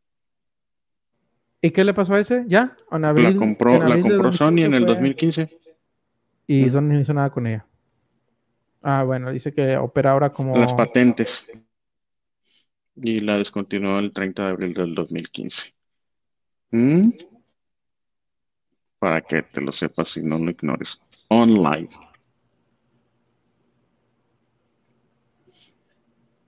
¿Y 1.61 1.71
qué 1.71 1.83
le 1.83 1.93
pasó 1.93 2.13
a 2.13 2.19
ese? 2.19 2.45
¿Ya? 2.47 2.75
la 2.91 3.35
compró, 3.35 3.83
la 3.83 3.99
compró 3.99 4.31
Sony 4.31 4.59
en 4.59 4.73
el 4.75 4.85
2015. 4.85 5.49
Y 6.47 6.69
Sony 6.69 6.83
no 6.83 6.99
hizo 7.01 7.13
nada 7.13 7.29
con 7.29 7.45
ella. 7.45 7.65
Ah, 8.81 9.03
bueno, 9.03 9.31
dice 9.31 9.53
que 9.53 9.75
opera 9.75 10.11
ahora 10.11 10.31
como... 10.31 10.57
Las 10.57 10.73
patentes. 10.73 11.45
Y 12.95 13.19
la 13.19 13.37
descontinuó 13.37 13.99
el 13.99 14.13
30 14.13 14.45
de 14.45 14.49
abril 14.49 14.73
del 14.73 14.95
2015. 14.95 15.73
¿Mm? 16.71 17.09
Para 18.97 19.21
que 19.21 19.43
te 19.43 19.61
lo 19.61 19.73
sepas 19.73 20.15
y 20.17 20.23
no 20.23 20.39
lo 20.39 20.49
ignores. 20.49 20.99
Online. 21.27 21.89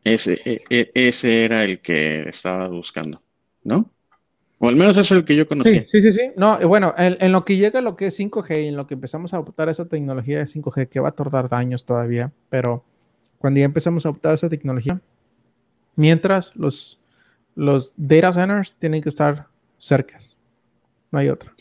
Ese, 0.04 0.40
e, 0.46 0.64
e, 0.70 0.92
ese 0.96 1.44
era 1.44 1.66
el 1.66 1.82
que 1.82 2.30
estaba 2.30 2.70
buscando, 2.70 3.22
¿no? 3.64 3.92
O 4.60 4.68
al 4.68 4.76
menos 4.76 4.98
es 4.98 5.10
el 5.12 5.24
que 5.24 5.36
yo 5.36 5.48
conocí. 5.48 5.84
Sí, 5.88 6.02
sí, 6.02 6.12
sí. 6.12 6.32
No, 6.36 6.60
bueno, 6.68 6.94
en, 6.98 7.32
lo 7.32 7.46
que 7.46 7.56
llega 7.56 7.80
lo 7.82 7.96
que 7.96 8.08
es 8.08 8.20
5G 8.20 8.66
y 8.66 8.68
en 8.68 8.76
lo 8.76 8.88
que 8.88 8.96
empezamos 8.96 9.34
a 9.34 9.38
adoptar 9.38 9.70
esa 9.70 9.86
tecnología 9.86 10.40
de 10.40 10.44
5G, 10.44 10.90
que 10.90 11.00
va 11.00 11.10
a 11.10 11.14
tardar 11.14 11.48
años 11.52 11.86
todavía, 11.86 12.32
pero 12.50 12.84
cuando 13.38 13.60
ya 13.60 13.66
empezamos 13.66 14.06
a 14.06 14.10
adoptar 14.10 14.34
esa 14.34 14.50
tecnología, 14.50 15.00
mientras 15.96 16.56
los, 16.58 17.00
los 17.56 17.94
data 17.96 18.34
centers 18.34 18.76
tienen 18.76 19.02
que 19.02 19.10
estar 19.10 19.48
cerca. 19.78 20.20
No 21.12 21.20
hay 21.20 21.30
otra 21.30 21.54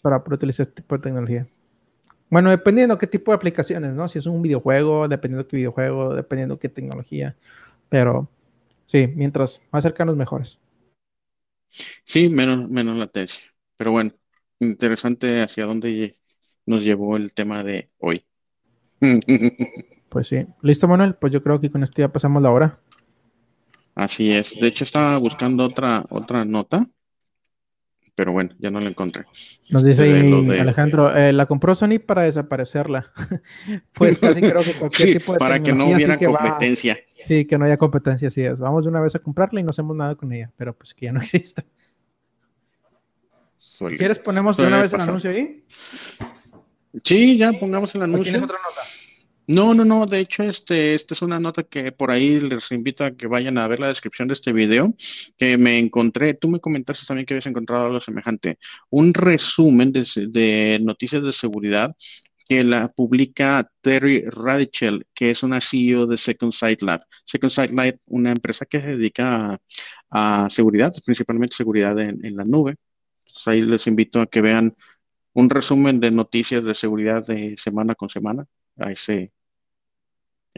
para 0.00 0.22
poder 0.22 0.36
utilizar 0.36 0.66
este 0.66 0.82
tipo 0.82 0.96
de 0.96 1.02
tecnología. 1.02 1.46
Bueno, 2.30 2.50
dependiendo 2.50 2.98
qué 2.98 3.06
tipo 3.06 3.30
de 3.30 3.36
aplicaciones, 3.36 3.94
¿no? 3.94 4.08
Si 4.08 4.18
es 4.18 4.26
un 4.26 4.42
videojuego, 4.42 5.08
dependiendo 5.08 5.46
qué 5.46 5.56
videojuego, 5.56 6.14
dependiendo 6.14 6.58
qué 6.58 6.68
tecnología. 6.68 7.36
Pero 7.88 8.28
sí, 8.86 9.06
mientras 9.14 9.60
más 9.70 9.82
cercanos, 9.82 10.16
mejores. 10.16 10.58
Sí, 12.04 12.28
menos, 12.28 12.68
menos 12.68 12.96
latencia. 12.96 13.40
Pero 13.76 13.92
bueno, 13.92 14.12
interesante 14.60 15.42
hacia 15.42 15.66
dónde 15.66 16.14
nos 16.66 16.82
llevó 16.82 17.16
el 17.16 17.34
tema 17.34 17.62
de 17.62 17.90
hoy. 17.98 18.24
Pues 20.08 20.28
sí. 20.28 20.46
¿Listo, 20.62 20.88
Manuel? 20.88 21.16
Pues 21.16 21.34
yo 21.34 21.42
creo 21.42 21.60
que 21.60 21.70
con 21.70 21.82
esto 21.82 22.00
ya 22.00 22.10
pasamos 22.10 22.42
la 22.42 22.50
hora. 22.50 22.80
Así 23.94 24.32
es. 24.32 24.58
De 24.58 24.68
hecho, 24.68 24.84
estaba 24.84 25.18
buscando 25.18 25.64
otra, 25.64 26.06
otra 26.08 26.46
nota, 26.46 26.88
pero 28.18 28.32
bueno, 28.32 28.50
ya 28.58 28.68
no 28.68 28.80
la 28.80 28.88
encontré. 28.88 29.26
Nos 29.70 29.84
dice 29.84 30.02
ahí, 30.02 30.58
Alejandro, 30.58 31.16
eh, 31.16 31.32
la 31.32 31.46
compró 31.46 31.76
Sony 31.76 32.00
para 32.04 32.22
desaparecerla. 32.22 33.12
pues 33.92 34.18
casi 34.20 34.40
creo 34.40 34.60
que 34.60 34.72
cualquier 34.72 35.18
tipo 35.18 35.34
de 35.34 35.38
Para 35.38 35.62
que 35.62 35.72
no 35.72 35.86
hubiera 35.86 36.18
competencia. 36.18 36.98
sí, 37.06 37.44
que 37.44 37.56
no 37.56 37.64
haya 37.64 37.76
competencia, 37.76 38.26
así 38.26 38.42
es. 38.42 38.58
Vamos 38.58 38.84
de 38.84 38.90
una 38.90 39.00
vez 39.00 39.14
a 39.14 39.20
comprarla 39.20 39.60
y 39.60 39.62
no 39.62 39.70
hacemos 39.70 39.94
nada 39.94 40.16
con 40.16 40.32
ella, 40.32 40.50
pero 40.56 40.76
pues 40.76 40.94
que 40.94 41.06
ya 41.06 41.12
no 41.12 41.20
exista. 41.22 41.64
¿Quieres 43.96 44.18
ponemos 44.18 44.56
de 44.56 44.66
una 44.66 44.82
vez 44.82 44.92
el 44.92 45.00
anuncio 45.00 45.30
ahí? 45.30 45.64
Sí, 47.04 47.38
ya 47.38 47.52
pongamos 47.52 47.94
el 47.94 48.02
anuncio. 48.02 48.24
¿Tienes 48.24 48.42
otra 48.42 48.58
nota? 48.58 48.80
No, 49.48 49.72
no, 49.72 49.82
no. 49.84 50.04
De 50.04 50.20
hecho, 50.20 50.42
este, 50.42 50.94
esta 50.94 51.14
es 51.14 51.22
una 51.22 51.40
nota 51.40 51.62
que 51.62 51.90
por 51.90 52.10
ahí 52.10 52.38
les 52.38 52.70
invito 52.70 53.02
a 53.02 53.12
que 53.12 53.26
vayan 53.26 53.56
a 53.56 53.66
ver 53.66 53.80
la 53.80 53.88
descripción 53.88 54.28
de 54.28 54.34
este 54.34 54.52
video, 54.52 54.94
que 55.38 55.56
me 55.56 55.78
encontré. 55.78 56.34
Tú 56.34 56.48
me 56.48 56.60
comentaste 56.60 57.06
también 57.06 57.24
que 57.24 57.32
habías 57.34 57.46
encontrado 57.46 57.86
algo 57.86 58.00
semejante. 58.02 58.58
Un 58.90 59.14
resumen 59.14 59.90
de, 59.92 60.78
noticias 60.82 61.22
de 61.22 61.32
seguridad 61.32 61.96
que 62.46 62.62
la 62.64 62.88
publica 62.88 63.70
Terry 63.80 64.22
Radichel, 64.28 65.06
que 65.14 65.30
es 65.30 65.42
una 65.42 65.60
CEO 65.62 66.06
de 66.06 66.18
Second 66.18 66.52
Sight 66.52 66.82
Lab. 66.82 67.00
Second 67.24 67.50
Sight 67.50 67.70
Lab, 67.72 67.98
una 68.06 68.30
empresa 68.32 68.66
que 68.66 68.80
se 68.80 68.96
dedica 68.96 69.58
a, 70.10 70.50
seguridad, 70.50 70.92
principalmente 71.04 71.56
seguridad 71.56 71.98
en, 72.00 72.36
la 72.36 72.44
nube. 72.44 72.76
ahí 73.46 73.62
les 73.62 73.86
invito 73.86 74.20
a 74.20 74.26
que 74.26 74.40
vean 74.42 74.74
un 75.32 75.50
resumen 75.50 76.00
de 76.00 76.10
noticias 76.10 76.64
de 76.64 76.74
seguridad 76.74 77.24
de 77.26 77.56
semana 77.58 77.94
con 77.94 78.08
semana 78.10 78.46
a 78.78 78.92
ese, 78.92 79.32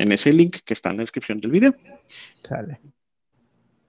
en 0.01 0.12
ese 0.12 0.32
link 0.32 0.59
que 0.64 0.72
está 0.74 0.90
en 0.90 0.96
la 0.96 1.03
descripción 1.03 1.38
del 1.38 1.51
video. 1.51 1.74